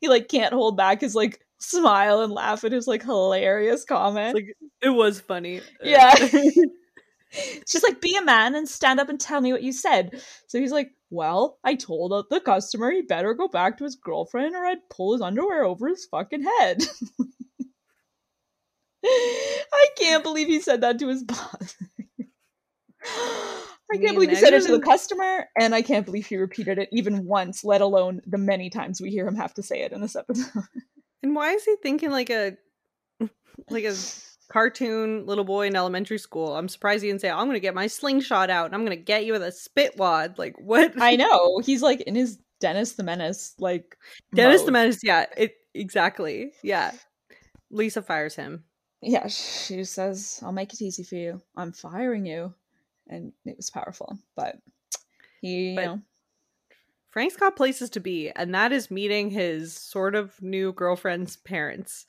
he 0.00 0.08
like 0.08 0.28
can't 0.28 0.52
hold 0.52 0.76
back 0.76 1.00
his 1.00 1.14
like 1.14 1.40
smile 1.58 2.22
and 2.22 2.32
laugh 2.32 2.64
at 2.64 2.72
his 2.72 2.86
like 2.86 3.02
hilarious 3.02 3.84
comment. 3.84 4.34
Like 4.34 4.56
it 4.82 4.90
was 4.90 5.20
funny. 5.20 5.62
Yeah. 5.82 6.14
She's 7.66 7.82
like, 7.82 8.00
be 8.00 8.16
a 8.16 8.24
man 8.24 8.54
and 8.54 8.68
stand 8.68 9.00
up 9.00 9.08
and 9.08 9.20
tell 9.20 9.40
me 9.40 9.52
what 9.52 9.62
you 9.62 9.72
said. 9.72 10.22
So 10.46 10.58
he's 10.58 10.72
like, 10.72 10.90
well, 11.10 11.58
I 11.64 11.74
told 11.74 12.12
the 12.30 12.40
customer 12.40 12.90
he 12.90 13.02
better 13.02 13.34
go 13.34 13.48
back 13.48 13.78
to 13.78 13.84
his 13.84 13.96
girlfriend 13.96 14.54
or 14.54 14.64
I'd 14.64 14.88
pull 14.90 15.12
his 15.12 15.22
underwear 15.22 15.64
over 15.64 15.88
his 15.88 16.06
fucking 16.06 16.44
head. 16.44 16.82
I 19.04 19.88
can't 19.98 20.22
believe 20.22 20.48
he 20.48 20.60
said 20.60 20.80
that 20.80 20.98
to 21.00 21.08
his 21.08 21.24
boss. 21.24 21.76
I 23.92 23.98
can't 23.98 24.14
believe 24.14 24.30
he 24.30 24.36
said 24.36 24.52
it 24.52 24.64
to 24.64 24.72
the 24.72 24.80
customer, 24.80 25.46
and 25.58 25.74
I 25.74 25.80
can't 25.80 26.04
believe 26.04 26.26
he 26.26 26.36
repeated 26.36 26.78
it 26.78 26.88
even 26.90 27.24
once, 27.24 27.62
let 27.64 27.80
alone 27.80 28.20
the 28.26 28.38
many 28.38 28.68
times 28.68 29.00
we 29.00 29.10
hear 29.10 29.26
him 29.26 29.36
have 29.36 29.54
to 29.54 29.62
say 29.62 29.82
it 29.82 29.92
in 29.92 30.00
this 30.00 30.16
episode. 30.16 30.64
And 31.22 31.34
why 31.34 31.52
is 31.52 31.64
he 31.64 31.74
thinking 31.82 32.10
like 32.10 32.30
a 32.30 32.56
like 33.68 33.84
a 33.84 33.94
cartoon 34.48 35.26
little 35.26 35.44
boy 35.44 35.66
in 35.66 35.74
elementary 35.74 36.18
school? 36.18 36.54
I'm 36.56 36.68
surprised 36.68 37.02
he 37.02 37.08
didn't 37.08 37.22
say, 37.22 37.30
"I'm 37.30 37.46
going 37.46 37.54
to 37.54 37.60
get 37.60 37.74
my 37.74 37.88
slingshot 37.88 38.48
out 38.48 38.66
and 38.66 38.74
I'm 38.74 38.84
going 38.84 38.96
to 38.96 39.02
get 39.02 39.24
you 39.24 39.32
with 39.32 39.42
a 39.42 39.50
spit 39.50 39.96
wad." 39.96 40.38
Like 40.38 40.54
what? 40.60 40.92
I 41.00 41.16
know 41.16 41.58
he's 41.58 41.82
like 41.82 42.02
in 42.02 42.14
his 42.14 42.38
Dennis 42.60 42.92
the 42.92 43.02
Menace 43.02 43.54
like 43.58 43.96
Dennis 44.34 44.60
mode. 44.60 44.68
the 44.68 44.72
Menace. 44.72 45.00
Yeah, 45.02 45.26
it 45.36 45.54
exactly. 45.74 46.52
Yeah, 46.62 46.92
Lisa 47.70 48.02
fires 48.02 48.36
him. 48.36 48.62
Yeah, 49.02 49.26
she 49.26 49.82
says, 49.84 50.38
"I'll 50.44 50.52
make 50.52 50.72
it 50.74 50.82
easy 50.82 51.02
for 51.02 51.16
you. 51.16 51.42
I'm 51.56 51.72
firing 51.72 52.24
you," 52.24 52.54
and 53.08 53.32
it 53.44 53.56
was 53.56 53.70
powerful. 53.70 54.18
But 54.36 54.56
he, 55.40 55.74
But- 55.74 55.80
you 55.82 55.86
know, 55.88 56.02
Frank's 57.10 57.36
got 57.36 57.56
places 57.56 57.88
to 57.90 58.00
be, 58.00 58.30
and 58.30 58.54
that 58.54 58.72
is 58.72 58.90
meeting 58.90 59.30
his 59.30 59.72
sort 59.74 60.14
of 60.14 60.40
new 60.42 60.72
girlfriend's 60.72 61.36
parents. 61.36 62.04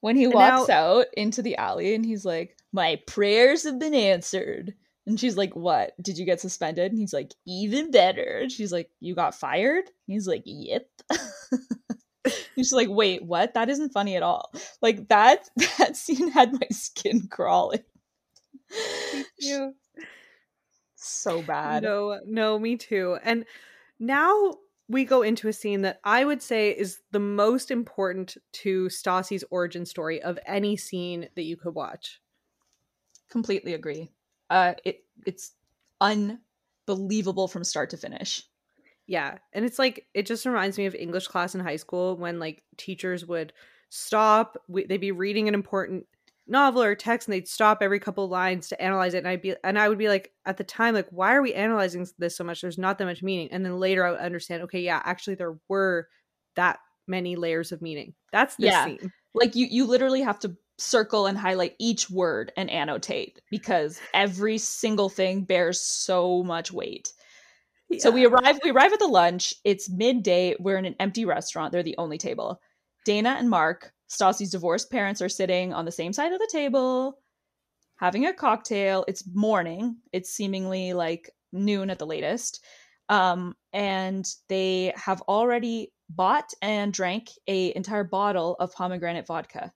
when 0.00 0.16
he 0.16 0.24
And 0.24 0.34
walks 0.34 0.66
now- 0.68 0.74
out 0.98 1.06
into 1.16 1.42
the 1.42 1.54
alley 1.56 1.94
and 1.94 2.04
he's 2.04 2.24
like, 2.24 2.56
"My 2.72 3.00
prayers 3.06 3.62
have 3.62 3.78
been 3.78 3.94
answered." 3.94 4.74
And 5.06 5.18
she's 5.20 5.36
like, 5.36 5.54
"What? 5.54 5.92
Did 6.02 6.18
you 6.18 6.24
get 6.24 6.40
suspended?" 6.40 6.90
And 6.90 6.98
he's 7.00 7.12
like, 7.12 7.32
"Even 7.46 7.90
better." 7.92 8.38
And 8.42 8.50
she's 8.50 8.72
like, 8.72 8.90
"You 8.98 9.14
got 9.14 9.34
fired?" 9.36 9.84
He's 10.08 10.26
like, 10.26 10.42
"Yep." 10.44 10.88
and 12.24 12.32
she's 12.56 12.72
like, 12.72 12.88
"Wait, 12.88 13.22
what? 13.24 13.54
That 13.54 13.68
isn't 13.70 13.92
funny 13.92 14.16
at 14.16 14.22
all." 14.24 14.52
Like 14.80 15.06
that 15.08 15.48
that 15.78 15.96
scene 15.96 16.30
had 16.32 16.52
my 16.52 16.66
skin 16.72 17.28
crawling. 17.28 17.84
You 19.38 19.74
So 20.94 21.42
bad. 21.42 21.82
No, 21.82 22.20
no, 22.26 22.58
me 22.58 22.76
too. 22.76 23.18
And 23.24 23.44
now 23.98 24.54
we 24.88 25.04
go 25.04 25.22
into 25.22 25.48
a 25.48 25.52
scene 25.52 25.82
that 25.82 26.00
I 26.04 26.24
would 26.24 26.42
say 26.42 26.70
is 26.70 27.00
the 27.10 27.18
most 27.18 27.70
important 27.70 28.36
to 28.52 28.86
Stassi's 28.86 29.44
origin 29.50 29.84
story 29.84 30.22
of 30.22 30.38
any 30.46 30.76
scene 30.76 31.28
that 31.34 31.42
you 31.42 31.56
could 31.56 31.74
watch. 31.74 32.20
Completely 33.30 33.74
agree. 33.74 34.12
Uh 34.48 34.74
it 34.84 35.04
it's 35.26 35.52
unbelievable 36.00 37.48
from 37.48 37.64
start 37.64 37.90
to 37.90 37.96
finish. 37.96 38.44
Yeah. 39.06 39.38
And 39.52 39.64
it's 39.64 39.78
like, 39.78 40.06
it 40.14 40.26
just 40.26 40.46
reminds 40.46 40.78
me 40.78 40.86
of 40.86 40.94
English 40.94 41.26
class 41.26 41.54
in 41.54 41.60
high 41.60 41.76
school 41.76 42.16
when 42.16 42.38
like 42.38 42.62
teachers 42.76 43.26
would 43.26 43.52
stop, 43.88 44.56
we, 44.68 44.86
they'd 44.86 44.98
be 44.98 45.12
reading 45.12 45.48
an 45.48 45.54
important 45.54 46.06
novel 46.52 46.82
or 46.82 46.94
text 46.94 47.26
and 47.26 47.32
they'd 47.34 47.48
stop 47.48 47.78
every 47.82 47.98
couple 47.98 48.28
lines 48.28 48.68
to 48.68 48.80
analyze 48.80 49.14
it. 49.14 49.18
And 49.18 49.28
I'd 49.28 49.42
be, 49.42 49.56
and 49.64 49.76
I 49.78 49.88
would 49.88 49.98
be 49.98 50.08
like, 50.08 50.30
at 50.46 50.56
the 50.58 50.64
time, 50.64 50.94
like, 50.94 51.08
why 51.10 51.34
are 51.34 51.42
we 51.42 51.54
analyzing 51.54 52.06
this 52.18 52.36
so 52.36 52.44
much? 52.44 52.60
There's 52.60 52.78
not 52.78 52.98
that 52.98 53.06
much 53.06 53.22
meaning. 53.22 53.48
And 53.50 53.64
then 53.64 53.78
later 53.80 54.04
I 54.04 54.12
would 54.12 54.20
understand, 54.20 54.62
okay, 54.62 54.80
yeah, 54.80 55.02
actually 55.04 55.34
there 55.34 55.58
were 55.68 56.06
that 56.54 56.78
many 57.08 57.34
layers 57.34 57.72
of 57.72 57.82
meaning. 57.82 58.14
That's 58.30 58.54
this 58.56 58.66
Yeah. 58.70 58.84
scene. 58.84 59.12
like 59.34 59.56
you 59.56 59.66
you 59.70 59.86
literally 59.86 60.20
have 60.20 60.38
to 60.40 60.54
circle 60.78 61.26
and 61.26 61.38
highlight 61.38 61.74
each 61.78 62.10
word 62.10 62.52
and 62.56 62.68
annotate 62.70 63.40
because 63.50 64.00
every 64.12 64.58
single 64.58 65.08
thing 65.08 65.42
bears 65.44 65.80
so 65.80 66.42
much 66.42 66.70
weight. 66.70 67.12
So 67.98 68.10
we 68.10 68.26
arrive 68.26 68.58
we 68.64 68.70
arrive 68.70 68.92
at 68.92 68.98
the 68.98 69.06
lunch. 69.06 69.54
It's 69.64 69.90
midday. 69.90 70.54
We're 70.58 70.76
in 70.78 70.84
an 70.86 70.96
empty 70.98 71.24
restaurant. 71.24 71.72
They're 71.72 71.82
the 71.82 71.96
only 71.98 72.18
table. 72.18 72.60
Dana 73.04 73.36
and 73.38 73.50
Mark, 73.50 73.92
Stassi's 74.12 74.50
divorced 74.50 74.90
parents, 74.90 75.22
are 75.22 75.28
sitting 75.28 75.72
on 75.72 75.84
the 75.84 75.92
same 75.92 76.12
side 76.12 76.32
of 76.32 76.38
the 76.38 76.48
table, 76.52 77.18
having 77.96 78.26
a 78.26 78.34
cocktail. 78.34 79.04
It's 79.08 79.24
morning. 79.32 79.96
It's 80.12 80.30
seemingly 80.30 80.92
like 80.92 81.30
noon 81.52 81.90
at 81.90 81.98
the 81.98 82.06
latest. 82.06 82.64
Um, 83.08 83.56
and 83.72 84.26
they 84.48 84.92
have 84.96 85.22
already 85.22 85.92
bought 86.10 86.52
and 86.62 86.92
drank 86.92 87.30
a 87.46 87.74
entire 87.74 88.04
bottle 88.04 88.56
of 88.60 88.72
pomegranate 88.72 89.26
vodka. 89.26 89.72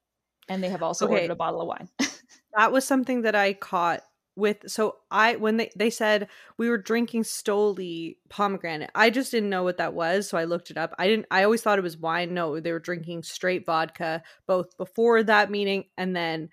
And 0.49 0.63
they 0.63 0.71
have 0.71 0.83
also 0.83 1.07
Okay. 1.07 1.09
ordered 1.09 1.31
a 1.31 1.37
bottle 1.37 1.61
of 1.63 1.69
wine. 1.69 1.89
that 2.57 2.73
was 2.73 2.85
something 2.85 3.23
that 3.23 3.35
I 3.35 3.55
caught 3.55 4.03
with 4.37 4.59
so 4.69 4.97
I 5.11 5.37
when 5.37 5.57
they 5.57 5.71
they 5.75 5.91
said 5.91 6.29
we 6.59 6.69
were 6.69 6.79
drinking 6.79 7.25
Stoli 7.25 8.17
pomegranate. 8.29 8.91
I 8.95 9.11
just 9.11 9.31
didn't 9.31 9.51
know 9.51 9.65
what 9.65 9.79
that 9.79 9.95
was, 9.95 10.29
so 10.29 10.39
I 10.39 10.45
looked 10.45 10.71
it 10.71 10.77
up. 10.77 10.95
I 10.99 11.07
didn't 11.07 11.27
I 11.31 11.43
always 11.43 11.63
thought 11.63 11.79
it 11.79 11.83
was 11.83 11.97
wine. 11.97 12.35
No, 12.35 12.61
they 12.61 12.73
were 12.73 12.79
drinking 12.79 13.23
straight 13.23 13.67
vodka 13.67 14.23
both 14.47 14.77
before 14.77 15.23
that 15.23 15.51
meeting 15.51 15.85
and 15.97 16.15
then 16.15 16.51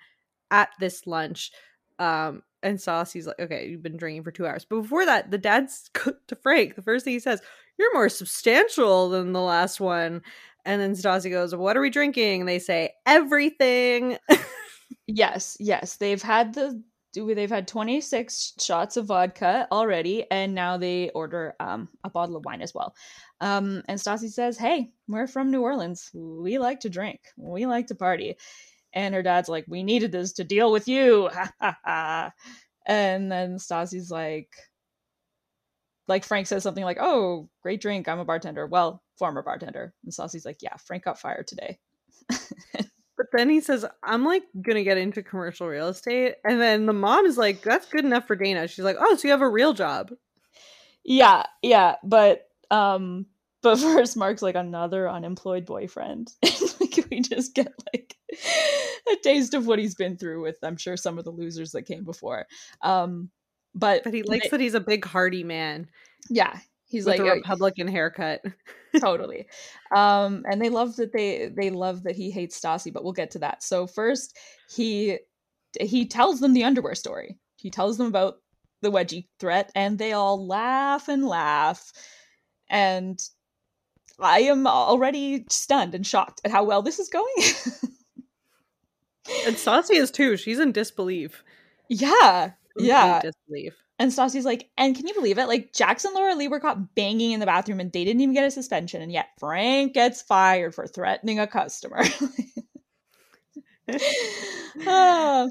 at 0.50 0.70
this 0.80 1.06
lunch. 1.06 1.52
Um 2.00 2.44
and 2.64 2.78
Stassi's 2.80 3.28
like, 3.28 3.40
okay, 3.40 3.68
you've 3.68 3.84
been 3.84 3.98
drinking 3.98 4.24
for 4.24 4.32
two 4.32 4.48
hours. 4.48 4.66
But 4.66 4.82
before 4.84 5.06
that, 5.06 5.30
the 5.30 5.38
dad's 5.38 5.90
to 6.28 6.36
Frank, 6.42 6.76
the 6.76 6.82
first 6.82 7.04
thing 7.06 7.14
he 7.14 7.20
says, 7.20 7.42
You're 7.78 7.94
more 7.94 8.10
substantial 8.10 9.10
than 9.10 9.34
the 9.34 9.42
last 9.42 9.80
one. 9.80 10.22
And 10.66 10.82
then 10.82 10.94
Stassi 10.94 11.30
goes, 11.30 11.54
What 11.54 11.76
are 11.76 11.82
we 11.82 11.90
drinking? 11.90 12.42
And 12.42 12.50
they 12.50 12.60
say, 12.60 12.94
Everything. 13.06 14.18
yes, 15.08 15.58
yes. 15.60 15.98
They've 15.98 16.22
had 16.22 16.54
the 16.54 16.82
they've 17.16 17.50
had 17.50 17.68
26 17.68 18.54
shots 18.60 18.98
of 18.98 19.06
vodka 19.06 19.68
already 19.72 20.30
and 20.32 20.54
now 20.56 20.78
they 20.78 21.10
order 21.12 21.56
um, 21.60 21.90
a 22.04 22.10
bottle 22.10 22.36
of 22.36 22.46
wine 22.46 22.62
as 22.62 22.74
well. 22.74 22.96
Um, 23.42 23.84
and 23.88 24.00
Stassi 24.00 24.30
says 24.30 24.58
hey 24.58 24.92
we're 25.08 25.28
from 25.28 25.52
new 25.52 25.62
orleans. 25.62 26.10
We 26.14 26.58
like 26.58 26.82
to 26.82 26.90
drink. 26.90 27.22
We 27.38 27.66
like 27.66 27.88
to 27.88 27.96
party. 27.96 28.38
And 28.94 29.16
her 29.16 29.24
dad's 29.24 29.50
like 29.50 29.66
we 29.68 29.84
needed 29.84 30.12
this 30.12 30.34
to 30.34 30.44
deal 30.44 30.72
with 30.72 30.88
you. 30.88 31.30
And 32.86 33.32
then 33.32 33.56
Stassi's 33.60 34.12
like 34.12 34.50
like 36.08 36.26
frank 36.26 36.48
says 36.48 36.64
something 36.64 36.84
like 36.84 36.98
oh 37.00 37.50
great 37.62 37.82
drink. 37.82 38.08
I'm 38.08 38.20
a 38.20 38.26
bartender. 38.26 38.68
Well 38.68 39.02
former 39.18 39.42
bartender. 39.42 39.94
And 40.04 40.12
Stassi's 40.14 40.46
like 40.46 40.58
yeah 40.62 40.76
frank 40.78 41.06
got 41.06 41.20
fired 41.20 41.48
today 41.48 41.80
then 43.34 43.50
he 43.50 43.62
says, 43.62 43.86
I'm 44.04 44.24
like 44.24 44.44
gonna 44.62 44.84
get 44.84 44.98
into 44.98 45.24
commercial 45.24 45.68
real 45.68 45.88
estate. 45.90 46.36
And 46.46 46.62
then 46.62 46.86
the 46.86 46.94
mom 46.94 47.26
is 47.26 47.38
like, 47.38 47.62
That's 47.62 47.88
good 47.88 48.06
enough 48.06 48.28
for 48.28 48.36
Dana. 48.36 48.68
She's 48.68 48.86
like, 48.86 48.98
Oh, 49.00 49.16
so 49.16 49.28
you 49.28 49.32
have 49.32 49.42
a 49.42 49.50
real 49.50 49.74
job. 49.74 50.12
Yeah, 51.04 51.44
yeah. 51.62 51.96
But 52.04 52.48
um 52.72 53.26
but 53.62 53.78
first 53.80 54.16
Mark's 54.18 54.42
like 54.42 54.56
another 54.56 55.10
unemployed 55.10 55.66
boyfriend. 55.66 56.32
like 56.80 57.06
we 57.10 57.22
just 57.22 57.56
get 57.56 57.74
like 57.94 58.16
a 59.12 59.16
taste 59.24 59.54
of 59.54 59.68
what 59.68 59.80
he's 59.80 59.96
been 59.96 60.18
through 60.18 60.42
with 60.42 60.58
I'm 60.64 60.78
sure 60.78 60.98
some 60.98 61.18
of 61.18 61.26
the 61.26 61.32
losers 61.32 61.72
that 61.74 61.84
came 61.84 62.04
before. 62.04 62.46
Um 62.82 63.30
but 63.76 64.04
But 64.04 64.14
he 64.14 64.24
likes 64.24 64.50
that 64.50 64.60
he's 64.60 64.76
a 64.76 64.80
big 64.80 65.04
hearty 65.04 65.44
man. 65.44 65.88
Yeah. 66.30 66.58
He's 66.94 67.08
like 67.08 67.20
a 67.20 67.24
Republican 67.24 67.88
haircut. 67.88 68.42
totally. 69.00 69.48
Um, 69.96 70.46
and 70.48 70.62
they 70.62 70.70
love 70.70 70.96
that 70.98 71.12
they 71.12 71.48
they 71.48 71.72
love 71.72 72.04
that 72.04 72.16
he 72.16 72.30
hates 72.30 72.60
Stassi, 72.60 72.94
but 72.94 73.04
we'll 73.04 73.14
get 73.14 73.32
to 73.32 73.40
that. 73.40 73.64
So 73.64 73.88
first, 73.88 74.38
he 74.70 75.18
he 75.82 76.06
tells 76.06 76.40
them 76.40 76.54
the 76.54 76.66
underwear 76.66 76.94
story. 76.94 77.40
He 77.58 77.72
tells 77.72 77.98
them 77.98 78.06
about 78.06 78.36
the 78.84 78.92
wedgie 78.92 79.26
threat, 79.40 79.72
and 79.74 79.98
they 79.98 80.14
all 80.14 80.46
laugh 80.46 81.08
and 81.08 81.26
laugh. 81.26 81.92
And 82.70 83.20
I 84.20 84.42
am 84.42 84.68
already 84.68 85.46
stunned 85.50 85.96
and 85.96 86.06
shocked 86.06 86.42
at 86.46 86.52
how 86.52 86.64
well 86.64 86.84
this 86.84 87.00
is 87.00 87.10
going. 87.10 87.26
and 89.48 89.56
Stassi 89.56 89.96
is 89.96 90.12
too. 90.12 90.38
She's 90.38 90.60
in 90.60 90.72
disbelief. 90.72 91.44
Yeah, 91.90 92.52
yeah. 92.78 93.20
Disbelief. 93.20 93.83
And 94.00 94.12
Stassi's 94.12 94.46
like, 94.46 94.70
and 94.78 94.96
can 94.96 95.08
you 95.08 95.14
believe 95.14 95.38
it? 95.38 95.48
Like 95.48 95.72
Jackson 95.74 96.12
Laura-Leigh 96.14 96.48
were 96.48 96.60
caught 96.60 96.96
banging 96.96 97.32
in 97.32 97.40
the 97.40 97.46
bathroom 97.46 97.80
and 97.80 97.92
they 97.92 98.04
didn't 98.04 98.22
even 98.22 98.34
get 98.34 98.46
a 98.46 98.52
suspension, 98.52 99.02
and 99.02 99.12
yet 99.12 99.30
Frank 99.40 99.94
gets 99.94 100.22
fired 100.22 100.74
for 100.74 100.88
threatening 100.88 101.40
a 101.40 101.48
customer. 101.48 102.04
Ah. 104.88 105.50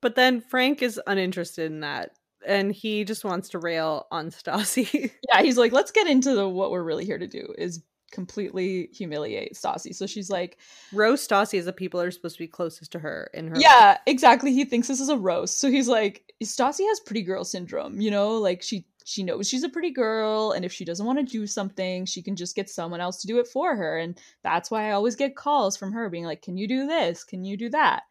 But 0.00 0.14
then 0.14 0.40
Frank 0.40 0.82
is 0.82 1.00
uninterested 1.06 1.70
in 1.70 1.80
that. 1.80 2.12
And 2.46 2.72
he 2.72 3.04
just 3.04 3.24
wants 3.24 3.50
to 3.50 3.58
rail 3.58 4.06
on 4.10 4.30
Stassi. 4.30 5.10
yeah, 5.28 5.42
he's 5.42 5.58
like, 5.58 5.72
let's 5.72 5.90
get 5.90 6.06
into 6.06 6.34
the 6.34 6.48
what 6.48 6.70
we're 6.70 6.82
really 6.82 7.04
here 7.04 7.18
to 7.18 7.26
do 7.26 7.54
is 7.58 7.82
completely 8.10 8.88
humiliate 8.92 9.54
Stassi. 9.54 9.94
So 9.94 10.06
she's 10.06 10.30
like, 10.30 10.58
roast 10.92 11.28
Stassi 11.28 11.58
as 11.58 11.64
the 11.64 11.72
people 11.72 12.00
are 12.00 12.10
supposed 12.10 12.36
to 12.36 12.42
be 12.42 12.48
closest 12.48 12.92
to 12.92 12.98
her 12.98 13.30
in 13.34 13.48
her. 13.48 13.56
Yeah, 13.58 13.90
life. 13.90 13.98
exactly. 14.06 14.52
He 14.52 14.64
thinks 14.64 14.88
this 14.88 15.00
is 15.00 15.08
a 15.08 15.16
roast. 15.16 15.60
So 15.60 15.70
he's 15.70 15.88
like, 15.88 16.32
Stassi 16.42 16.86
has 16.88 17.00
pretty 17.00 17.22
girl 17.22 17.44
syndrome. 17.44 18.00
You 18.00 18.10
know, 18.10 18.38
like 18.38 18.62
she 18.62 18.86
she 19.04 19.22
knows 19.22 19.48
she's 19.48 19.62
a 19.62 19.68
pretty 19.68 19.92
girl, 19.92 20.50
and 20.52 20.64
if 20.64 20.72
she 20.72 20.84
doesn't 20.84 21.06
want 21.06 21.18
to 21.18 21.24
do 21.24 21.46
something, 21.46 22.06
she 22.06 22.22
can 22.22 22.34
just 22.34 22.56
get 22.56 22.68
someone 22.68 23.00
else 23.00 23.20
to 23.20 23.28
do 23.28 23.38
it 23.38 23.46
for 23.46 23.76
her. 23.76 23.98
And 23.98 24.18
that's 24.42 24.70
why 24.70 24.88
I 24.88 24.92
always 24.92 25.14
get 25.14 25.36
calls 25.36 25.76
from 25.76 25.92
her 25.92 26.10
being 26.10 26.24
like, 26.24 26.42
"Can 26.42 26.56
you 26.56 26.66
do 26.66 26.86
this? 26.86 27.22
Can 27.24 27.44
you 27.44 27.56
do 27.56 27.68
that?" 27.70 28.02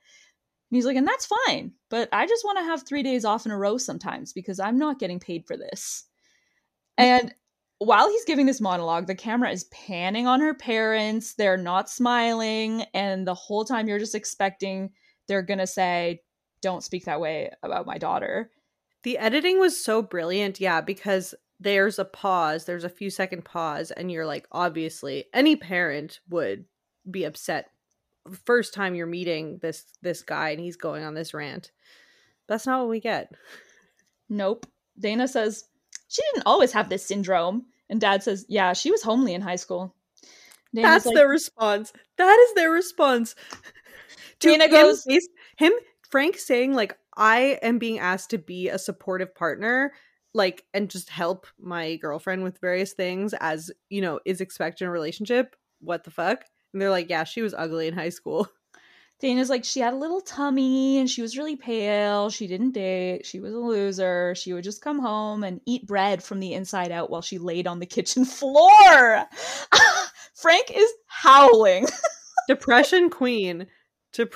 And 0.71 0.77
he's 0.77 0.85
like, 0.85 0.97
and 0.97 1.07
that's 1.07 1.27
fine, 1.45 1.73
but 1.89 2.09
I 2.11 2.25
just 2.25 2.43
want 2.43 2.57
to 2.57 2.63
have 2.63 2.83
three 2.83 3.03
days 3.03 3.23
off 3.23 3.45
in 3.45 3.51
a 3.51 3.57
row 3.57 3.77
sometimes 3.77 4.33
because 4.33 4.59
I'm 4.59 4.79
not 4.79 4.99
getting 4.99 5.19
paid 5.19 5.45
for 5.45 5.55
this. 5.55 6.05
Mm. 6.99 7.03
And 7.03 7.35
while 7.80 8.09
he's 8.09 8.26
giving 8.26 8.45
this 8.45 8.61
monologue, 8.61 9.07
the 9.07 9.15
camera 9.15 9.51
is 9.51 9.65
panning 9.65 10.28
on 10.28 10.41
her 10.41 10.53
parents. 10.53 11.34
They're 11.34 11.57
not 11.57 11.89
smiling. 11.89 12.84
And 12.93 13.28
the 13.28 13.34
whole 13.34 13.65
time 13.65 13.88
you're 13.88 13.99
just 13.99 14.15
expecting 14.15 14.91
they're 15.28 15.41
going 15.41 15.59
to 15.59 15.67
say, 15.67 16.21
don't 16.61 16.84
speak 16.84 17.05
that 17.05 17.19
way 17.19 17.49
about 17.63 17.86
my 17.86 17.97
daughter. 17.97 18.51
The 19.03 19.17
editing 19.17 19.59
was 19.59 19.84
so 19.84 20.01
brilliant. 20.01 20.59
Yeah, 20.59 20.82
because 20.82 21.36
there's 21.59 21.99
a 21.99 22.05
pause, 22.05 22.65
there's 22.65 22.84
a 22.84 22.89
few 22.89 23.09
second 23.09 23.45
pause, 23.45 23.91
and 23.91 24.11
you're 24.11 24.26
like, 24.26 24.47
obviously, 24.51 25.26
any 25.34 25.55
parent 25.55 26.19
would 26.30 26.65
be 27.09 27.23
upset 27.23 27.69
first 28.45 28.73
time 28.73 28.95
you're 28.95 29.05
meeting 29.05 29.59
this 29.61 29.86
this 30.01 30.21
guy 30.21 30.49
and 30.49 30.59
he's 30.59 30.78
going 30.78 31.03
on 31.03 31.13
this 31.13 31.34
rant. 31.34 31.71
That's 32.47 32.65
not 32.65 32.80
what 32.80 32.89
we 32.89 32.99
get. 32.99 33.32
Nope. 34.30 34.65
Dana 34.99 35.28
says, 35.28 35.65
she 36.08 36.22
didn't 36.34 36.47
always 36.47 36.72
have 36.72 36.89
this 36.89 37.06
syndrome. 37.06 37.66
And 37.89 38.01
dad 38.01 38.24
says, 38.24 38.45
yeah, 38.49 38.74
she 38.74 38.91
was 38.91 39.03
homely 39.03 39.34
in 39.34 39.41
high 39.41 39.56
school. 39.58 39.95
Dana's 40.74 40.91
That's 40.91 41.06
like, 41.08 41.16
their 41.16 41.28
response. 41.28 41.93
That 42.18 42.47
is 42.47 42.56
their 42.56 42.72
response. 42.72 43.36
Dana 44.39 44.68
goes, 44.68 45.06
him, 45.06 45.22
him, 45.58 45.74
Frank 46.10 46.38
saying, 46.38 46.74
like, 46.74 46.97
I 47.16 47.60
am 47.62 47.80
being 47.80 47.99
asked 47.99 48.32
to 48.32 48.38
be 48.38 48.70
a 48.70 48.78
supportive 48.78 49.34
partner, 49.34 49.93
like, 50.34 50.66
and 50.74 50.89
just 50.89 51.10
help 51.10 51.47
my 51.58 51.95
girlfriend 51.95 52.43
with 52.43 52.60
various 52.60 52.93
things 52.93 53.34
as, 53.39 53.72
you 53.89 54.01
know, 54.01 54.20
is 54.26 54.41
expected 54.41 54.84
in 54.84 54.89
a 54.89 54.91
relationship. 54.91 55.56
What 55.80 56.03
the 56.03 56.12
fuck? 56.12 56.43
And 56.74 56.82
they're 56.82 56.89
like, 56.89 57.10
yeah, 57.10 57.24
she 57.24 57.41
was 57.41 57.53
ugly 57.53 57.88
in 57.88 57.93
high 57.93 58.10
school. 58.10 58.47
Dana's 59.22 59.49
like, 59.49 59.63
she 59.63 59.80
had 59.80 59.93
a 59.93 59.97
little 59.97 60.20
tummy 60.20 60.99
and 60.99 61.09
she 61.09 61.22
was 61.22 61.38
really 61.38 61.55
pale. 61.55 62.30
She 62.30 62.47
didn't 62.47 62.72
date. 62.72 63.26
She 63.26 63.39
was 63.39 63.53
a 63.53 63.59
loser. 63.59 64.36
She 64.36 64.51
would 64.51 64.63
just 64.63 64.82
come 64.82 64.99
home 64.99 65.43
and 65.43 65.61
eat 65.66 65.88
bread 65.88 66.22
from 66.22 66.39
the 66.39 66.53
inside 66.53 66.91
out 66.91 67.09
while 67.09 67.22
she 67.22 67.38
laid 67.38 67.66
on 67.66 67.80
the 67.80 67.86
kitchen 67.86 68.26
floor. 68.26 69.26
Frank 70.36 70.70
is 70.74 70.91
howling. 71.07 71.88
Depression 72.47 73.09
queen. 73.09 73.68
Dep- 74.11 74.34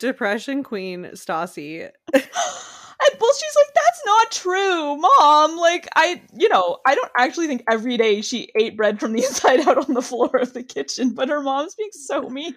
Depression 0.00 0.64
queen 0.64 1.04
Stassi. 1.14 1.88
and 2.12 2.22
well, 3.20 3.32
she's 3.32 3.56
like, 3.56 3.74
that's 3.74 4.02
not 4.06 4.30
true, 4.32 4.96
mom. 4.96 5.56
Like, 5.56 5.88
I, 5.94 6.20
you 6.34 6.48
know, 6.48 6.78
I 6.84 6.96
don't 6.96 7.12
actually 7.16 7.46
think 7.46 7.62
every 7.70 7.96
day 7.96 8.22
she 8.22 8.50
ate 8.58 8.76
bread 8.76 8.98
from 8.98 9.12
the 9.12 9.24
inside 9.24 9.60
out 9.60 9.78
on 9.78 9.94
the 9.94 10.02
floor 10.02 10.36
of 10.36 10.52
the 10.52 10.64
kitchen, 10.64 11.14
but 11.14 11.28
her 11.28 11.40
mom's 11.40 11.76
being 11.76 11.90
so 11.92 12.28
mean. 12.28 12.56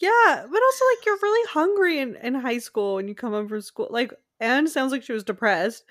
Yeah, 0.00 0.46
but 0.50 0.62
also 0.62 0.84
like 0.90 1.06
you're 1.06 1.18
really 1.22 1.48
hungry 1.50 1.98
in, 1.98 2.16
in 2.16 2.34
high 2.34 2.58
school 2.58 2.96
when 2.96 3.08
you 3.08 3.14
come 3.14 3.32
home 3.32 3.48
from 3.48 3.60
school. 3.60 3.88
Like 3.90 4.12
Anne 4.40 4.66
sounds 4.66 4.92
like 4.92 5.02
she 5.02 5.12
was 5.12 5.24
depressed. 5.24 5.84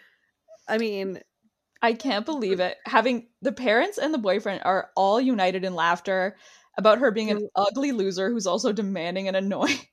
I 0.68 0.78
mean, 0.78 1.20
I 1.82 1.94
can't 1.94 2.26
believe 2.26 2.60
it. 2.60 2.78
Having 2.86 3.28
the 3.42 3.52
parents 3.52 3.98
and 3.98 4.14
the 4.14 4.18
boyfriend 4.18 4.62
are 4.64 4.90
all 4.96 5.20
united 5.20 5.64
in 5.64 5.76
laughter 5.76 6.38
about 6.78 7.00
her 7.00 7.12
being 7.12 7.30
an 7.30 7.50
ugly 7.56 7.92
loser 7.92 8.30
who's 8.30 8.48
also 8.48 8.72
demanding 8.72 9.28
and 9.28 9.38
annoying. 9.38 9.80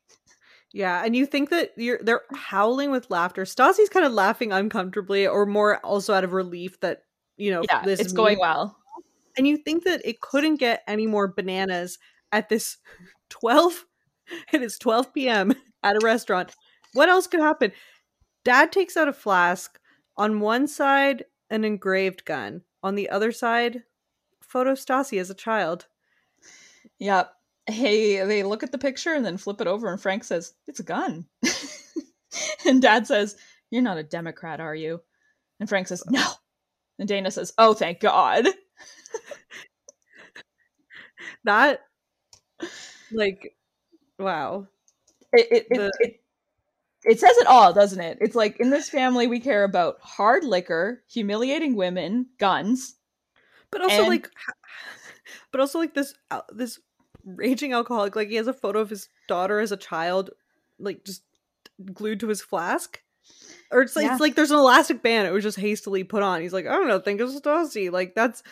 Yeah, 0.72 1.04
and 1.04 1.16
you 1.16 1.26
think 1.26 1.50
that 1.50 1.72
you're 1.76 1.98
they're 2.00 2.22
howling 2.32 2.92
with 2.92 3.10
laughter. 3.10 3.42
Stassi's 3.42 3.88
kind 3.88 4.06
of 4.06 4.12
laughing 4.12 4.52
uncomfortably, 4.52 5.26
or 5.26 5.44
more 5.44 5.78
also 5.78 6.14
out 6.14 6.22
of 6.22 6.32
relief 6.32 6.78
that 6.78 7.02
you 7.36 7.50
know 7.50 7.62
yeah, 7.68 7.82
this 7.84 7.98
it's 7.98 8.12
going 8.12 8.38
well. 8.38 8.76
And 9.36 9.48
you 9.48 9.56
think 9.56 9.82
that 9.82 10.00
it 10.04 10.20
couldn't 10.20 10.56
get 10.56 10.84
any 10.86 11.08
more 11.08 11.26
bananas 11.26 11.98
at 12.30 12.48
this 12.48 12.76
twelve 13.30 13.84
it 14.52 14.62
is 14.62 14.78
12 14.78 15.12
p.m. 15.14 15.54
at 15.82 15.96
a 15.96 16.04
restaurant. 16.04 16.54
What 16.92 17.08
else 17.08 17.26
could 17.26 17.40
happen? 17.40 17.72
Dad 18.44 18.72
takes 18.72 18.96
out 18.96 19.08
a 19.08 19.12
flask. 19.12 19.78
On 20.16 20.40
one 20.40 20.66
side, 20.66 21.24
an 21.48 21.64
engraved 21.64 22.24
gun. 22.24 22.62
On 22.82 22.94
the 22.94 23.08
other 23.10 23.32
side, 23.32 23.84
photo 24.42 24.72
Stassi 24.72 25.20
as 25.20 25.30
a 25.30 25.34
child. 25.34 25.86
Yep. 26.98 27.32
Hey, 27.66 28.24
they 28.24 28.42
look 28.42 28.62
at 28.62 28.72
the 28.72 28.78
picture 28.78 29.14
and 29.14 29.24
then 29.24 29.36
flip 29.36 29.60
it 29.60 29.66
over, 29.66 29.90
and 29.90 30.00
Frank 30.00 30.24
says, 30.24 30.54
It's 30.66 30.80
a 30.80 30.84
gun. 30.84 31.26
and 32.66 32.82
Dad 32.82 33.06
says, 33.06 33.36
You're 33.70 33.82
not 33.82 33.98
a 33.98 34.02
Democrat, 34.02 34.60
are 34.60 34.74
you? 34.74 35.00
And 35.60 35.68
Frank 35.68 35.88
says, 35.88 36.02
No. 36.08 36.26
And 36.98 37.08
Dana 37.08 37.30
says, 37.30 37.52
Oh, 37.56 37.74
thank 37.74 38.00
God. 38.00 38.46
that, 41.44 41.80
like, 43.12 43.54
Wow. 44.20 44.66
It 45.32 45.48
it, 45.50 45.66
the... 45.70 45.86
it, 45.86 45.92
it, 46.00 46.20
it 47.02 47.20
says 47.20 47.36
it 47.38 47.46
all, 47.46 47.72
doesn't 47.72 48.00
it? 48.00 48.18
It's 48.20 48.34
like 48.34 48.60
in 48.60 48.70
this 48.70 48.90
family 48.90 49.26
we 49.26 49.40
care 49.40 49.64
about 49.64 49.98
hard 50.00 50.44
liquor, 50.44 51.02
humiliating 51.08 51.74
women, 51.74 52.26
guns. 52.38 52.96
But 53.70 53.82
also 53.82 54.00
And- 54.00 54.08
like 54.08 54.30
but 55.52 55.60
also 55.60 55.78
like 55.78 55.94
this 55.94 56.14
uh, 56.30 56.42
this 56.50 56.78
raging 57.24 57.72
alcoholic 57.72 58.16
like 58.16 58.28
he 58.28 58.36
has 58.36 58.46
a 58.46 58.52
photo 58.52 58.80
of 58.80 58.90
his 58.90 59.08
daughter 59.28 59.60
as 59.60 59.72
a 59.72 59.76
child 59.76 60.30
like 60.78 61.04
just 61.04 61.22
glued 61.92 62.20
to 62.20 62.28
his 62.28 62.42
flask. 62.42 63.02
Or 63.70 63.82
it's 63.82 63.94
like, 63.94 64.06
Yeah. 64.06 64.12
it's 64.12 64.20
like 64.20 64.34
there's 64.34 64.50
an 64.50 64.58
elastic 64.58 65.02
band 65.02 65.28
it 65.28 65.32
was 65.32 65.44
just 65.44 65.58
hastily 65.58 66.02
put 66.02 66.22
on. 66.22 66.40
He's 66.42 66.52
like, 66.52 66.66
I 66.66 66.72
don't 66.72 66.88
know, 66.88 66.98
think 66.98 67.20
of 67.20 67.30
Stassi. 67.30 67.90
Like 67.90 68.14
that's 68.14 68.42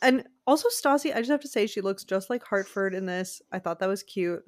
and 0.00 0.26
also 0.46 0.68
Stassi, 0.68 1.14
I 1.14 1.18
just 1.20 1.30
have 1.30 1.40
to 1.42 1.48
say 1.48 1.66
she 1.66 1.80
looks 1.80 2.04
just 2.04 2.28
like 2.28 2.42
Hartford 2.42 2.94
in 2.94 3.06
this. 3.06 3.40
I 3.52 3.60
thought 3.60 3.78
that 3.78 3.88
was 3.88 4.02
cute. 4.02 4.44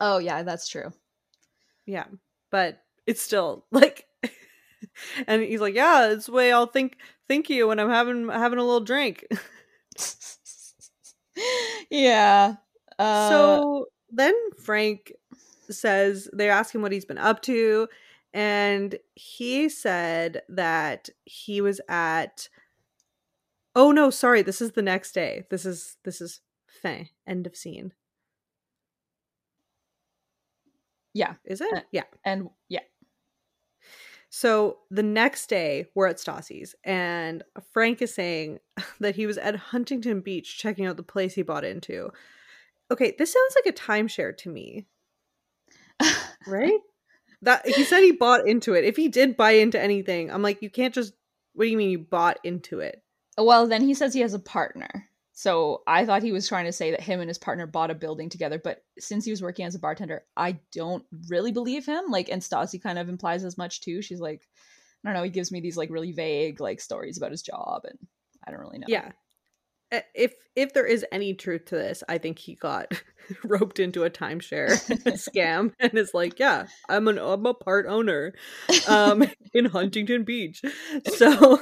Oh 0.00 0.18
yeah, 0.18 0.42
that's 0.42 0.68
true. 0.68 0.92
Yeah. 1.86 2.06
But 2.50 2.82
it's 3.06 3.22
still 3.22 3.66
like 3.70 4.06
and 5.26 5.42
he's 5.42 5.60
like, 5.60 5.74
Yeah, 5.74 6.10
it's 6.10 6.28
way 6.28 6.52
I'll 6.52 6.66
think 6.66 6.96
think 7.28 7.48
you 7.48 7.68
when 7.68 7.78
I'm 7.78 7.90
having 7.90 8.28
having 8.28 8.58
a 8.58 8.64
little 8.64 8.80
drink. 8.80 9.26
yeah. 11.90 12.56
Uh, 12.98 13.28
so 13.28 13.86
then 14.10 14.34
Frank 14.62 15.12
says 15.70 16.28
they 16.32 16.50
ask 16.50 16.74
him 16.74 16.82
what 16.82 16.92
he's 16.92 17.04
been 17.04 17.18
up 17.18 17.42
to, 17.42 17.88
and 18.32 18.96
he 19.14 19.68
said 19.68 20.42
that 20.48 21.08
he 21.24 21.60
was 21.60 21.80
at. 21.88 22.48
Oh 23.76 23.90
no, 23.90 24.10
sorry. 24.10 24.42
This 24.42 24.60
is 24.62 24.72
the 24.72 24.82
next 24.82 25.12
day. 25.12 25.44
This 25.50 25.66
is 25.66 25.96
this 26.04 26.20
is 26.20 26.40
fin. 26.68 27.08
End 27.26 27.46
of 27.46 27.56
scene. 27.56 27.92
Yeah, 31.14 31.34
Is 31.44 31.60
it? 31.60 31.72
Uh, 31.72 31.80
yeah. 31.92 32.02
and 32.24 32.50
yeah, 32.68 32.80
So 34.28 34.78
the 34.90 35.02
next 35.02 35.48
day, 35.48 35.86
we're 35.94 36.08
at 36.08 36.16
Stassi's, 36.16 36.74
and 36.84 37.42
Frank 37.72 38.02
is 38.02 38.12
saying 38.12 38.58
that 39.00 39.14
he 39.14 39.26
was 39.26 39.38
at 39.38 39.56
Huntington 39.56 40.20
Beach 40.20 40.58
checking 40.58 40.86
out 40.86 40.96
the 40.96 41.02
place 41.02 41.34
he 41.34 41.42
bought 41.42 41.64
into. 41.64 42.10
Okay, 42.90 43.14
this 43.16 43.32
sounds 43.32 43.56
like 43.56 43.72
a 43.72 43.76
timeshare 43.76 44.36
to 44.38 44.50
me. 44.50 44.86
right? 46.46 46.80
That 47.42 47.66
he 47.66 47.84
said 47.84 48.00
he 48.02 48.12
bought 48.12 48.46
into 48.46 48.74
it. 48.74 48.84
If 48.84 48.96
he 48.96 49.08
did 49.08 49.36
buy 49.36 49.52
into 49.52 49.80
anything, 49.80 50.30
I'm 50.30 50.42
like, 50.42 50.60
you 50.62 50.70
can't 50.70 50.94
just. 50.94 51.14
What 51.54 51.66
do 51.66 51.70
you 51.70 51.76
mean 51.76 51.90
you 51.90 52.00
bought 52.00 52.38
into 52.42 52.80
it? 52.80 53.00
Well, 53.38 53.68
then 53.68 53.82
he 53.82 53.94
says 53.94 54.12
he 54.12 54.20
has 54.20 54.34
a 54.34 54.40
partner. 54.40 55.08
So 55.36 55.82
I 55.86 56.06
thought 56.06 56.22
he 56.22 56.30
was 56.30 56.46
trying 56.48 56.66
to 56.66 56.72
say 56.72 56.92
that 56.92 57.00
him 57.00 57.18
and 57.20 57.28
his 57.28 57.38
partner 57.38 57.66
bought 57.66 57.90
a 57.90 57.94
building 57.94 58.28
together, 58.28 58.60
but 58.62 58.84
since 59.00 59.24
he 59.24 59.32
was 59.32 59.42
working 59.42 59.66
as 59.66 59.74
a 59.74 59.80
bartender, 59.80 60.24
I 60.36 60.60
don't 60.72 61.04
really 61.28 61.50
believe 61.50 61.84
him. 61.84 62.04
Like, 62.08 62.28
and 62.28 62.40
Stassi 62.40 62.80
kind 62.80 63.00
of 63.00 63.08
implies 63.08 63.44
as 63.44 63.58
much 63.58 63.80
too. 63.80 64.00
She's 64.00 64.20
like, 64.20 64.42
I 65.04 65.08
don't 65.08 65.14
know, 65.14 65.24
he 65.24 65.30
gives 65.30 65.50
me 65.50 65.60
these 65.60 65.76
like 65.76 65.90
really 65.90 66.12
vague 66.12 66.60
like 66.60 66.80
stories 66.80 67.18
about 67.18 67.32
his 67.32 67.42
job, 67.42 67.82
and 67.84 67.98
I 68.46 68.52
don't 68.52 68.60
really 68.60 68.78
know. 68.78 68.86
Yeah. 68.88 69.10
Uh, 69.92 70.00
If 70.14 70.34
if 70.54 70.72
there 70.72 70.86
is 70.86 71.04
any 71.10 71.34
truth 71.34 71.66
to 71.66 71.74
this, 71.74 72.04
I 72.08 72.18
think 72.18 72.38
he 72.38 72.54
got 72.54 72.92
roped 73.44 73.80
into 73.80 74.04
a 74.04 74.10
timeshare 74.10 74.68
scam 75.18 75.72
and 75.80 75.98
is 75.98 76.14
like, 76.14 76.38
yeah, 76.38 76.66
I'm 76.88 77.08
an 77.08 77.18
I'm 77.18 77.44
a 77.44 77.54
part 77.54 77.86
owner 77.86 78.34
um 78.88 79.24
in 79.52 79.64
Huntington 79.64 80.22
Beach. 80.22 80.62
So 81.16 81.60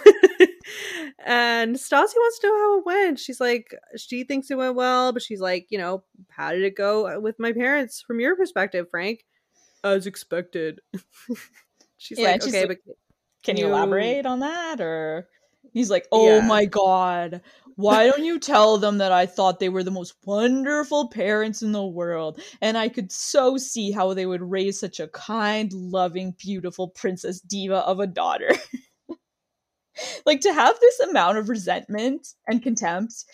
and 1.24 1.76
Stassi 1.76 2.14
wants 2.16 2.38
to 2.40 2.46
know 2.48 2.56
how 2.58 2.78
it 2.78 2.86
went. 2.86 3.18
She's 3.18 3.40
like 3.40 3.74
she 3.96 4.24
thinks 4.24 4.50
it 4.50 4.56
went 4.58 4.74
well, 4.74 5.12
but 5.12 5.22
she's 5.22 5.40
like, 5.40 5.66
you 5.70 5.78
know, 5.78 6.04
how 6.30 6.52
did 6.52 6.62
it 6.62 6.76
go 6.76 7.08
uh, 7.16 7.20
with 7.20 7.38
my 7.38 7.52
parents 7.52 8.00
from 8.00 8.20
your 8.20 8.36
perspective, 8.36 8.86
Frank? 8.90 9.24
As 9.84 10.06
expected. 10.06 10.80
she's 11.96 12.18
Yeah, 12.18 12.32
like, 12.32 12.42
she's 12.42 12.54
okay, 12.54 12.66
like- 12.66 12.80
but 12.86 12.96
Can 13.44 13.56
you 13.56 13.66
You- 13.66 13.72
elaborate 13.72 14.26
on 14.26 14.40
that? 14.40 14.80
Or 14.80 15.28
he's 15.72 15.90
like, 15.90 16.06
Oh 16.12 16.36
Yeah. 16.38 16.46
my 16.46 16.64
god, 16.64 17.40
why 17.76 18.06
don't 18.06 18.24
you 18.24 18.38
tell 18.38 18.78
them 18.78 18.98
that 18.98 19.12
I 19.12 19.26
thought 19.26 19.58
they 19.58 19.68
were 19.70 19.82
the 19.82 19.90
most 19.90 20.14
wonderful 20.24 21.08
parents 21.08 21.62
in 21.62 21.72
the 21.72 21.84
world? 21.86 22.40
And 22.60 22.76
I 22.78 22.88
could 22.88 23.10
so 23.10 23.56
see 23.56 23.90
how 23.90 24.12
they 24.14 24.26
would 24.26 24.42
raise 24.42 24.78
such 24.78 25.00
a 25.00 25.08
kind, 25.08 25.72
loving, 25.72 26.34
beautiful 26.38 26.88
princess 26.88 27.40
diva 27.40 27.78
of 27.78 27.98
a 28.00 28.06
daughter. 28.06 28.50
like 30.26 30.40
to 30.40 30.52
have 30.52 30.78
this 30.80 31.00
amount 31.00 31.38
of 31.38 31.48
resentment 31.48 32.28
and 32.46 32.62
contempt 32.62 33.24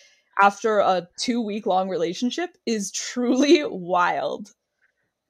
after 0.41 0.79
a 0.79 1.07
two 1.17 1.41
week 1.41 1.65
long 1.65 1.89
relationship 1.89 2.51
is 2.65 2.91
truly 2.91 3.63
wild. 3.65 4.51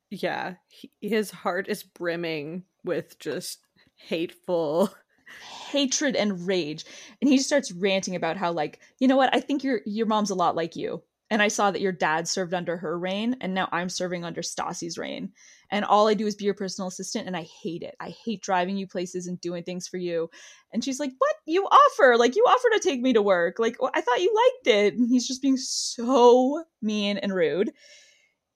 yeah 0.10 0.56
he, 0.68 0.92
his 1.02 1.32
heart 1.32 1.68
is 1.68 1.84
brimming 1.84 2.64
with 2.84 3.20
just 3.20 3.60
hateful 3.96 4.90
hatred 5.72 6.16
and 6.16 6.48
rage. 6.48 6.86
And 7.22 7.30
he 7.30 7.38
starts 7.38 7.72
ranting 7.72 8.16
about 8.16 8.38
how 8.38 8.52
like 8.52 8.80
you 9.00 9.08
know 9.08 9.18
what? 9.18 9.36
I 9.36 9.40
think 9.40 9.64
your 9.64 9.82
your 9.86 10.06
mom's 10.06 10.30
a 10.30 10.36
lot 10.36 10.56
like 10.56 10.76
you 10.76 11.04
and 11.30 11.42
i 11.42 11.48
saw 11.48 11.72
that 11.72 11.82
your 11.82 11.92
dad 11.92 12.28
served 12.28 12.54
under 12.54 12.78
her 12.78 12.98
reign 12.98 13.36
and 13.42 13.54
now 13.54 13.68
i'm 13.72 13.90
serving 13.90 14.24
under 14.24 14.42
stassi's 14.42 14.98
reign. 14.98 15.32
And 15.72 15.86
all 15.86 16.08
i 16.08 16.14
do 16.14 16.26
is 16.26 16.36
be 16.36 16.46
your 16.46 16.54
personal 16.54 16.88
assistant 16.88 17.28
and 17.28 17.38
i 17.38 17.48
hate 17.62 17.84
it. 17.84 17.96
I 18.00 18.10
hate 18.26 18.42
driving 18.42 18.78
you 18.78 18.88
places 18.88 19.28
and 19.28 19.40
doing 19.40 19.64
things 19.64 19.88
for 19.88 19.98
you. 19.98 20.30
And 20.74 20.84
she's 20.84 21.00
like 21.00 21.12
what? 21.18 21.36
You 21.46 21.66
offer? 21.66 22.18
Like 22.18 22.36
you 22.36 22.44
offer 22.44 22.70
to 22.74 22.80
take 22.80 23.02
me 23.02 23.14
to 23.14 23.22
work? 23.22 23.60
Like 23.60 23.78
i 23.94 24.02
thought 24.02 24.22
you 24.22 24.34
liked 24.36 24.68
it. 24.76 24.94
And 24.96 25.08
he's 25.10 25.28
just 25.28 25.42
being 25.42 25.58
so 25.58 26.64
mean 26.82 27.18
and 27.18 27.34
rude. 27.34 27.72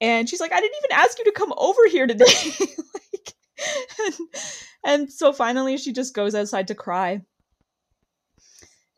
And 0.02 0.28
she's 0.28 0.42
like 0.42 0.52
i 0.54 0.60
didn't 0.60 0.78
even 0.84 0.98
ask 0.98 1.18
you 1.20 1.26
to 1.26 1.32
come 1.32 1.54
over 1.58 1.88
here 1.88 2.08
today. 2.08 2.26
Like 3.14 3.34
and, 4.06 4.14
and 4.84 5.14
so 5.14 5.32
finally 5.32 5.78
she 5.78 5.94
just 5.94 6.14
goes 6.14 6.36
outside 6.36 6.68
to 6.68 6.76
cry 6.76 7.22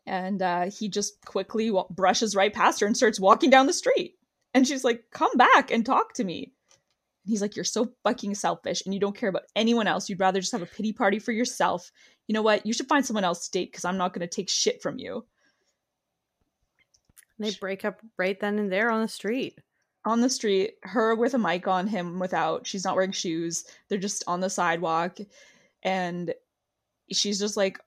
and 0.06 0.42
uh, 0.42 0.70
he 0.70 0.88
just 0.88 1.24
quickly 1.24 1.70
wa- 1.70 1.86
brushes 1.90 2.36
right 2.36 2.52
past 2.52 2.80
her 2.80 2.86
and 2.86 2.96
starts 2.96 3.20
walking 3.20 3.50
down 3.50 3.66
the 3.66 3.72
street 3.72 4.14
and 4.54 4.66
she's 4.66 4.84
like 4.84 5.04
come 5.10 5.32
back 5.36 5.70
and 5.70 5.84
talk 5.84 6.12
to 6.14 6.24
me 6.24 6.52
and 7.24 7.30
he's 7.30 7.42
like 7.42 7.56
you're 7.56 7.64
so 7.64 7.92
fucking 8.04 8.34
selfish 8.34 8.82
and 8.84 8.94
you 8.94 9.00
don't 9.00 9.16
care 9.16 9.28
about 9.28 9.42
anyone 9.54 9.86
else 9.86 10.08
you'd 10.08 10.20
rather 10.20 10.40
just 10.40 10.52
have 10.52 10.62
a 10.62 10.66
pity 10.66 10.92
party 10.92 11.18
for 11.18 11.32
yourself 11.32 11.90
you 12.26 12.32
know 12.32 12.42
what 12.42 12.64
you 12.64 12.72
should 12.72 12.88
find 12.88 13.04
someone 13.04 13.24
else 13.24 13.46
to 13.46 13.58
date 13.58 13.70
because 13.70 13.84
i'm 13.84 13.98
not 13.98 14.12
going 14.12 14.26
to 14.26 14.34
take 14.34 14.48
shit 14.48 14.82
from 14.82 14.98
you 14.98 15.24
they 17.38 17.50
break 17.60 17.84
up 17.84 18.00
right 18.16 18.40
then 18.40 18.58
and 18.58 18.72
there 18.72 18.90
on 18.90 19.02
the 19.02 19.08
street 19.08 19.58
on 20.06 20.20
the 20.20 20.30
street, 20.30 20.74
her 20.84 21.16
with 21.16 21.34
a 21.34 21.38
mic 21.38 21.66
on, 21.66 21.88
him 21.88 22.20
without. 22.20 22.66
She's 22.66 22.84
not 22.84 22.94
wearing 22.94 23.10
shoes. 23.10 23.64
They're 23.88 23.98
just 23.98 24.22
on 24.28 24.40
the 24.40 24.48
sidewalk. 24.48 25.18
And 25.82 26.32
she's 27.10 27.40
just 27.40 27.56
like, 27.56 27.80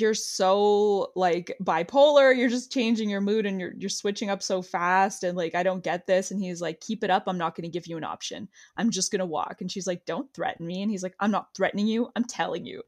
You're 0.00 0.14
so 0.14 1.12
like 1.14 1.56
bipolar, 1.62 2.36
you're 2.36 2.48
just 2.48 2.72
changing 2.72 3.10
your 3.10 3.20
mood 3.20 3.46
and 3.46 3.60
you're 3.60 3.74
you're 3.76 3.90
switching 3.90 4.30
up 4.30 4.42
so 4.42 4.62
fast 4.62 5.24
and 5.24 5.36
like 5.36 5.54
I 5.54 5.62
don't 5.62 5.84
get 5.84 6.06
this. 6.06 6.30
And 6.30 6.40
he's 6.40 6.60
like, 6.60 6.80
Keep 6.80 7.04
it 7.04 7.10
up, 7.10 7.24
I'm 7.26 7.38
not 7.38 7.54
gonna 7.54 7.68
give 7.68 7.86
you 7.86 7.96
an 7.96 8.04
option. 8.04 8.48
I'm 8.76 8.90
just 8.90 9.10
gonna 9.12 9.26
walk. 9.26 9.60
And 9.60 9.70
she's 9.70 9.86
like, 9.86 10.04
Don't 10.04 10.32
threaten 10.34 10.66
me. 10.66 10.82
And 10.82 10.90
he's 10.90 11.02
like, 11.02 11.14
I'm 11.20 11.30
not 11.30 11.54
threatening 11.54 11.86
you, 11.86 12.10
I'm 12.16 12.24
telling 12.24 12.66
you. 12.66 12.82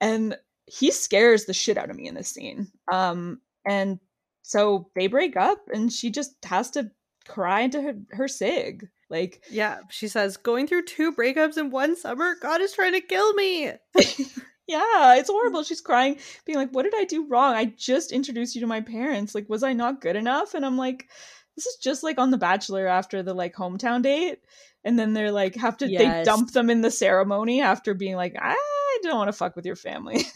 And 0.00 0.36
he 0.66 0.90
scares 0.90 1.44
the 1.44 1.54
shit 1.54 1.76
out 1.76 1.90
of 1.90 1.96
me 1.96 2.06
in 2.06 2.14
this 2.14 2.30
scene. 2.30 2.68
Um 2.90 3.40
and 3.66 3.98
so 4.42 4.90
they 4.94 5.06
break 5.06 5.36
up 5.36 5.58
and 5.72 5.92
she 5.92 6.10
just 6.10 6.34
has 6.44 6.70
to 6.72 6.90
cry 7.26 7.60
into 7.60 7.80
her, 7.80 7.94
her 8.10 8.28
sig 8.28 8.88
like 9.12 9.44
Yeah, 9.50 9.80
she 9.90 10.08
says, 10.08 10.38
going 10.38 10.66
through 10.66 10.86
two 10.86 11.12
breakups 11.12 11.58
in 11.58 11.70
one 11.70 11.96
summer, 11.96 12.34
God 12.40 12.62
is 12.62 12.72
trying 12.72 12.94
to 12.94 13.00
kill 13.00 13.34
me. 13.34 13.70
yeah 14.68 15.16
it's 15.16 15.30
horrible. 15.30 15.62
She's 15.64 15.80
crying 15.80 16.18
being 16.44 16.58
like 16.58 16.70
what 16.70 16.84
did 16.84 16.94
i 16.96 17.04
do 17.04 17.26
wrong? 17.28 17.54
I 17.54 17.66
just 17.76 18.12
introduced 18.12 18.54
you 18.54 18.60
to 18.62 18.66
my 18.66 18.80
parents. 18.80 19.34
Like 19.34 19.48
was 19.48 19.62
i 19.62 19.72
not 19.72 20.00
good 20.00 20.16
enough? 20.16 20.54
And 20.54 20.64
i'm 20.64 20.76
like 20.78 21.08
this 21.56 21.66
is 21.66 21.76
just 21.76 22.02
like 22.02 22.18
on 22.18 22.30
the 22.30 22.38
bachelor 22.38 22.86
after 22.86 23.22
the 23.22 23.34
like 23.34 23.54
hometown 23.54 24.02
date. 24.02 24.38
And 24.84 24.98
then 24.98 25.12
they're 25.12 25.30
like 25.32 25.54
have 25.56 25.76
to 25.78 25.86
they 25.86 26.22
dump 26.24 26.52
them 26.52 26.70
in 26.70 26.80
the 26.80 26.90
ceremony 26.90 27.60
after 27.62 27.94
being 27.94 28.16
like 28.16 28.34
i 28.40 28.98
don't 29.02 29.18
want 29.18 29.28
to 29.28 29.32
fuck 29.32 29.56
with 29.56 29.66
your 29.66 29.76
family. 29.76 30.24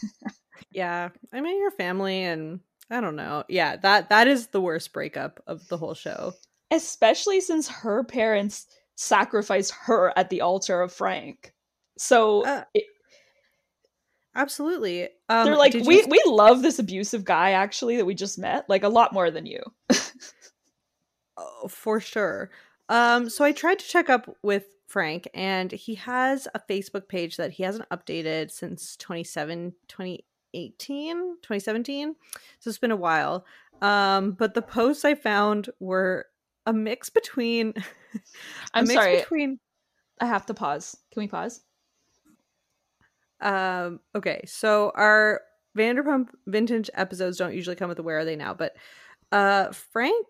Yeah, 0.71 1.09
I 1.33 1.41
mean 1.41 1.59
your 1.59 1.71
family 1.71 2.23
and 2.23 2.59
I 2.89 3.01
don't 3.01 3.15
know. 3.15 3.43
Yeah, 3.47 3.77
that 3.77 4.09
that 4.09 4.27
is 4.27 4.47
the 4.47 4.61
worst 4.61 4.93
breakup 4.93 5.41
of 5.47 5.67
the 5.67 5.77
whole 5.77 5.93
show. 5.93 6.33
especially 6.71 7.41
since 7.41 7.67
her 7.67 8.03
parents 8.03 8.67
sacrificed 8.95 9.73
her 9.85 10.13
at 10.17 10.29
the 10.29 10.41
altar 10.41 10.81
of 10.81 10.91
frank. 10.93 11.53
So 11.97 12.43
Uh, 12.45 12.63
it, 12.73 12.85
Absolutely. 14.37 15.09
Um, 15.29 15.45
they're 15.45 15.57
like 15.57 15.73
we 15.73 15.97
you- 15.97 16.07
we 16.07 16.21
love 16.27 16.61
this 16.61 16.79
abusive 16.79 17.25
guy 17.25 17.51
actually 17.51 17.97
that 17.97 18.05
we 18.05 18.13
just 18.13 18.37
met 18.37 18.69
like 18.69 18.83
a 18.83 18.89
lot 18.89 19.11
more 19.11 19.29
than 19.31 19.45
you 19.45 19.61
Oh, 21.37 21.67
for 21.67 21.99
sure. 21.99 22.49
Um, 22.89 23.29
so 23.29 23.43
I 23.43 23.51
tried 23.51 23.79
to 23.79 23.85
check 23.85 24.09
up 24.09 24.35
with 24.41 24.65
Frank, 24.87 25.27
and 25.33 25.71
he 25.71 25.95
has 25.95 26.47
a 26.55 26.61
Facebook 26.69 27.07
page 27.07 27.37
that 27.37 27.51
he 27.51 27.63
hasn't 27.63 27.89
updated 27.89 28.49
since 28.49 28.95
27, 28.97 29.73
2018, 29.87 31.17
2017. 31.41 32.15
So 32.59 32.69
it's 32.69 32.79
been 32.79 32.91
a 32.91 32.95
while. 32.95 33.45
Um, 33.81 34.31
but 34.31 34.53
the 34.53 34.61
posts 34.61 35.05
I 35.05 35.13
found 35.13 35.69
were 35.79 36.25
a 36.65 36.73
mix 36.73 37.09
between. 37.09 37.73
I'm 38.73 38.85
mix 38.85 38.95
sorry. 38.95 39.17
Between 39.17 39.59
i 40.19 40.25
have 40.25 40.47
to 40.47 40.53
pause 40.55 40.97
can 41.13 41.21
we 41.21 41.27
pause 41.27 41.61
Um, 43.41 43.99
okay, 44.15 44.41
so 44.45 44.91
our 44.95 45.41
Vanderpump 45.77 46.29
vintage 46.47 46.89
episodes 46.93 47.37
don't 47.37 47.53
usually 47.53 47.75
come 47.75 47.87
with 47.89 47.97
the 47.97 48.03
where 48.03 48.19
are 48.19 48.25
they 48.25 48.35
now, 48.35 48.53
but 48.53 48.75
uh 49.31 49.71
Frank 49.71 50.25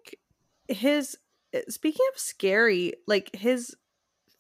his 0.68 1.18
eh, 1.54 1.62
speaking 1.70 2.06
of 2.14 2.20
scary, 2.20 2.94
like 3.08 3.36
his 3.36 3.76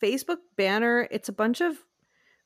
Facebook 0.01 0.37
banner, 0.55 1.07
it's 1.11 1.29
a 1.29 1.33
bunch 1.33 1.61
of 1.61 1.77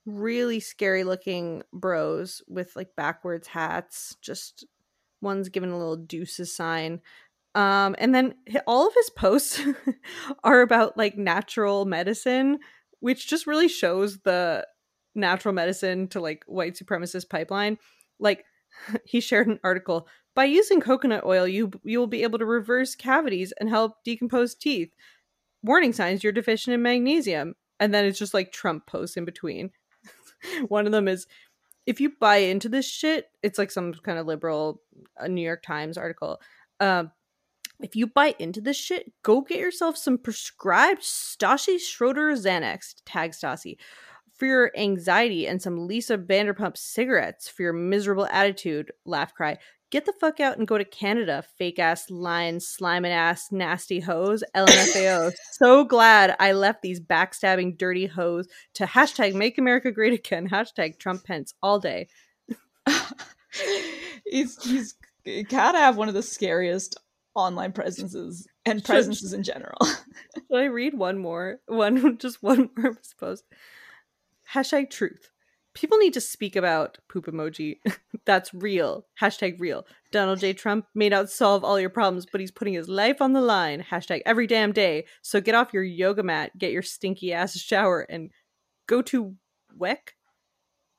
really 0.05 0.59
scary 0.59 1.03
looking 1.03 1.63
bros 1.73 2.41
with 2.47 2.75
like 2.75 2.95
backwards 2.95 3.47
hats, 3.47 4.15
just 4.21 4.65
one's 5.21 5.49
given 5.49 5.69
a 5.69 5.77
little 5.77 5.97
deuces 5.97 6.55
sign. 6.55 7.01
Um, 7.53 7.95
and 7.99 8.15
then 8.15 8.35
all 8.65 8.87
of 8.87 8.93
his 8.93 9.09
posts 9.09 9.61
are 10.43 10.61
about 10.61 10.97
like 10.97 11.17
natural 11.17 11.85
medicine, 11.85 12.59
which 12.99 13.27
just 13.27 13.45
really 13.45 13.67
shows 13.67 14.19
the 14.19 14.65
natural 15.15 15.53
medicine 15.53 16.07
to 16.09 16.21
like 16.21 16.43
white 16.47 16.75
supremacist 16.75 17.29
pipeline. 17.29 17.77
Like 18.19 18.45
he 19.05 19.19
shared 19.19 19.47
an 19.47 19.59
article 19.63 20.07
by 20.35 20.45
using 20.45 20.79
coconut 20.79 21.25
oil, 21.25 21.47
you 21.47 21.71
you 21.83 21.99
will 21.99 22.07
be 22.07 22.23
able 22.23 22.39
to 22.39 22.45
reverse 22.45 22.95
cavities 22.95 23.53
and 23.59 23.69
help 23.69 24.03
decompose 24.03 24.55
teeth. 24.55 24.93
Warning 25.63 25.93
signs: 25.93 26.23
you're 26.23 26.33
deficient 26.33 26.73
in 26.73 26.81
magnesium. 26.81 27.55
And 27.79 27.91
then 27.91 28.05
it's 28.05 28.19
just 28.19 28.35
like 28.35 28.51
Trump 28.51 28.85
posts 28.85 29.17
in 29.17 29.25
between. 29.25 29.71
One 30.67 30.85
of 30.85 30.91
them 30.91 31.07
is 31.07 31.25
if 31.87 31.99
you 31.99 32.13
buy 32.19 32.37
into 32.37 32.69
this 32.69 32.87
shit, 32.87 33.25
it's 33.41 33.57
like 33.57 33.71
some 33.71 33.93
kind 33.93 34.19
of 34.19 34.27
liberal 34.27 34.83
uh, 35.19 35.27
New 35.27 35.41
York 35.41 35.63
Times 35.63 35.97
article. 35.97 36.39
Um, 36.79 37.11
if 37.79 37.95
you 37.95 38.05
buy 38.05 38.35
into 38.37 38.61
this 38.61 38.77
shit, 38.77 39.11
go 39.23 39.41
get 39.41 39.57
yourself 39.57 39.97
some 39.97 40.19
prescribed 40.19 41.01
Stassi 41.01 41.79
Schroeder 41.79 42.33
Xanax, 42.33 42.93
tag 43.03 43.31
Stassi, 43.31 43.77
for 44.41 44.47
your 44.47 44.71
anxiety 44.75 45.47
and 45.47 45.61
some 45.61 45.85
Lisa 45.85 46.17
Vanderpump 46.17 46.75
cigarettes 46.75 47.47
for 47.47 47.61
your 47.61 47.73
miserable 47.73 48.25
attitude, 48.31 48.91
laugh 49.05 49.35
cry. 49.35 49.59
Get 49.91 50.05
the 50.05 50.13
fuck 50.13 50.39
out 50.39 50.57
and 50.57 50.67
go 50.67 50.79
to 50.79 50.83
Canada, 50.83 51.43
fake 51.59 51.77
ass 51.77 52.09
lion, 52.09 52.57
sliming 52.57 53.11
ass, 53.11 53.51
nasty 53.51 53.99
hoes, 53.99 54.43
LMFAO. 54.55 55.31
so 55.51 55.83
glad 55.83 56.35
I 56.39 56.53
left 56.53 56.81
these 56.81 56.99
backstabbing, 56.99 57.77
dirty 57.77 58.07
hoes 58.07 58.47
to 58.73 58.87
hashtag 58.87 59.35
make 59.35 59.59
America 59.59 59.91
great 59.91 60.13
again, 60.13 60.49
hashtag 60.49 60.97
Trump 60.97 61.23
Pence 61.23 61.53
all 61.61 61.77
day. 61.77 62.07
he's 64.25 64.57
he's 64.63 64.95
gotta 65.49 65.77
have 65.77 65.97
one 65.97 66.07
of 66.07 66.15
the 66.15 66.23
scariest 66.23 66.97
online 67.35 67.73
presences 67.73 68.47
and 68.65 68.83
presences 68.83 69.33
in 69.33 69.43
general. 69.43 69.77
Should 69.85 70.59
I 70.59 70.63
read 70.63 70.95
one 70.95 71.19
more? 71.19 71.59
One 71.67 72.17
just 72.17 72.41
one 72.41 72.71
more, 72.75 72.93
I 72.93 73.01
suppose. 73.03 73.43
Hashtag 74.53 74.89
truth. 74.89 75.29
People 75.73 75.97
need 75.97 76.13
to 76.13 76.21
speak 76.21 76.55
about 76.55 76.97
poop 77.09 77.27
emoji. 77.27 77.77
That's 78.25 78.53
real. 78.53 79.05
Hashtag 79.21 79.55
real. 79.59 79.85
Donald 80.11 80.39
J. 80.39 80.51
Trump 80.51 80.85
may 80.93 81.07
not 81.07 81.29
solve 81.29 81.63
all 81.63 81.79
your 81.79 81.89
problems, 81.89 82.25
but 82.29 82.41
he's 82.41 82.51
putting 82.51 82.73
his 82.73 82.89
life 82.89 83.21
on 83.21 83.31
the 83.31 83.41
line. 83.41 83.85
Hashtag 83.89 84.21
every 84.25 84.47
damn 84.47 84.73
day. 84.73 85.05
So 85.21 85.39
get 85.39 85.55
off 85.55 85.73
your 85.73 85.83
yoga 85.83 86.23
mat, 86.23 86.57
get 86.57 86.73
your 86.73 86.81
stinky 86.81 87.31
ass 87.31 87.57
shower, 87.57 88.01
and 88.01 88.31
go 88.87 89.01
to 89.03 89.35
WEC. 89.79 89.97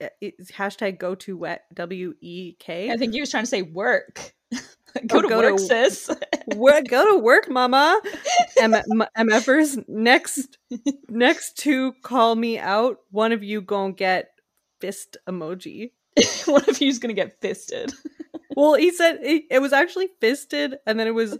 Uh, 0.03 0.09
it's 0.22 0.53
hashtag 0.53 0.98
go 0.98 1.14
to 1.16 1.38
WEC. 1.38 1.59
W 1.74 2.14
E 2.22 2.55
K. 2.59 2.90
I 2.90 2.96
think 2.96 3.12
he 3.12 3.20
was 3.20 3.30
trying 3.30 3.44
to 3.44 3.50
say 3.50 3.62
work. 3.62 4.32
go, 5.07 5.18
oh, 5.18 5.22
to 5.22 5.28
go 5.28 5.38
work, 5.38 5.57
to, 5.57 5.62
sis. 5.62 6.11
go 6.49 7.12
to 7.12 7.18
work, 7.18 7.51
mama. 7.51 8.01
M- 8.61 8.74
M- 8.74 9.05
MFers, 9.16 9.82
next, 9.88 10.59
next 11.09 11.57
to 11.59 11.93
call 12.03 12.34
me 12.34 12.59
out, 12.59 12.99
one 13.11 13.32
of 13.32 13.43
you 13.43 13.61
gonna 13.61 13.93
get 13.93 14.30
fist 14.80 15.16
emoji. 15.28 15.93
one 16.47 16.64
of 16.68 16.80
you's 16.80 16.99
gonna 16.99 17.14
get 17.14 17.40
fisted. 17.40 17.93
well, 18.57 18.74
he 18.74 18.90
said 18.90 19.18
it, 19.22 19.45
it 19.51 19.61
was 19.61 19.72
actually 19.72 20.09
fisted, 20.20 20.76
and 20.86 20.99
then 20.99 21.07
it 21.07 21.14
was 21.14 21.38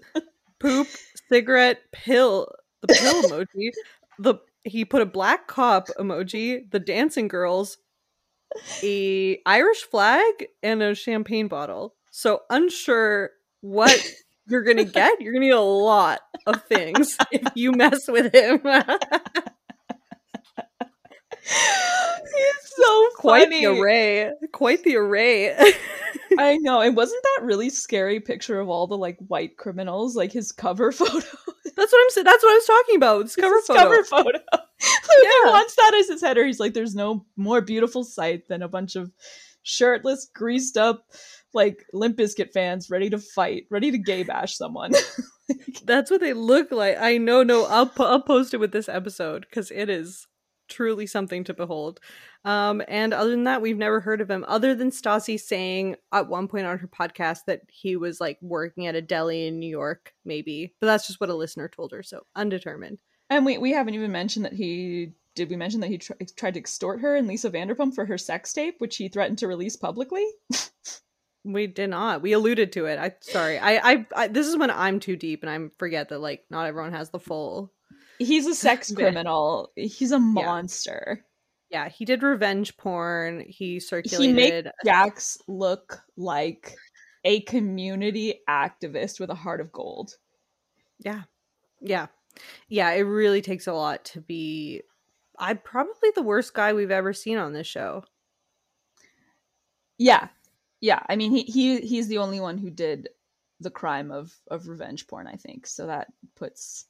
poop, 0.59 0.88
cigarette, 1.28 1.80
pill, 1.92 2.48
the 2.80 2.88
pill 2.88 3.22
emoji. 3.24 3.70
The 4.18 4.36
he 4.64 4.84
put 4.84 5.03
a 5.03 5.07
black 5.07 5.46
cop 5.46 5.88
emoji, 5.98 6.70
the 6.70 6.78
dancing 6.78 7.28
girls, 7.28 7.78
a 8.82 9.40
Irish 9.44 9.82
flag, 9.82 10.46
and 10.62 10.82
a 10.82 10.94
champagne 10.94 11.48
bottle. 11.48 11.94
So 12.11 12.42
unsure 12.50 13.30
what 13.62 13.98
you're 14.46 14.62
gonna 14.62 14.84
get. 14.84 15.20
You're 15.20 15.32
gonna 15.32 15.46
get 15.46 15.56
a 15.56 15.60
lot 15.60 16.20
of 16.46 16.62
things 16.64 17.16
if 17.30 17.42
you 17.54 17.72
mess 17.72 18.06
with 18.08 18.34
him. 18.34 18.60
He's 21.44 22.72
so 22.76 23.08
quite 23.16 23.44
funny. 23.44 23.64
the 23.64 23.80
array. 23.80 24.30
Quite 24.52 24.84
the 24.84 24.96
array. 24.96 25.54
I 26.38 26.56
know. 26.58 26.80
And 26.80 26.96
wasn't 26.96 27.22
that 27.22 27.44
really 27.44 27.70
scary 27.70 28.20
picture 28.20 28.60
of 28.60 28.68
all 28.68 28.86
the 28.86 28.96
like 28.96 29.18
white 29.28 29.56
criminals, 29.56 30.16
like 30.16 30.32
his 30.32 30.52
cover 30.52 30.92
photo? 30.92 31.14
That's 31.14 31.92
what 31.92 32.04
I'm 32.04 32.10
saying. 32.10 32.24
That's 32.24 32.42
what 32.42 32.50
I 32.50 32.54
was 32.54 32.66
talking 32.66 32.96
about. 32.96 33.22
This 33.22 33.36
cover 33.36 33.60
photo. 33.62 33.80
Cover 33.80 34.04
photo. 34.04 34.38
yeah. 34.52 35.50
Wants 35.50 35.76
that 35.76 35.94
as 35.94 36.08
his 36.08 36.20
header. 36.20 36.44
He's 36.44 36.60
like, 36.60 36.74
there's 36.74 36.94
no 36.94 37.24
more 37.36 37.60
beautiful 37.60 38.04
sight 38.04 38.48
than 38.48 38.62
a 38.62 38.68
bunch 38.68 38.96
of 38.96 39.10
shirtless, 39.62 40.28
greased 40.34 40.76
up, 40.76 41.06
like 41.55 41.84
Limp 41.92 42.16
Bizkit 42.16 42.53
fans 42.53 42.90
ready 42.90 43.11
to 43.11 43.18
fight, 43.18 43.66
ready 43.70 43.90
to 43.90 43.98
gay 43.98 44.22
bash 44.22 44.57
someone. 44.57 44.92
That's 45.84 46.11
what 46.11 46.20
they 46.20 46.32
look 46.32 46.70
like. 46.70 46.96
I 46.98 47.18
know. 47.18 47.42
No, 47.42 47.64
I'll 47.66 47.90
I'll 47.98 48.22
post 48.22 48.55
it 48.55 48.61
with 48.61 48.72
this 48.72 48.88
episode 48.88 49.46
because 49.48 49.70
it 49.70 49.88
is 49.88 50.26
truly 50.68 51.07
something 51.07 51.44
to 51.44 51.55
behold. 51.55 52.00
Um, 52.44 52.82
and 52.88 53.12
other 53.12 53.30
than 53.30 53.44
that, 53.44 53.62
we've 53.62 53.78
never 53.78 54.00
heard 54.00 54.20
of 54.20 54.30
him 54.30 54.44
other 54.48 54.74
than 54.74 54.90
Stassi 54.90 55.38
saying 55.38 55.96
at 56.12 56.28
one 56.28 56.48
point 56.48 56.66
on 56.66 56.78
her 56.78 56.88
podcast 56.88 57.40
that 57.46 57.61
he 57.68 57.96
was 57.96 58.20
like 58.20 58.38
working 58.40 58.86
at 58.86 58.94
a 58.94 59.03
deli 59.03 59.46
in 59.46 59.61
New 59.61 59.68
York, 59.68 60.12
maybe. 60.24 60.74
But 60.80 60.86
that's 60.86 61.07
just 61.07 61.20
what 61.20 61.30
a 61.30 61.34
listener 61.34 61.68
told 61.68 61.92
her, 61.92 62.03
so 62.03 62.22
undetermined. 62.34 62.98
And 63.30 63.46
we 63.46 63.59
we 63.59 63.72
haven't 63.72 63.94
even 63.94 64.12
mentioned 64.12 64.44
that 64.44 64.55
he 64.55 65.12
did 65.34 65.48
we 65.48 65.57
mention 65.57 65.80
that 65.80 65.88
he 65.88 65.98
tr- 65.98 66.12
tried 66.36 66.55
to 66.55 66.61
extort 66.61 67.00
her 67.00 67.16
and 67.16 67.26
Lisa 67.26 67.50
Vanderpump 67.50 67.94
for 67.94 68.05
her 68.05 68.18
sex 68.18 68.53
tape, 68.53 68.76
which 68.78 68.96
he 68.96 69.09
threatened 69.09 69.38
to 69.38 69.48
release 69.48 69.76
publicly? 69.76 70.26
we 71.45 71.66
did 71.66 71.90
not. 71.90 72.22
We 72.22 72.32
alluded 72.32 72.72
to 72.72 72.86
it. 72.86 72.99
I 72.99 73.14
sorry. 73.20 73.59
I, 73.59 73.93
I 73.93 74.07
I 74.14 74.28
this 74.28 74.47
is 74.47 74.57
when 74.57 74.70
I'm 74.70 75.01
too 75.01 75.16
deep 75.16 75.43
and 75.43 75.51
I 75.51 75.74
forget 75.78 76.09
that 76.11 76.20
like 76.20 76.45
not 76.51 76.66
everyone 76.66 76.93
has 76.93 77.11
the 77.11 77.18
full 77.18 77.72
He's 78.18 78.47
a 78.47 78.55
sex 78.55 78.93
criminal. 78.93 79.70
He's 79.76 80.12
a 80.12 80.18
monster. 80.18 81.24
Yeah. 81.70 81.84
yeah, 81.84 81.88
he 81.88 82.05
did 82.05 82.22
revenge 82.22 82.76
porn. 82.76 83.45
He 83.47 83.80
circulated. 83.80 84.36
He 84.36 84.51
made 84.51 84.70
Jax 84.84 85.38
look 85.49 86.01
like 86.16 86.74
a 87.24 87.40
community 87.43 88.40
activist 88.49 89.20
with 89.20 89.30
a 89.30 89.34
heart 89.34 89.61
of 89.61 89.72
gold. 89.72 90.14
Yeah, 90.99 91.22
yeah, 91.80 92.07
yeah. 92.68 92.90
It 92.90 93.03
really 93.03 93.43
takes 93.43 93.66
a 93.66 93.72
lot 93.72 94.05
to 94.07 94.20
be. 94.20 94.82
I'm 95.38 95.59
probably 95.59 96.11
the 96.14 96.22
worst 96.22 96.55
guy 96.55 96.72
we've 96.72 96.90
ever 96.90 97.12
seen 97.12 97.38
on 97.38 97.53
this 97.53 97.66
show. 97.66 98.05
Yeah, 99.99 100.28
yeah. 100.83 101.01
I 101.09 101.16
mean, 101.16 101.33
he 101.33 101.45
he 101.45 101.80
he's 101.80 102.09
the 102.09 102.18
only 102.18 102.41
one 102.41 102.59
who 102.59 102.68
did 102.68 103.09
the 103.61 103.70
crime 103.70 104.11
of 104.11 104.35
of 104.51 104.68
revenge 104.68 105.07
porn. 105.07 105.26
I 105.26 105.37
think 105.37 105.66
so. 105.66 105.87
That 105.87 106.09
puts 106.37 106.85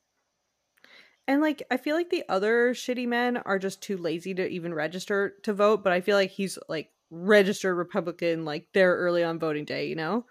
and 1.28 1.40
like 1.40 1.62
I 1.70 1.76
feel 1.76 1.94
like 1.94 2.10
the 2.10 2.24
other 2.28 2.74
shitty 2.74 3.06
men 3.06 3.36
are 3.36 3.58
just 3.58 3.80
too 3.80 3.96
lazy 3.96 4.34
to 4.34 4.48
even 4.48 4.74
register 4.74 5.34
to 5.44 5.52
vote, 5.52 5.84
but 5.84 5.92
I 5.92 6.00
feel 6.00 6.16
like 6.16 6.30
he's 6.30 6.58
like 6.68 6.90
registered 7.10 7.76
Republican 7.76 8.44
like 8.44 8.66
there 8.72 8.96
early 8.96 9.22
on 9.22 9.38
voting 9.38 9.64
day, 9.64 9.86
you 9.86 9.94
know? 9.94 10.24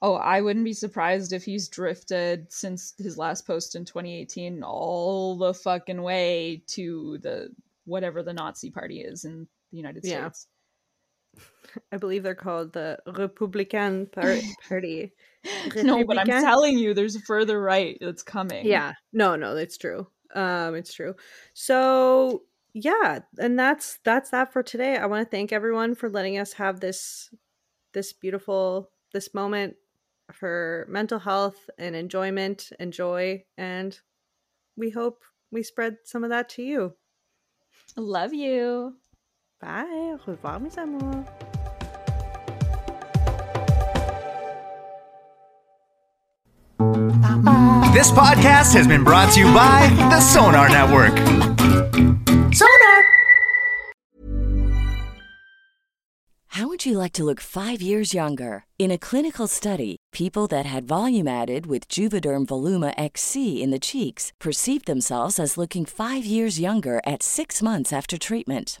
Oh, 0.00 0.14
I 0.14 0.40
wouldn't 0.40 0.64
be 0.64 0.74
surprised 0.74 1.32
if 1.32 1.44
he's 1.44 1.68
drifted 1.68 2.52
since 2.52 2.94
his 2.98 3.18
last 3.18 3.46
post 3.46 3.74
in 3.74 3.84
2018 3.84 4.62
all 4.62 5.36
the 5.36 5.54
fucking 5.54 6.02
way 6.02 6.62
to 6.68 7.18
the 7.22 7.48
whatever 7.84 8.22
the 8.22 8.32
Nazi 8.32 8.70
party 8.70 9.00
is 9.00 9.24
in 9.24 9.48
the 9.70 9.76
United 9.76 10.04
yeah. 10.04 10.28
States. 10.28 10.46
I 11.92 11.96
believe 11.96 12.22
they're 12.22 12.34
called 12.34 12.72
the 12.72 12.98
Republican 13.06 14.06
par- 14.06 14.36
Party. 14.68 15.12
no, 15.76 16.04
but 16.04 16.18
I'm 16.18 16.26
telling 16.26 16.78
you, 16.78 16.94
there's 16.94 17.16
a 17.16 17.20
further 17.20 17.60
right 17.60 17.98
that's 18.00 18.22
coming. 18.22 18.66
Yeah, 18.66 18.92
no, 19.12 19.36
no, 19.36 19.54
that's 19.54 19.78
true. 19.78 20.06
Um, 20.34 20.74
it's 20.74 20.92
true. 20.92 21.14
So 21.54 22.42
yeah, 22.74 23.20
and 23.38 23.58
that's 23.58 23.98
that's 24.04 24.30
that 24.30 24.52
for 24.52 24.62
today. 24.62 24.96
I 24.96 25.06
want 25.06 25.24
to 25.26 25.30
thank 25.30 25.52
everyone 25.52 25.94
for 25.94 26.08
letting 26.08 26.38
us 26.38 26.52
have 26.54 26.80
this 26.80 27.30
this 27.92 28.12
beautiful 28.12 28.90
this 29.12 29.34
moment 29.34 29.76
for 30.32 30.86
mental 30.90 31.18
health 31.18 31.70
and 31.78 31.96
enjoyment 31.96 32.70
and 32.78 32.92
joy 32.92 33.42
and 33.56 33.98
we 34.76 34.90
hope 34.90 35.22
we 35.50 35.62
spread 35.62 35.96
some 36.04 36.22
of 36.22 36.30
that 36.30 36.50
to 36.50 36.62
you. 36.62 36.94
Love 37.96 38.34
you. 38.34 38.94
Bye. 39.60 39.84
Au 40.14 40.18
revoir, 40.26 40.60
mes 40.60 40.76
amours. 40.76 41.24
This 47.92 48.12
podcast 48.12 48.72
has 48.74 48.86
been 48.86 49.02
brought 49.02 49.32
to 49.32 49.40
you 49.40 49.46
by 49.52 49.88
the 50.10 50.20
Sonar 50.20 50.68
Network. 50.68 51.18
Sonar! 52.54 53.04
How 56.52 56.68
would 56.68 56.86
you 56.86 56.96
like 56.96 57.12
to 57.14 57.24
look 57.24 57.40
five 57.40 57.82
years 57.82 58.14
younger? 58.14 58.64
In 58.78 58.90
a 58.92 58.98
clinical 58.98 59.48
study, 59.48 59.96
people 60.12 60.46
that 60.48 60.66
had 60.66 60.86
volume 60.86 61.28
added 61.28 61.66
with 61.66 61.88
Juvederm 61.88 62.46
Voluma 62.46 62.94
XC 62.96 63.62
in 63.62 63.70
the 63.70 63.78
cheeks 63.80 64.32
perceived 64.40 64.86
themselves 64.86 65.38
as 65.40 65.58
looking 65.58 65.84
five 65.84 66.24
years 66.24 66.60
younger 66.60 67.00
at 67.04 67.22
six 67.22 67.60
months 67.60 67.92
after 67.92 68.16
treatment. 68.18 68.80